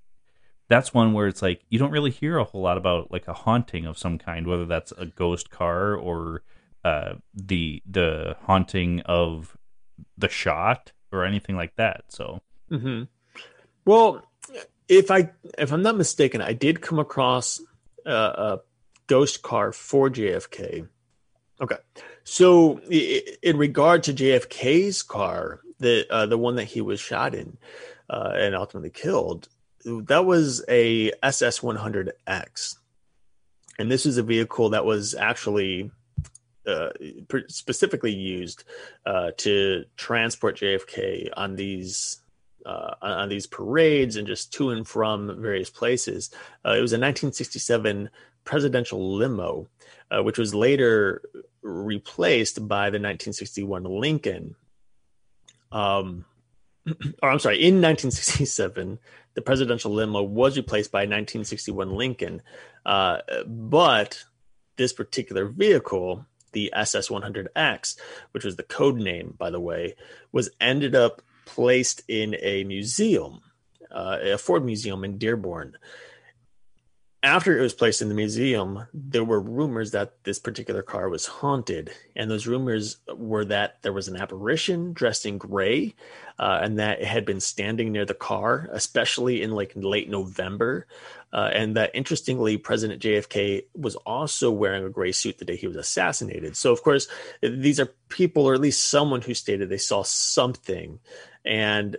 that's 0.73 0.95
one 0.95 1.13
where 1.13 1.29
it's 1.29 1.43
like 1.43 1.63
you 1.69 1.79
don't 1.79 1.91
really 1.91 2.11
hear 2.11 2.39
a 2.39 2.45
whole 2.45 2.63
lot 2.63 2.79
about 2.79 3.13
like 3.13 3.29
a 3.29 3.35
haunting 3.35 3.85
of 3.85 3.99
some 3.99 4.19
kind, 4.19 4.47
whether 4.47 4.65
that's 4.65 4.93
a 4.93 5.05
ghost 5.05 5.51
car 5.51 5.95
or 5.95 6.43
uh, 6.83 7.15
the 7.35 7.83
the 7.89 8.37
haunting 8.47 9.01
of 9.01 9.57
the 10.17 10.31
shot 10.31 10.93
or 11.13 11.27
anything 11.27 11.57
like 11.57 11.77
that. 11.77 12.05
So, 12.09 12.41
mm-hmm. 12.71 13.03
well, 13.85 14.25
if 14.89 15.11
I 15.11 15.31
if 15.59 15.73
I'm 15.73 15.83
not 15.83 15.97
mistaken, 15.97 16.41
I 16.41 16.55
did 16.55 16.81
come 16.81 16.99
across 16.99 17.61
a, 18.07 18.11
a 18.11 18.61
ghost 19.09 19.43
car 19.43 19.73
for 19.73 20.09
JFK. 20.09 20.89
Okay, 21.61 21.77
so 22.25 22.79
in 22.79 23.59
regard 23.59 24.05
to 24.05 24.15
JFK's 24.15 25.03
car, 25.03 25.61
the 25.79 26.07
uh, 26.11 26.25
the 26.25 26.39
one 26.39 26.57
that 26.57 26.65
he 26.65 26.81
was 26.81 26.99
shot 26.99 27.35
in 27.35 27.59
uh, 28.09 28.33
and 28.35 28.55
ultimately 28.55 28.91
killed, 28.91 29.49
that 29.85 30.25
was 30.25 30.65
a 30.69 31.13
SS 31.23 31.61
100X. 31.61 32.77
And 33.79 33.91
this 33.91 34.07
is 34.07 34.19
a 34.19 34.23
vehicle 34.23 34.71
that 34.71 34.85
was 34.85 35.15
actually 35.15 35.91
uh, 36.67 36.91
specifically 37.49 38.13
used 38.13 38.65
uh, 39.07 39.33
to 39.39 39.85
transport 39.97 40.57
JFK 40.57 41.31
on 41.37 41.57
these 41.57 42.21
uh, 42.65 42.95
on 43.03 43.29
these 43.29 43.47
parades 43.47 44.17
and 44.17 44.27
just 44.27 44.53
to 44.53 44.71
and 44.71 44.87
from 44.87 45.41
various 45.41 45.71
places. 45.71 46.31
Uh, 46.65 46.71
it 46.71 46.81
was 46.81 46.93
a 46.93 47.01
1967 47.01 48.09
presidential 48.45 49.15
limo, 49.17 49.67
uh, 50.11 50.23
which 50.23 50.39
was 50.39 50.55
later 50.55 51.23
replaced 51.63 52.69
by 52.69 52.91
the 52.91 53.01
1961 53.01 53.85
Lincoln. 53.85 54.55
Um, 55.73 56.25
or 57.23 57.31
I'm 57.31 57.39
sorry, 57.39 57.57
in 57.57 57.81
1967, 57.81 58.99
the 59.35 59.43
presidential 59.43 59.93
limo 59.93 60.23
was 60.23 60.57
replaced 60.57 60.93
by 60.93 61.01
a 61.01 61.09
1961 61.09 61.91
Lincoln. 61.91 62.43
Uh, 62.85 63.19
but 63.47 64.25
this 64.77 64.93
particular 64.93 65.47
vehicle, 65.47 66.27
the 66.53 66.73
SS 66.75 67.09
100X, 67.09 67.97
which 68.33 68.45
was 68.45 68.57
the 68.57 68.63
code 68.63 68.97
name, 68.97 69.35
by 69.39 69.51
the 69.51 69.61
way, 69.61 69.95
was 70.33 70.51
ended 70.61 70.95
up 70.95 71.23
placed 71.45 72.03
in 72.09 72.37
a 72.41 72.65
museum, 72.65 73.41
uh, 73.91 74.19
a 74.23 74.39
Ford 74.39 74.65
museum 74.65 75.05
in 75.05 75.19
Dearborn. 75.19 75.77
After 77.25 77.57
it 77.57 77.63
was 77.63 77.73
placed 77.73 78.03
in 78.03 78.09
the 78.09 78.17
museum, 78.17 78.89
there 78.93 79.23
were 79.23 79.39
rumors 79.39 79.93
that 79.93 80.25
this 80.25 80.41
particular 80.41 80.83
car 80.83 81.09
was 81.09 81.27
haunted, 81.27 81.93
and 82.17 82.29
those 82.29 82.49
rumors 82.49 82.97
were 83.17 83.45
that 83.45 83.81
there 83.83 83.93
was 83.93 84.09
an 84.09 84.17
apparition 84.17 84.93
dressed 84.93 85.25
in 85.25 85.39
gray, 85.39 85.95
uh, 86.41 86.59
and 86.61 86.81
that 86.81 87.01
it 87.01 87.07
had 87.07 87.25
been 87.25 87.39
standing 87.39 87.93
near 87.93 88.05
the 88.05 88.13
car, 88.13 88.69
especially 88.73 89.41
in 89.41 89.53
like 89.53 89.73
late 89.77 90.11
November, 90.11 90.89
uh, 91.33 91.49
and 91.53 91.77
that 91.77 91.93
interestingly, 91.95 92.57
President 92.57 93.01
JFK 93.01 93.67
was 93.77 93.95
also 93.97 94.51
wearing 94.51 94.85
a 94.85 94.91
gray 94.91 95.13
suit 95.13 95.39
the 95.39 95.45
day 95.45 95.55
he 95.55 95.69
was 95.69 95.77
assassinated. 95.77 96.57
So, 96.57 96.73
of 96.73 96.83
course, 96.83 97.07
these 97.41 97.79
are 97.79 97.95
people, 98.09 98.47
or 98.47 98.55
at 98.55 98.61
least 98.61 98.89
someone 98.89 99.23
who 99.23 99.35
stated 99.35 99.69
they 99.69 99.79
saw 99.79 100.03
something, 100.03 100.99
and 101.45 101.97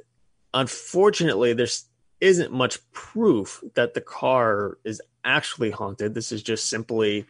unfortunately, 0.54 1.54
there's 1.54 1.86
isn't 2.20 2.54
much 2.54 2.80
proof 2.94 3.62
that 3.74 3.94
the 3.94 4.02
car 4.02 4.78
is 4.86 5.02
actually 5.24 5.72
haunted. 5.72 6.14
This 6.14 6.32
is 6.32 6.44
just 6.44 6.70
simply 6.70 7.26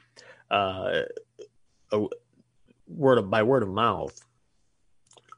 uh, 0.50 1.02
a 1.92 2.06
word 2.88 3.18
of 3.18 3.30
by 3.30 3.44
word 3.44 3.64
of 3.64 3.70
mouth 3.70 4.20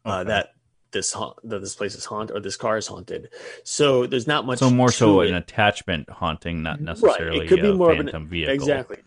uh, 0.06 0.20
okay. 0.20 0.28
that 0.30 0.54
this 0.92 1.14
ha- 1.14 1.34
that 1.44 1.60
this 1.60 1.76
place 1.76 1.96
is 1.96 2.06
haunted 2.06 2.36
or 2.36 2.40
this 2.40 2.56
car 2.56 2.78
is 2.78 2.88
haunted. 2.88 3.30
So 3.64 4.08
there's 4.08 4.28
not 4.28 4.46
much. 4.46 4.60
So 4.60 4.70
more 4.70 4.92
so 4.92 5.22
it. 5.22 5.30
an 5.30 5.36
attachment 5.36 6.10
haunting, 6.10 6.64
not 6.64 6.82
necessarily 6.82 7.40
right. 7.40 7.46
it 7.46 7.50
could 7.50 7.62
be 7.62 7.74
more 7.74 7.92
of 7.92 8.00
an, 8.00 8.28
vehicle. 8.28 8.54
Exactly. 8.54 8.98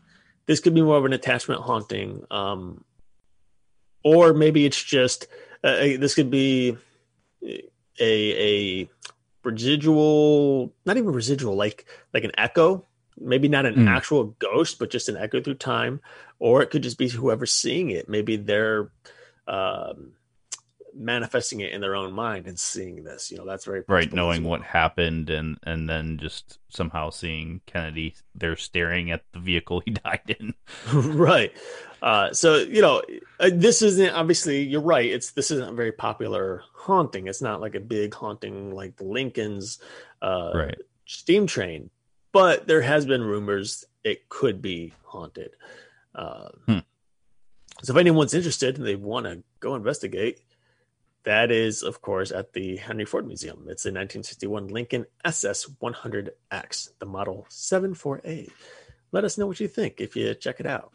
This 0.47 0.61
could 0.61 0.75
be 0.75 0.83
more 0.83 0.97
of 0.97 1.05
an 1.05 1.13
attachment 1.13 1.61
haunting, 1.63 2.25
um, 2.31 2.85
or 4.05 4.33
maybe 4.33 4.65
it's 4.65 4.83
just 4.83 5.27
uh, 5.65 5.77
this 5.77 6.15
could 6.15 6.31
be 6.31 6.77
a 7.43 7.61
a 8.01 8.89
residual, 9.43 10.73
not 10.85 10.97
even 10.97 11.13
residual, 11.13 11.57
like 11.57 11.87
like 12.15 12.25
an 12.25 12.33
echo. 12.39 12.85
Maybe 13.21 13.49
not 13.49 13.67
an 13.67 13.75
mm. 13.75 13.89
actual 13.89 14.37
ghost, 14.39 14.79
but 14.79 14.91
just 14.91 15.09
an 15.09 15.17
echo 15.17 15.41
through 15.41 15.55
time. 15.55 16.01
Or 16.39 16.63
it 16.63 16.71
could 16.71 16.83
just 16.83 16.99
be 16.99 17.09
whoever's 17.09 17.53
seeing 17.53 17.91
it. 17.91 18.09
Maybe 18.09 18.37
they're 18.37 18.91
um, 19.47 20.13
manifesting 20.95 21.61
it 21.61 21.73
in 21.73 21.81
their 21.81 21.95
own 21.95 22.13
mind 22.13 22.47
and 22.47 22.59
seeing 22.59 23.05
this. 23.05 23.31
You 23.31 23.39
know, 23.39 23.47
that's 23.47 23.65
very 23.65 23.83
right. 23.89 24.13
Knowing 24.13 24.43
well. 24.43 24.53
what 24.53 24.63
happened 24.63 25.31
and 25.31 25.59
and 25.63 25.89
then 25.89 26.19
just 26.19 26.59
somehow 26.69 27.11
seeing 27.11 27.61
Kennedy, 27.67 28.15
they're 28.35 28.57
staring 28.57 29.11
at 29.11 29.23
the 29.33 29.39
vehicle 29.39 29.81
he 29.85 29.91
died 30.05 30.37
in. 30.39 30.55
right. 30.93 31.53
Uh, 32.03 32.33
so 32.33 32.57
you 32.57 32.83
know, 32.83 33.03
uh, 33.41 33.51
this 33.53 33.83
isn't 33.83 34.11
obviously. 34.11 34.63
You're 34.63 34.81
right. 34.81 35.07
It's 35.07 35.33
this 35.33 35.51
isn't 35.51 35.71
a 35.71 35.75
very 35.75 35.93
popular 35.93 36.63
haunting. 36.75 37.27
It's 37.27 37.43
not 37.43 37.61
like 37.61 37.75
a 37.75 37.81
big 37.81 38.15
haunting 38.15 38.75
like 38.75 38.97
the 38.97 39.05
Lincoln's 39.05 39.79
uh, 40.23 40.53
right. 40.55 40.79
steam 41.07 41.47
train, 41.47 41.91
but 42.33 42.67
there 42.67 42.83
has 42.83 43.07
been 43.07 43.23
rumors 43.23 43.85
it 44.05 44.29
could 44.29 44.63
be 44.63 44.93
haunted. 45.05 45.51
Uh, 46.15 46.49
hmm. 46.67 46.79
So 47.83 47.93
if 47.93 47.99
anyone's 47.99 48.35
interested 48.35 48.77
and 48.77 48.87
they 48.87 48.97
want 48.97 49.27
to 49.27 49.43
go 49.61 49.75
investigate, 49.75 50.41
that 51.25 51.51
is, 51.51 51.83
of 51.83 52.01
course, 52.01 52.33
at 52.33 52.53
the 52.53 52.77
Henry 52.77 53.05
Ford 53.05 53.27
Museum. 53.27 53.59
It's 53.69 53.85
a 53.85 53.93
1961 53.93 54.69
Lincoln 54.69 55.07
SS 55.25 55.67
100X, 55.83 56.91
the 56.99 57.07
model 57.07 57.47
74A. 57.51 58.51
Let 59.13 59.25
us 59.25 59.39
know 59.39 59.47
what 59.47 59.61
you 59.61 59.69
think 59.69 60.01
if 60.01 60.17
you 60.17 60.35
check 60.35 60.61
it 60.61 60.67
out. 60.67 60.93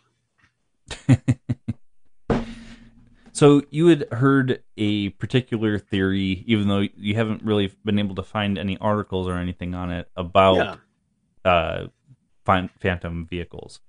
so 3.31 3.61
you 3.69 3.87
had 3.87 4.07
heard 4.11 4.63
a 4.75 5.09
particular 5.09 5.77
theory, 5.79 6.43
even 6.47 6.67
though 6.67 6.87
you 6.97 7.15
haven't 7.15 7.43
really 7.43 7.73
been 7.85 7.99
able 7.99 8.15
to 8.15 8.23
find 8.23 8.57
any 8.57 8.77
articles 8.79 9.27
or 9.27 9.37
anything 9.37 9.73
on 9.73 9.91
it 9.91 10.09
about 10.15 10.55
yeah. 10.55 10.75
Uh, 11.45 11.87
phantom 12.45 13.25
vehicles. 13.25 13.79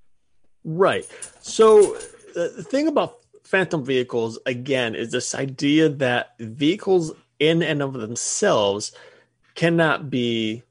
Right. 0.65 1.07
So 1.41 1.97
the 2.35 2.63
thing 2.63 2.89
about 2.89 3.17
phantom 3.45 3.85
vehicles 3.85 4.39
again 4.47 4.95
is 4.95 5.13
this 5.13 5.35
idea 5.35 5.89
that 5.89 6.35
vehicles 6.39 7.13
in 7.39 7.63
and 7.63 7.83
of 7.83 7.93
themselves 7.93 8.93
cannot 9.55 10.09
be 10.09 10.63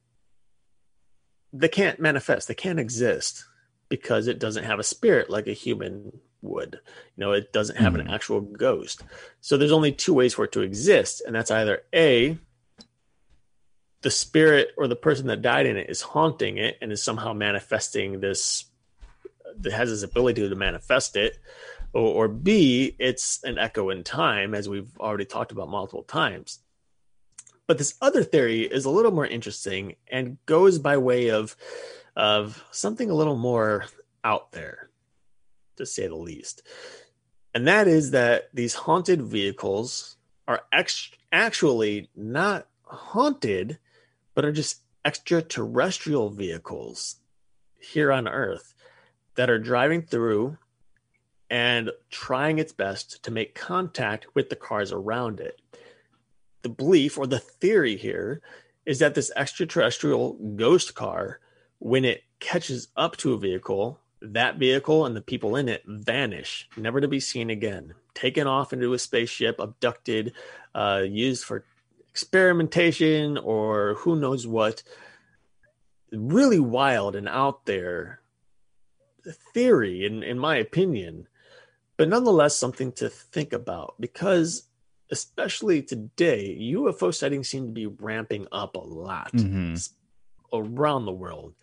they 1.54 1.68
can't 1.68 2.00
manifest 2.00 2.48
they 2.48 2.56
can't 2.56 2.80
exist 2.80 3.46
because 3.90 4.28
it 4.28 4.40
doesn't 4.40 4.64
have 4.64 4.80
a 4.80 4.84
spirit 4.84 5.30
like 5.30 5.48
a 5.48 5.54
human 5.54 6.20
would. 6.44 6.80
You 7.16 7.22
know, 7.22 7.32
it 7.32 7.54
doesn't 7.54 7.78
have 7.78 7.94
mm-hmm. 7.94 8.08
an 8.08 8.14
actual 8.14 8.42
ghost. 8.42 9.04
So 9.42 9.58
there's 9.58 9.72
only 9.72 9.92
two 9.92 10.14
ways 10.14 10.34
for 10.34 10.46
it 10.46 10.52
to 10.54 10.62
exist, 10.62 11.22
and 11.26 11.36
that's 11.36 11.52
either 11.52 11.84
A, 11.94 12.38
the 14.04 14.12
spirit 14.12 14.70
or 14.78 14.88
the 14.88 14.96
person 14.96 15.28
that 15.28 15.42
died 15.42 15.66
in 15.66 15.78
it 15.78 15.90
is 15.90 16.02
haunting 16.02 16.58
it 16.58 16.78
and 16.82 16.92
is 16.92 17.02
somehow 17.02 17.34
manifesting 17.34 18.20
this 18.20 18.66
that 19.60 19.74
has 19.74 19.90
this 19.90 20.04
ability 20.04 20.48
to 20.48 20.56
manifest 20.56 21.16
it. 21.16 21.40
Or, 21.94 22.26
or 22.26 22.28
B, 22.28 22.96
it's 23.00 23.44
an 23.44 23.58
echo 23.58 23.90
in 23.90 24.04
time, 24.04 24.54
as 24.54 24.68
we've 24.68 24.98
already 25.00 25.26
talked 25.26 25.52
about 25.52 25.70
multiple 25.70 26.04
times. 26.04 26.60
But 27.68 27.78
this 27.78 27.96
other 28.02 28.24
theory 28.24 28.62
is 28.62 28.86
a 28.86 28.90
little 28.90 29.12
more 29.12 29.26
interesting 29.26 29.96
and 30.08 30.38
goes 30.46 30.80
by 30.80 30.98
way 30.98 31.30
of 31.30 31.56
of 32.16 32.64
something 32.72 33.10
a 33.10 33.16
little 33.16 33.38
more 33.38 33.86
out 34.24 34.52
there, 34.52 34.90
to 35.78 35.86
say 35.86 36.08
the 36.08 36.16
least. 36.16 36.62
And 37.56 37.68
that 37.68 37.88
is 37.88 38.12
that 38.12 38.50
these 38.54 38.74
haunted 38.74 39.22
vehicles 39.22 40.18
are 40.48 40.62
ex- 40.72 41.12
actually 41.32 42.10
not 42.16 42.68
haunted, 42.84 43.80
but 44.34 44.46
are 44.46 44.52
just 44.52 44.82
extraterrestrial 45.06 46.30
vehicles 46.30 47.18
here 47.80 48.12
on 48.12 48.28
Earth 48.28 48.74
that 49.36 49.50
are 49.50 49.60
driving 49.60 50.02
through 50.02 50.58
and 51.50 51.92
trying 52.10 52.58
its 52.58 52.74
best 52.74 53.24
to 53.24 53.32
make 53.32 53.54
contact 53.56 54.28
with 54.34 54.50
the 54.50 54.56
cars 54.56 54.92
around 54.92 55.40
it. 55.40 55.62
The 56.62 56.70
belief 56.70 57.18
or 57.18 57.28
the 57.28 57.40
theory 57.40 57.98
here 57.98 58.42
is 58.86 59.00
that 59.00 59.16
this 59.16 59.32
extraterrestrial 59.36 60.34
ghost 60.56 60.96
car 60.96 61.40
when 61.80 62.06
it 62.06 62.24
catches 62.40 62.88
up 62.96 63.18
to 63.18 63.34
a 63.34 63.38
vehicle, 63.38 64.00
that 64.22 64.58
vehicle 64.58 65.06
and 65.06 65.16
the 65.16 65.22
people 65.22 65.58
in 65.58 65.68
it 65.68 65.84
vanish, 65.86 66.70
never 66.78 67.02
to 67.02 67.10
be 67.10 67.20
seen 67.20 67.50
again, 67.50 67.94
taken 68.14 68.48
off 68.48 68.72
into 68.72 68.94
a 68.94 69.00
spaceship, 69.00 69.60
abducted, 69.60 70.32
uh, 70.74 71.04
used 71.06 71.44
for 71.44 71.66
experimentation 72.14 73.38
or 73.38 73.96
who 73.96 74.16
knows 74.16 74.48
what. 74.48 74.84
Really 76.12 76.60
wild 76.60 77.16
and 77.16 77.28
out 77.28 77.66
there 77.66 78.22
theory, 79.54 80.06
in, 80.06 80.22
in 80.22 80.38
my 80.38 80.58
opinion, 80.58 81.28
but 81.98 82.08
nonetheless 82.08 82.56
something 82.56 82.92
to 82.92 83.10
think 83.10 83.52
about 83.52 83.96
because 84.00 84.64
especially 85.12 85.82
today, 85.82 86.58
UFO 86.74 87.14
sightings 87.14 87.50
seem 87.50 87.68
to 87.68 87.72
be 87.72 87.88
ramping 87.88 88.48
up 88.52 88.76
a 88.76 88.80
lot. 88.80 89.32
Mm-hmm 89.34 89.76
around 90.54 91.06
the 91.06 91.12
world. 91.12 91.56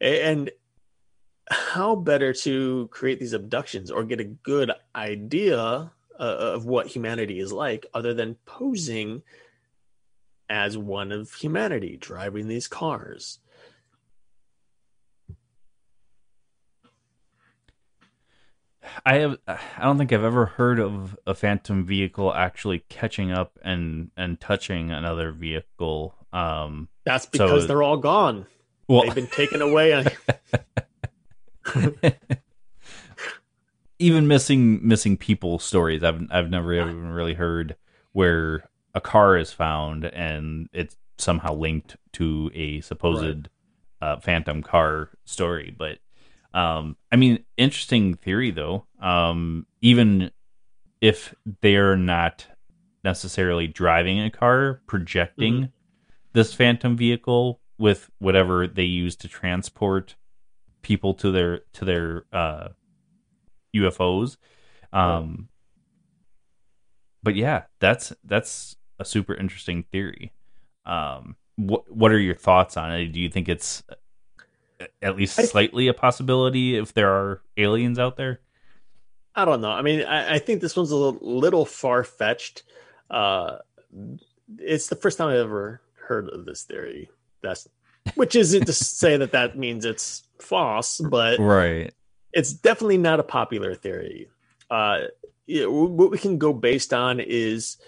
And 0.00 0.50
how 1.50 1.96
better 1.96 2.32
to 2.32 2.88
create 2.92 3.18
these 3.18 3.32
abductions 3.32 3.90
or 3.90 4.04
get 4.04 4.20
a 4.20 4.24
good 4.24 4.70
idea 4.94 5.90
uh, 6.18 6.22
of 6.22 6.66
what 6.66 6.86
humanity 6.86 7.40
is 7.40 7.52
like 7.52 7.86
other 7.94 8.14
than 8.14 8.36
posing 8.44 9.22
as 10.48 10.76
one 10.78 11.12
of 11.12 11.32
humanity 11.34 11.96
driving 12.00 12.48
these 12.48 12.68
cars? 12.68 13.38
I 19.04 19.16
have 19.16 19.36
I 19.46 19.82
don't 19.82 19.98
think 19.98 20.12
I've 20.12 20.24
ever 20.24 20.46
heard 20.46 20.78
of 20.80 21.16
a 21.26 21.34
phantom 21.34 21.84
vehicle 21.84 22.32
actually 22.32 22.84
catching 22.88 23.30
up 23.30 23.58
and 23.62 24.10
and 24.16 24.40
touching 24.40 24.90
another 24.90 25.32
vehicle 25.32 26.14
um, 26.32 26.88
That's 27.04 27.26
because 27.26 27.62
so, 27.62 27.66
they're 27.66 27.82
all 27.82 27.96
gone. 27.96 28.46
Well, 28.86 29.02
they've 29.02 29.14
been 29.14 29.26
taken 29.26 29.62
away. 29.62 30.04
even 33.98 34.28
missing 34.28 34.86
missing 34.86 35.16
people 35.16 35.58
stories. 35.58 36.02
I've 36.02 36.20
I've 36.30 36.50
never 36.50 36.72
even 36.72 37.08
really 37.10 37.34
heard 37.34 37.76
where 38.12 38.68
a 38.98 39.00
car 39.00 39.36
is 39.36 39.52
found 39.52 40.04
and 40.04 40.68
it's 40.72 40.96
somehow 41.16 41.54
linked 41.54 41.96
to 42.12 42.50
a 42.54 42.80
supposed 42.80 43.48
right. 44.02 44.08
uh, 44.08 44.20
phantom 44.20 44.62
car 44.62 45.10
story. 45.24 45.74
But 45.76 45.98
um, 46.52 46.96
I 47.10 47.16
mean, 47.16 47.44
interesting 47.56 48.14
theory 48.14 48.50
though. 48.50 48.86
Um, 49.00 49.66
even 49.80 50.30
if 51.00 51.34
they're 51.60 51.96
not 51.96 52.46
necessarily 53.04 53.66
driving 53.66 54.20
a 54.20 54.30
car, 54.30 54.82
projecting 54.86 55.54
mm-hmm 55.54 55.64
this 56.32 56.54
phantom 56.54 56.96
vehicle 56.96 57.60
with 57.78 58.10
whatever 58.18 58.66
they 58.66 58.84
use 58.84 59.16
to 59.16 59.28
transport 59.28 60.16
people 60.82 61.14
to 61.14 61.30
their 61.30 61.60
to 61.72 61.84
their 61.84 62.24
uh, 62.32 62.68
UFOs. 63.74 64.36
Um, 64.92 65.48
but 67.22 67.34
yeah, 67.34 67.64
that's 67.80 68.12
that's 68.24 68.76
a 68.98 69.04
super 69.04 69.34
interesting 69.34 69.84
theory. 69.84 70.32
Um, 70.86 71.36
what 71.56 71.90
what 71.90 72.12
are 72.12 72.18
your 72.18 72.34
thoughts 72.34 72.76
on 72.76 72.92
it? 72.92 73.08
Do 73.08 73.20
you 73.20 73.28
think 73.28 73.48
it's 73.48 73.82
at 75.02 75.16
least 75.16 75.36
slightly 75.50 75.88
a 75.88 75.94
possibility 75.94 76.76
if 76.76 76.94
there 76.94 77.10
are 77.10 77.42
aliens 77.56 77.98
out 77.98 78.16
there? 78.16 78.40
I 79.34 79.44
don't 79.44 79.60
know. 79.60 79.70
I 79.70 79.82
mean, 79.82 80.04
I, 80.04 80.34
I 80.34 80.38
think 80.38 80.60
this 80.60 80.76
one's 80.76 80.90
a 80.90 80.96
little, 80.96 81.64
far 81.64 82.02
fetched. 82.02 82.64
Uh, 83.08 83.58
it's 84.58 84.88
the 84.88 84.96
first 84.96 85.18
time 85.18 85.28
I 85.28 85.38
ever 85.38 85.80
heard 86.06 86.28
of 86.28 86.44
this 86.44 86.64
theory. 86.64 87.10
That's 87.42 87.68
which 88.14 88.34
isn't 88.34 88.66
to 88.66 88.72
say 88.72 89.16
that 89.16 89.32
that 89.32 89.56
means 89.56 89.84
it's 89.84 90.24
false, 90.40 91.00
but 91.00 91.38
right, 91.38 91.92
it's 92.32 92.52
definitely 92.52 92.98
not 92.98 93.20
a 93.20 93.24
popular 93.24 93.74
theory. 93.74 94.28
Uh, 94.70 95.02
yeah, 95.46 95.66
what 95.66 96.10
we 96.10 96.18
can 96.18 96.38
go 96.38 96.52
based 96.52 96.92
on 96.92 97.20
is 97.20 97.78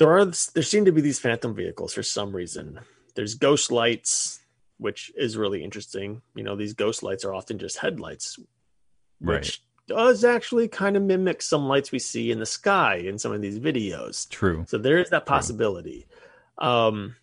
there 0.00 0.16
are 0.16 0.24
there 0.24 0.62
seem 0.62 0.86
to 0.86 0.92
be 0.92 1.02
these 1.02 1.18
phantom 1.18 1.54
vehicles 1.54 1.92
for 1.92 2.02
some 2.02 2.34
reason. 2.34 2.80
There's 3.14 3.34
ghost 3.34 3.70
lights, 3.70 4.40
which 4.78 5.12
is 5.14 5.36
really 5.36 5.62
interesting. 5.62 6.22
You 6.34 6.42
know, 6.42 6.56
these 6.56 6.72
ghost 6.72 7.02
lights 7.02 7.22
are 7.22 7.34
often 7.34 7.58
just 7.58 7.76
headlights, 7.76 8.38
which 9.20 9.62
does 9.86 10.24
actually 10.24 10.68
kind 10.68 10.96
of 10.96 11.02
mimic 11.02 11.42
some 11.42 11.68
lights 11.68 11.92
we 11.92 11.98
see 11.98 12.30
in 12.30 12.38
the 12.38 12.46
sky 12.46 12.94
in 12.94 13.18
some 13.18 13.32
of 13.32 13.42
these 13.42 13.58
videos. 13.58 14.26
True. 14.30 14.64
So 14.66 14.78
there 14.78 14.96
is 14.96 15.10
that 15.10 15.26
possibility. 15.26 16.06
Um, 16.56 17.16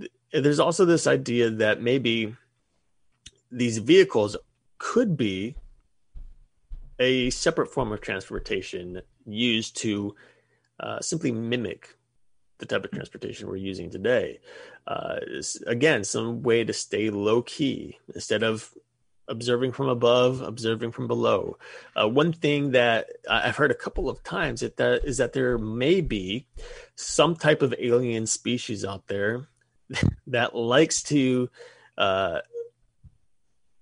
th- 0.00 0.10
there's 0.32 0.58
also 0.58 0.84
this 0.84 1.06
idea 1.06 1.48
that 1.48 1.80
maybe 1.80 2.34
these 3.52 3.78
vehicles 3.78 4.36
could 4.78 5.16
be 5.16 5.54
a 6.98 7.30
separate 7.30 7.72
form 7.72 7.92
of 7.92 8.00
transportation 8.00 9.00
used 9.26 9.76
to 9.76 10.16
uh, 10.80 10.98
simply 10.98 11.30
mimic 11.30 11.94
the 12.60 12.66
type 12.66 12.84
of 12.84 12.90
transportation 12.90 13.48
we're 13.48 13.56
using 13.56 13.90
today. 13.90 14.38
Uh, 14.86 15.16
is, 15.26 15.62
again, 15.66 16.04
some 16.04 16.42
way 16.42 16.64
to 16.64 16.72
stay 16.72 17.10
low 17.10 17.42
key 17.42 17.98
instead 18.14 18.42
of 18.42 18.72
observing 19.28 19.72
from 19.72 19.88
above, 19.88 20.40
observing 20.40 20.90
from 20.90 21.06
below. 21.06 21.56
Uh, 22.00 22.08
one 22.08 22.32
thing 22.32 22.72
that 22.72 23.08
I've 23.28 23.56
heard 23.56 23.70
a 23.70 23.76
couple 23.76 24.08
of 24.08 24.22
times 24.22 24.62
is 24.62 24.72
that, 24.76 25.04
is 25.04 25.18
that 25.18 25.32
there 25.32 25.56
may 25.56 26.00
be 26.00 26.46
some 26.96 27.36
type 27.36 27.62
of 27.62 27.74
alien 27.78 28.26
species 28.26 28.84
out 28.84 29.06
there 29.06 29.48
that 30.26 30.54
likes 30.54 31.02
to 31.04 31.48
uh, 31.96 32.40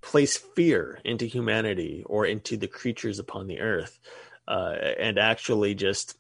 place 0.03 0.37
fear 0.37 1.01
into 1.05 1.27
humanity 1.27 2.05
or 2.07 2.27
into 2.27 2.57
the 2.57 2.69
creatures 2.69 3.19
upon 3.19 3.47
the 3.47 3.61
earth 3.61 3.99
uh, 4.47 4.77
and 4.99 5.19
actually 5.19 5.75
just 5.75 6.18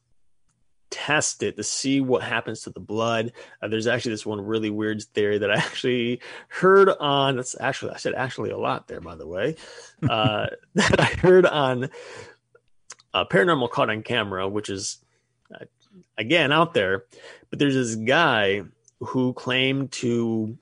test 0.91 1.43
it 1.43 1.57
to 1.57 1.62
see 1.62 2.01
what 2.01 2.22
happens 2.22 2.62
to 2.62 2.70
the 2.70 2.80
blood. 2.80 3.32
Uh, 3.62 3.68
there's 3.68 3.86
actually 3.86 4.12
this 4.12 4.26
one 4.26 4.41
really 4.41 4.70
weird 4.70 5.03
theory 5.03 5.39
that 5.39 5.51
I 5.51 5.55
actually 5.59 6.20
heard 6.49 6.89
on. 6.89 7.36
That's 7.36 7.57
actually 7.61 7.93
I 7.93 7.97
said 7.97 8.14
actually 8.14 8.51
a 8.51 8.59
lot 8.59 8.89
there, 8.89 9.01
by 9.01 9.16
the 9.16 9.26
way. 9.26 9.57
Uh, 10.09 10.47
that 10.74 11.01
I 11.01 11.05
heard 11.05 11.47
on 11.47 11.91
uh, 13.14 13.24
paranormal 13.24 13.70
caught 13.70 13.91
on 13.91 14.03
camera, 14.03 14.49
which 14.49 14.70
is 14.70 14.99
uh, 15.55 15.64
again 16.16 16.53
out 16.53 16.74
there. 16.74 17.05
But 17.51 17.59
there's 17.59 17.74
this 17.74 17.95
guy 17.95 18.62
who 19.01 19.32
claimed 19.32 19.93
to 19.93 20.59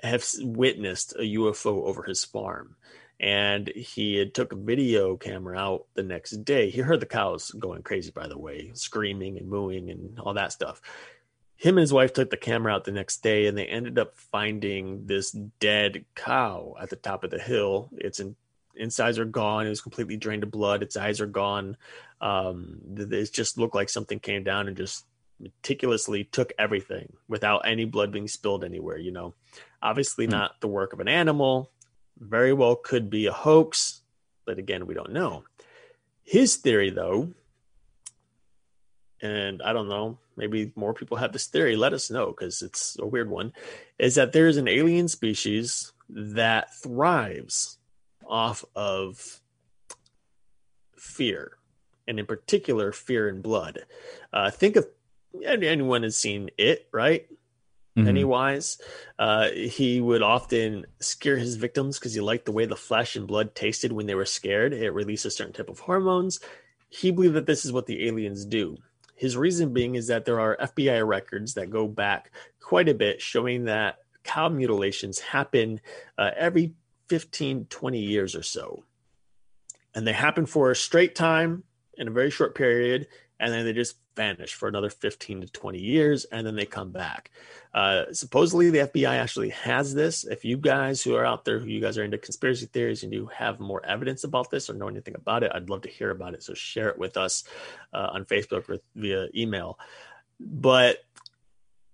have 0.00 0.26
witnessed 0.40 1.14
a 1.14 1.22
UFO 1.22 1.84
over 1.84 2.02
his 2.02 2.24
farm 2.24 2.76
and 3.22 3.68
he 3.68 4.16
had 4.16 4.34
took 4.34 4.52
a 4.52 4.56
video 4.56 5.16
camera 5.16 5.56
out 5.56 5.86
the 5.94 6.02
next 6.02 6.44
day. 6.44 6.70
He 6.70 6.80
heard 6.80 6.98
the 6.98 7.06
cows 7.06 7.52
going 7.52 7.82
crazy, 7.82 8.10
by 8.10 8.26
the 8.26 8.38
way, 8.38 8.72
screaming 8.74 9.38
and 9.38 9.48
mooing 9.48 9.90
and 9.90 10.18
all 10.18 10.34
that 10.34 10.52
stuff. 10.52 10.82
Him 11.54 11.78
and 11.78 11.82
his 11.82 11.92
wife 11.92 12.12
took 12.12 12.30
the 12.30 12.36
camera 12.36 12.74
out 12.74 12.84
the 12.84 12.90
next 12.90 13.22
day, 13.22 13.46
and 13.46 13.56
they 13.56 13.66
ended 13.66 13.96
up 13.96 14.16
finding 14.16 15.06
this 15.06 15.30
dead 15.30 16.04
cow 16.16 16.74
at 16.80 16.90
the 16.90 16.96
top 16.96 17.22
of 17.22 17.30
the 17.30 17.38
hill. 17.38 17.90
Its 17.96 18.18
in, 18.18 18.34
insides 18.74 19.20
are 19.20 19.24
gone. 19.24 19.66
It 19.66 19.70
was 19.70 19.80
completely 19.80 20.16
drained 20.16 20.42
of 20.42 20.50
blood. 20.50 20.82
Its 20.82 20.96
eyes 20.96 21.20
are 21.20 21.26
gone. 21.26 21.76
Um, 22.20 22.80
it 22.96 23.32
just 23.32 23.56
looked 23.56 23.76
like 23.76 23.88
something 23.88 24.18
came 24.18 24.42
down 24.42 24.66
and 24.66 24.76
just 24.76 25.06
meticulously 25.38 26.24
took 26.24 26.52
everything 26.58 27.12
without 27.28 27.66
any 27.66 27.84
blood 27.84 28.10
being 28.10 28.26
spilled 28.26 28.64
anywhere. 28.64 28.98
You 28.98 29.12
know, 29.12 29.34
obviously 29.80 30.26
mm. 30.26 30.30
not 30.30 30.60
the 30.60 30.68
work 30.68 30.92
of 30.92 30.98
an 30.98 31.08
animal 31.08 31.71
very 32.22 32.52
well 32.52 32.76
could 32.76 33.10
be 33.10 33.26
a 33.26 33.32
hoax, 33.32 34.02
but 34.46 34.58
again, 34.58 34.86
we 34.86 34.94
don't 34.94 35.12
know. 35.12 35.44
His 36.22 36.56
theory, 36.56 36.90
though, 36.90 37.34
and 39.20 39.62
I 39.62 39.72
don't 39.72 39.88
know, 39.88 40.18
maybe 40.36 40.72
more 40.74 40.94
people 40.94 41.16
have 41.16 41.32
this 41.32 41.46
theory, 41.46 41.76
let 41.76 41.92
us 41.92 42.10
know 42.10 42.26
because 42.26 42.62
it's 42.62 42.96
a 42.98 43.06
weird 43.06 43.28
one, 43.28 43.52
is 43.98 44.14
that 44.14 44.32
there 44.32 44.48
is 44.48 44.56
an 44.56 44.68
alien 44.68 45.08
species 45.08 45.92
that 46.08 46.74
thrives 46.74 47.78
off 48.26 48.64
of 48.74 49.40
fear, 50.96 51.56
and 52.06 52.18
in 52.18 52.26
particular, 52.26 52.92
fear 52.92 53.28
and 53.28 53.42
blood. 53.42 53.84
Uh, 54.32 54.50
think 54.50 54.76
of 54.76 54.86
anyone 55.44 56.02
has 56.02 56.16
seen 56.16 56.50
it, 56.56 56.88
right? 56.92 57.26
Mm-hmm. 57.96 58.06
Pennywise. 58.06 58.78
Uh, 59.18 59.48
he 59.50 60.00
would 60.00 60.22
often 60.22 60.86
scare 61.00 61.36
his 61.36 61.56
victims 61.56 61.98
because 61.98 62.14
he 62.14 62.20
liked 62.20 62.46
the 62.46 62.52
way 62.52 62.66
the 62.66 62.76
flesh 62.76 63.16
and 63.16 63.26
blood 63.26 63.54
tasted 63.54 63.92
when 63.92 64.06
they 64.06 64.14
were 64.14 64.24
scared. 64.24 64.72
It 64.72 64.90
released 64.90 65.24
a 65.24 65.30
certain 65.30 65.52
type 65.52 65.68
of 65.68 65.80
hormones. 65.80 66.40
He 66.88 67.10
believed 67.10 67.34
that 67.34 67.46
this 67.46 67.64
is 67.64 67.72
what 67.72 67.86
the 67.86 68.06
aliens 68.06 68.44
do. 68.44 68.76
His 69.14 69.36
reason 69.36 69.72
being 69.72 69.94
is 69.94 70.08
that 70.08 70.24
there 70.24 70.40
are 70.40 70.56
FBI 70.56 71.06
records 71.06 71.54
that 71.54 71.70
go 71.70 71.86
back 71.86 72.32
quite 72.60 72.88
a 72.88 72.94
bit 72.94 73.22
showing 73.22 73.64
that 73.64 73.98
cow 74.24 74.48
mutilations 74.48 75.18
happen 75.18 75.80
uh, 76.18 76.30
every 76.36 76.74
15, 77.08 77.66
20 77.66 77.98
years 77.98 78.34
or 78.34 78.42
so. 78.42 78.84
And 79.94 80.06
they 80.06 80.12
happen 80.12 80.46
for 80.46 80.70
a 80.70 80.76
straight 80.76 81.14
time 81.14 81.64
in 81.94 82.08
a 82.08 82.12
very 82.12 82.30
short 82.30 82.54
period, 82.54 83.06
and 83.38 83.52
then 83.52 83.64
they 83.64 83.72
just 83.72 83.96
vanish 84.14 84.54
for 84.54 84.68
another 84.68 84.90
15 84.90 85.42
to 85.42 85.46
20 85.46 85.78
years, 85.78 86.24
and 86.26 86.46
then 86.46 86.56
they 86.56 86.66
come 86.66 86.90
back. 86.90 87.30
Uh, 87.74 88.04
supposedly, 88.12 88.70
the 88.70 88.78
FBI 88.80 89.08
actually 89.08 89.50
has 89.50 89.94
this. 89.94 90.24
If 90.24 90.44
you 90.44 90.56
guys 90.56 91.02
who 91.02 91.14
are 91.14 91.24
out 91.24 91.44
there, 91.44 91.58
who 91.58 91.66
you 91.66 91.80
guys 91.80 91.96
are 91.96 92.04
into 92.04 92.18
conspiracy 92.18 92.66
theories 92.66 93.02
and 93.02 93.12
you 93.12 93.30
have 93.34 93.60
more 93.60 93.84
evidence 93.84 94.24
about 94.24 94.50
this 94.50 94.68
or 94.68 94.74
know 94.74 94.88
anything 94.88 95.14
about 95.14 95.42
it, 95.42 95.52
I'd 95.54 95.70
love 95.70 95.82
to 95.82 95.88
hear 95.88 96.10
about 96.10 96.34
it. 96.34 96.42
So 96.42 96.54
share 96.54 96.88
it 96.88 96.98
with 96.98 97.16
us 97.16 97.44
uh, 97.92 98.10
on 98.12 98.24
Facebook 98.24 98.68
or 98.68 98.78
via 98.94 99.28
email. 99.34 99.78
But 100.38 100.98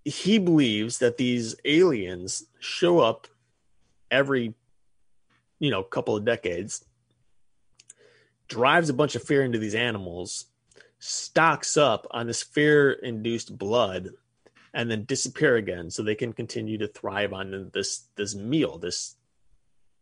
he 0.04 0.38
believes 0.38 0.98
that 0.98 1.18
these 1.18 1.54
aliens 1.64 2.44
show 2.58 2.98
up 2.98 3.26
every, 4.10 4.54
you 5.58 5.70
know, 5.70 5.82
couple 5.82 6.16
of 6.16 6.24
decades, 6.24 6.84
drives 8.48 8.88
a 8.88 8.94
bunch 8.94 9.14
of 9.14 9.22
fear 9.22 9.42
into 9.42 9.58
these 9.58 9.74
animals, 9.74 10.46
stocks 10.99 11.76
up 11.76 12.07
on 12.11 12.26
this 12.26 12.42
fear-induced 12.42 13.57
blood 13.57 14.11
and 14.74 14.90
then 14.90 15.05
disappear 15.05 15.57
again 15.57 15.90
so 15.90 16.03
they 16.03 16.14
can 16.14 16.32
continue 16.32 16.78
to 16.78 16.88
thrive 16.88 17.32
on 17.32 17.70
this 17.72 18.09
this 18.16 18.34
meal 18.34 18.78
this 18.78 19.16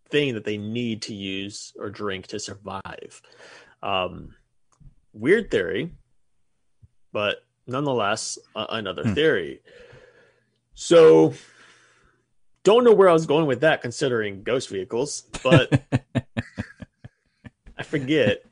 thing 0.08 0.34
that 0.34 0.44
they 0.44 0.56
need 0.56 1.02
to 1.02 1.14
use 1.14 1.72
or 1.78 1.90
drink 1.90 2.26
to 2.28 2.38
survive. 2.38 3.20
Um 3.82 4.34
weird 5.12 5.50
theory 5.50 5.92
but 7.12 7.44
nonetheless 7.66 8.38
uh, 8.54 8.66
another 8.70 9.02
hmm. 9.02 9.14
theory. 9.14 9.60
So 10.74 11.34
don't 12.66 12.82
know 12.82 12.92
where 12.92 13.08
i 13.08 13.12
was 13.12 13.26
going 13.26 13.46
with 13.46 13.60
that 13.60 13.80
considering 13.80 14.42
ghost 14.42 14.68
vehicles 14.70 15.22
but 15.44 15.84
i 17.78 17.82
forget 17.84 18.44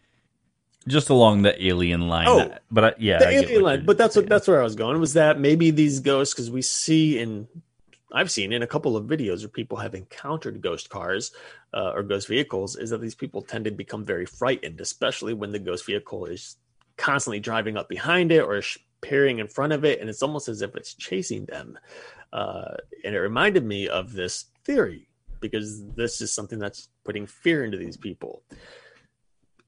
just 0.86 1.10
along 1.10 1.42
the 1.42 1.64
alien 1.64 2.08
line. 2.08 2.28
Oh, 2.28 2.54
but 2.70 2.84
I, 2.84 2.94
yeah, 2.98 3.18
the 3.18 3.28
I 3.28 3.32
alien 3.32 3.62
line. 3.62 3.84
But 3.84 3.98
that's 3.98 4.16
what 4.16 4.28
that's 4.28 4.48
where 4.48 4.60
I 4.60 4.64
was 4.64 4.74
going. 4.74 5.00
Was 5.00 5.14
that 5.14 5.38
maybe 5.38 5.70
these 5.70 6.00
ghosts? 6.00 6.34
Because 6.34 6.50
we 6.50 6.62
see 6.62 7.18
in 7.18 7.48
I've 8.12 8.30
seen 8.30 8.52
in 8.52 8.62
a 8.62 8.66
couple 8.66 8.96
of 8.96 9.06
videos 9.06 9.40
where 9.40 9.48
people 9.48 9.78
have 9.78 9.94
encountered 9.94 10.60
ghost 10.60 10.88
cars 10.88 11.32
uh, 11.74 11.92
or 11.94 12.02
ghost 12.02 12.28
vehicles, 12.28 12.76
is 12.76 12.90
that 12.90 13.00
these 13.00 13.14
people 13.14 13.42
tend 13.42 13.64
to 13.64 13.72
become 13.72 14.04
very 14.04 14.24
frightened, 14.24 14.80
especially 14.80 15.34
when 15.34 15.50
the 15.50 15.58
ghost 15.58 15.84
vehicle 15.84 16.26
is 16.26 16.56
constantly 16.96 17.40
driving 17.40 17.76
up 17.76 17.88
behind 17.88 18.30
it 18.30 18.44
or 18.44 18.62
peering 19.00 19.40
in 19.40 19.48
front 19.48 19.72
of 19.72 19.84
it, 19.84 20.00
and 20.00 20.08
it's 20.08 20.22
almost 20.22 20.48
as 20.48 20.62
if 20.62 20.76
it's 20.76 20.94
chasing 20.94 21.44
them. 21.46 21.76
Uh, 22.32 22.76
and 23.04 23.14
it 23.14 23.20
reminded 23.20 23.64
me 23.64 23.88
of 23.88 24.12
this 24.12 24.46
theory 24.64 25.08
because 25.40 25.84
this 25.94 26.20
is 26.20 26.32
something 26.32 26.58
that's 26.58 26.88
putting 27.04 27.26
fear 27.26 27.64
into 27.64 27.76
these 27.76 27.96
people 27.96 28.42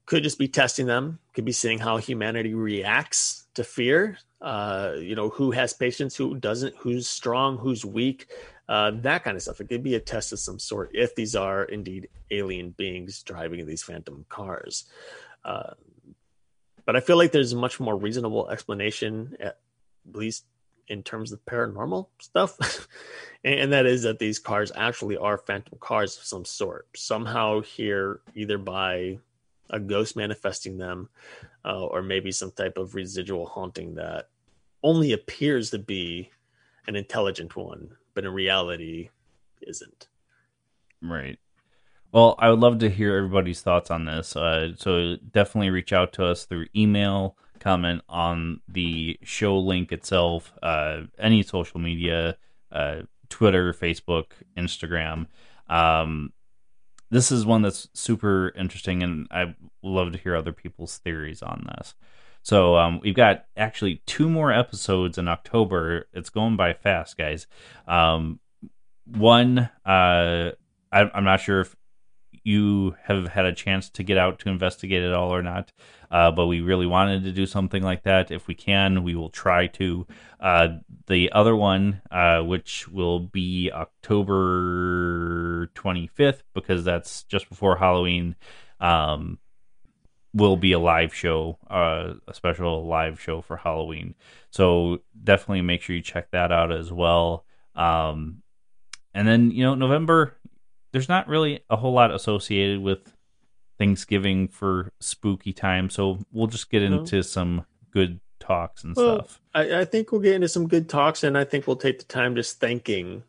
could 0.07 0.23
just 0.23 0.39
be 0.39 0.47
testing 0.47 0.87
them 0.87 1.19
could 1.33 1.45
be 1.45 1.51
seeing 1.51 1.77
how 1.77 1.97
humanity 1.97 2.55
reacts 2.55 3.47
to 3.53 3.63
fear 3.63 4.17
uh, 4.41 4.93
you 4.97 5.15
know 5.15 5.29
who 5.29 5.51
has 5.51 5.73
patience 5.73 6.15
who 6.15 6.35
doesn't 6.35 6.75
who's 6.77 7.07
strong 7.07 7.57
who's 7.57 7.85
weak 7.85 8.27
uh, 8.69 8.91
that 9.01 9.23
kind 9.23 9.37
of 9.37 9.43
stuff 9.43 9.61
it 9.61 9.69
could 9.69 9.83
be 9.83 9.95
a 9.95 9.99
test 9.99 10.33
of 10.33 10.39
some 10.39 10.57
sort 10.57 10.89
if 10.93 11.13
these 11.15 11.35
are 11.35 11.65
indeed 11.65 12.09
alien 12.31 12.71
beings 12.71 13.21
driving 13.21 13.63
these 13.65 13.83
phantom 13.83 14.25
cars 14.29 14.85
uh, 15.45 15.73
but 16.85 16.95
i 16.95 16.99
feel 16.99 17.17
like 17.17 17.31
there's 17.31 17.53
a 17.53 17.57
much 17.57 17.79
more 17.79 17.95
reasonable 17.95 18.49
explanation 18.49 19.37
at 19.39 19.59
least 20.13 20.45
in 20.89 21.03
terms 21.03 21.31
of 21.31 21.43
paranormal 21.45 22.07
stuff 22.19 22.87
and 23.43 23.71
that 23.71 23.85
is 23.85 24.03
that 24.03 24.19
these 24.19 24.39
cars 24.39 24.71
actually 24.75 25.17
are 25.17 25.37
phantom 25.37 25.77
cars 25.79 26.17
of 26.17 26.23
some 26.23 26.45
sort. 26.45 26.87
Somehow 26.95 27.61
here, 27.61 28.21
either 28.35 28.57
by 28.57 29.17
a 29.69 29.79
ghost 29.79 30.15
manifesting 30.15 30.77
them, 30.77 31.09
uh, 31.65 31.85
or 31.85 32.01
maybe 32.01 32.31
some 32.31 32.51
type 32.51 32.77
of 32.77 32.95
residual 32.95 33.45
haunting 33.45 33.95
that 33.95 34.29
only 34.83 35.13
appears 35.13 35.69
to 35.71 35.79
be 35.79 36.31
an 36.87 36.95
intelligent 36.95 37.55
one, 37.55 37.89
but 38.13 38.25
in 38.25 38.33
reality 38.33 39.09
isn't. 39.61 40.07
Right. 41.01 41.37
Well, 42.11 42.35
I 42.39 42.49
would 42.49 42.59
love 42.59 42.79
to 42.79 42.89
hear 42.89 43.17
everybody's 43.17 43.61
thoughts 43.61 43.91
on 43.91 44.05
this. 44.05 44.35
Uh, 44.35 44.75
so 44.75 45.17
definitely 45.31 45.69
reach 45.69 45.91
out 45.91 46.13
to 46.13 46.25
us 46.25 46.45
through 46.45 46.67
email, 46.75 47.35
comment 47.59 48.01
on 48.07 48.61
the 48.67 49.19
show 49.23 49.57
link 49.57 49.91
itself, 49.91 50.53
uh, 50.63 51.01
any 51.19 51.43
social 51.43 51.79
media, 51.79 52.37
uh, 52.71 53.01
Twitter, 53.29 53.73
Facebook, 53.73 54.27
Instagram. 54.55 55.27
Um, 55.69 56.31
this 57.09 57.31
is 57.31 57.45
one 57.45 57.61
that's 57.61 57.89
super 57.93 58.53
interesting, 58.57 59.01
and 59.03 59.27
I 59.31 59.55
love 59.81 60.11
to 60.11 60.17
hear 60.17 60.35
other 60.35 60.51
people's 60.51 60.97
theories 60.97 61.41
on 61.41 61.67
this. 61.77 61.95
So 62.43 62.77
um, 62.77 62.99
we've 63.01 63.15
got 63.15 63.45
actually 63.55 64.01
two 64.05 64.29
more 64.29 64.51
episodes 64.51 65.17
in 65.17 65.27
October. 65.27 66.07
It's 66.13 66.29
going 66.29 66.55
by 66.55 66.73
fast, 66.73 67.17
guys. 67.17 67.47
Um, 67.87 68.39
one, 69.05 69.69
uh, 69.85 70.51
I, 70.91 71.11
I'm 71.13 71.23
not 71.23 71.41
sure 71.41 71.61
if 71.61 71.75
you 72.43 72.95
have 73.03 73.27
had 73.29 73.45
a 73.45 73.53
chance 73.53 73.89
to 73.89 74.03
get 74.03 74.17
out 74.17 74.39
to 74.39 74.49
investigate 74.49 75.03
it 75.03 75.13
all 75.13 75.33
or 75.33 75.41
not. 75.41 75.71
Uh, 76.09 76.31
but 76.31 76.47
we 76.47 76.61
really 76.61 76.85
wanted 76.85 77.23
to 77.23 77.31
do 77.31 77.45
something 77.45 77.83
like 77.83 78.03
that. 78.03 78.31
If 78.31 78.47
we 78.47 78.55
can, 78.55 79.03
we 79.03 79.15
will 79.15 79.29
try 79.29 79.67
to. 79.67 80.07
Uh, 80.39 80.67
the 81.07 81.31
other 81.33 81.55
one, 81.55 82.01
uh, 82.11 82.41
which 82.41 82.87
will 82.87 83.19
be 83.19 83.69
October 83.73 85.67
25th, 85.75 86.43
because 86.53 86.85
that's 86.85 87.23
just 87.23 87.49
before 87.49 87.77
Halloween, 87.77 88.35
um, 88.79 89.39
will 90.33 90.55
be 90.55 90.71
a 90.71 90.79
live 90.79 91.13
show, 91.13 91.57
uh, 91.69 92.13
a 92.27 92.33
special 92.33 92.85
live 92.87 93.19
show 93.19 93.41
for 93.41 93.57
Halloween. 93.57 94.15
So 94.51 94.99
definitely 95.21 95.61
make 95.61 95.81
sure 95.81 95.95
you 95.95 96.01
check 96.01 96.31
that 96.31 96.51
out 96.51 96.71
as 96.71 96.91
well. 96.91 97.45
Um, 97.75 98.43
and 99.13 99.27
then, 99.27 99.51
you 99.51 99.63
know, 99.63 99.75
November, 99.75 100.37
there's 100.91 101.09
not 101.09 101.27
really 101.27 101.61
a 101.69 101.75
whole 101.75 101.93
lot 101.93 102.13
associated 102.13 102.81
with 102.81 102.99
Thanksgiving 103.77 104.47
for 104.47 104.91
spooky 104.99 105.53
time, 105.53 105.89
so 105.89 106.19
we'll 106.31 106.47
just 106.47 106.69
get 106.69 106.81
into 106.83 107.17
no. 107.17 107.21
some 107.21 107.65
good 107.91 108.19
talks 108.39 108.83
and 108.83 108.95
well, 108.95 109.19
stuff. 109.19 109.41
I, 109.53 109.81
I, 109.81 109.85
think 109.85 110.11
we'll 110.11 110.21
get 110.21 110.35
into 110.35 110.47
some 110.47 110.67
good 110.67 110.89
talks, 110.89 111.23
and 111.23 111.37
I 111.37 111.43
think 111.43 111.67
we'll 111.67 111.75
take 111.75 111.99
the 111.99 112.05
time 112.05 112.35
just 112.35 112.59
thanking 112.59 113.23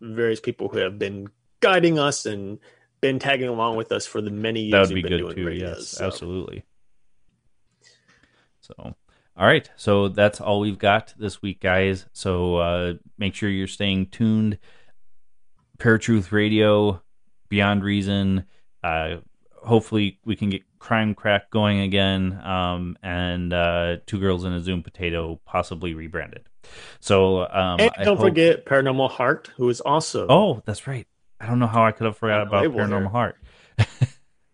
various 0.00 0.40
people 0.40 0.68
who 0.68 0.78
have 0.78 0.98
been 0.98 1.28
guiding 1.60 1.98
us 1.98 2.26
and 2.26 2.58
been 3.00 3.18
tagging 3.18 3.48
along 3.48 3.76
with 3.76 3.92
us 3.92 4.06
for 4.06 4.20
the 4.20 4.30
many 4.30 4.62
years 4.62 4.88
that 4.88 4.94
would 4.94 5.02
be 5.02 5.08
good 5.08 5.34
too. 5.34 5.50
yes, 5.50 5.88
so. 5.88 6.06
absolutely. 6.06 6.64
So, 8.60 8.74
all 9.36 9.46
right, 9.46 9.68
so 9.76 10.08
that's 10.08 10.40
all 10.40 10.60
we've 10.60 10.78
got 10.78 11.12
this 11.18 11.42
week, 11.42 11.60
guys. 11.60 12.06
So 12.12 12.56
uh, 12.56 12.94
make 13.18 13.34
sure 13.34 13.48
you're 13.48 13.66
staying 13.66 14.06
tuned. 14.06 14.58
Paratruth 15.78 16.32
Radio, 16.32 17.02
Beyond 17.48 17.84
Reason. 17.84 18.44
Uh, 18.82 19.16
hopefully, 19.62 20.18
we 20.24 20.36
can 20.36 20.50
get 20.50 20.62
Crime 20.78 21.14
Crack 21.14 21.50
going 21.50 21.80
again, 21.80 22.40
um, 22.44 22.96
and 23.02 23.52
uh, 23.52 23.96
Two 24.06 24.18
Girls 24.18 24.44
in 24.44 24.52
a 24.52 24.60
Zoom 24.60 24.82
Potato 24.82 25.40
possibly 25.44 25.94
rebranded. 25.94 26.48
So, 27.00 27.42
um, 27.42 27.80
and 27.80 27.90
don't 28.02 28.16
hope... 28.16 28.26
forget 28.26 28.66
Paranormal 28.66 29.10
Heart, 29.10 29.50
who 29.56 29.68
is 29.68 29.80
also. 29.80 30.26
Oh, 30.28 30.62
that's 30.64 30.86
right. 30.86 31.06
I 31.40 31.46
don't 31.46 31.58
know 31.58 31.66
how 31.66 31.84
I 31.84 31.92
could 31.92 32.06
have 32.06 32.16
forgot 32.16 32.42
about 32.42 32.64
Paranormal 32.64 33.10
Heart. 33.10 33.36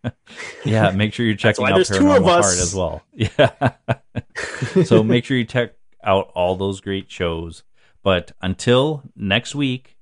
yeah, 0.65 0.91
make 0.91 1.13
sure 1.13 1.27
you're 1.27 1.37
checking 1.37 1.67
out 1.67 1.75
Paranormal 1.75 2.25
Heart 2.25 2.45
as 2.45 2.75
well. 2.75 3.03
Yeah. 3.13 4.85
so 4.85 5.03
make 5.03 5.25
sure 5.25 5.37
you 5.37 5.45
check 5.45 5.75
out 6.03 6.31
all 6.35 6.57
those 6.57 6.81
great 6.81 7.11
shows. 7.11 7.63
But 8.03 8.33
until 8.41 9.03
next 9.17 9.55
week, 9.55 9.98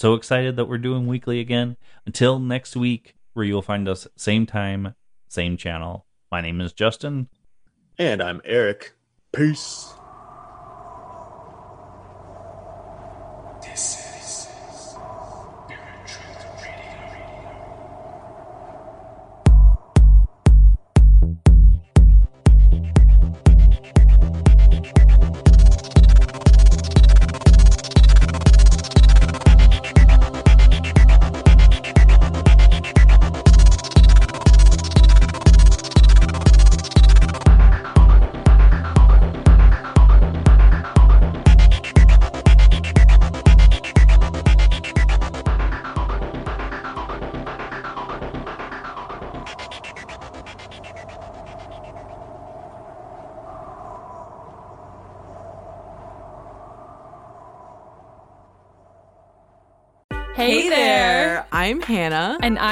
so 0.00 0.14
excited 0.14 0.56
that 0.56 0.64
we're 0.64 0.78
doing 0.78 1.06
weekly 1.06 1.40
again. 1.40 1.76
Until 2.06 2.38
next 2.38 2.74
week, 2.74 3.16
where 3.34 3.44
you'll 3.44 3.60
find 3.60 3.86
us 3.86 4.08
same 4.16 4.46
time, 4.46 4.94
same 5.28 5.58
channel. 5.58 6.06
My 6.32 6.40
name 6.40 6.62
is 6.62 6.72
Justin. 6.72 7.28
And 7.98 8.22
I'm 8.22 8.40
Eric. 8.46 8.94
Peace. 9.30 9.92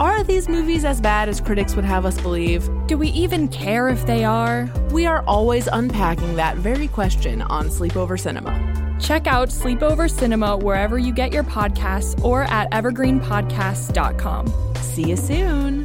Are 0.00 0.24
these 0.24 0.48
movies 0.48 0.86
as 0.86 0.98
bad 0.98 1.28
as 1.28 1.42
critics 1.42 1.76
would 1.76 1.84
have 1.84 2.06
us 2.06 2.18
believe? 2.18 2.66
Do 2.86 2.96
we 2.96 3.08
even 3.08 3.48
care 3.48 3.90
if 3.90 4.06
they 4.06 4.24
are? 4.24 4.72
We 4.92 5.04
are 5.04 5.22
always 5.26 5.68
unpacking 5.70 6.36
that 6.36 6.56
very 6.56 6.88
question 6.88 7.42
on 7.42 7.68
Sleepover 7.68 8.18
Cinema. 8.18 8.96
Check 8.98 9.26
out 9.26 9.50
Sleepover 9.50 10.10
Cinema 10.10 10.56
wherever 10.56 10.98
you 10.98 11.12
get 11.12 11.34
your 11.34 11.44
podcasts 11.44 12.18
or 12.24 12.44
at 12.44 12.70
evergreenpodcasts.com. 12.70 14.74
See 14.76 15.10
you 15.10 15.18
soon. 15.18 15.79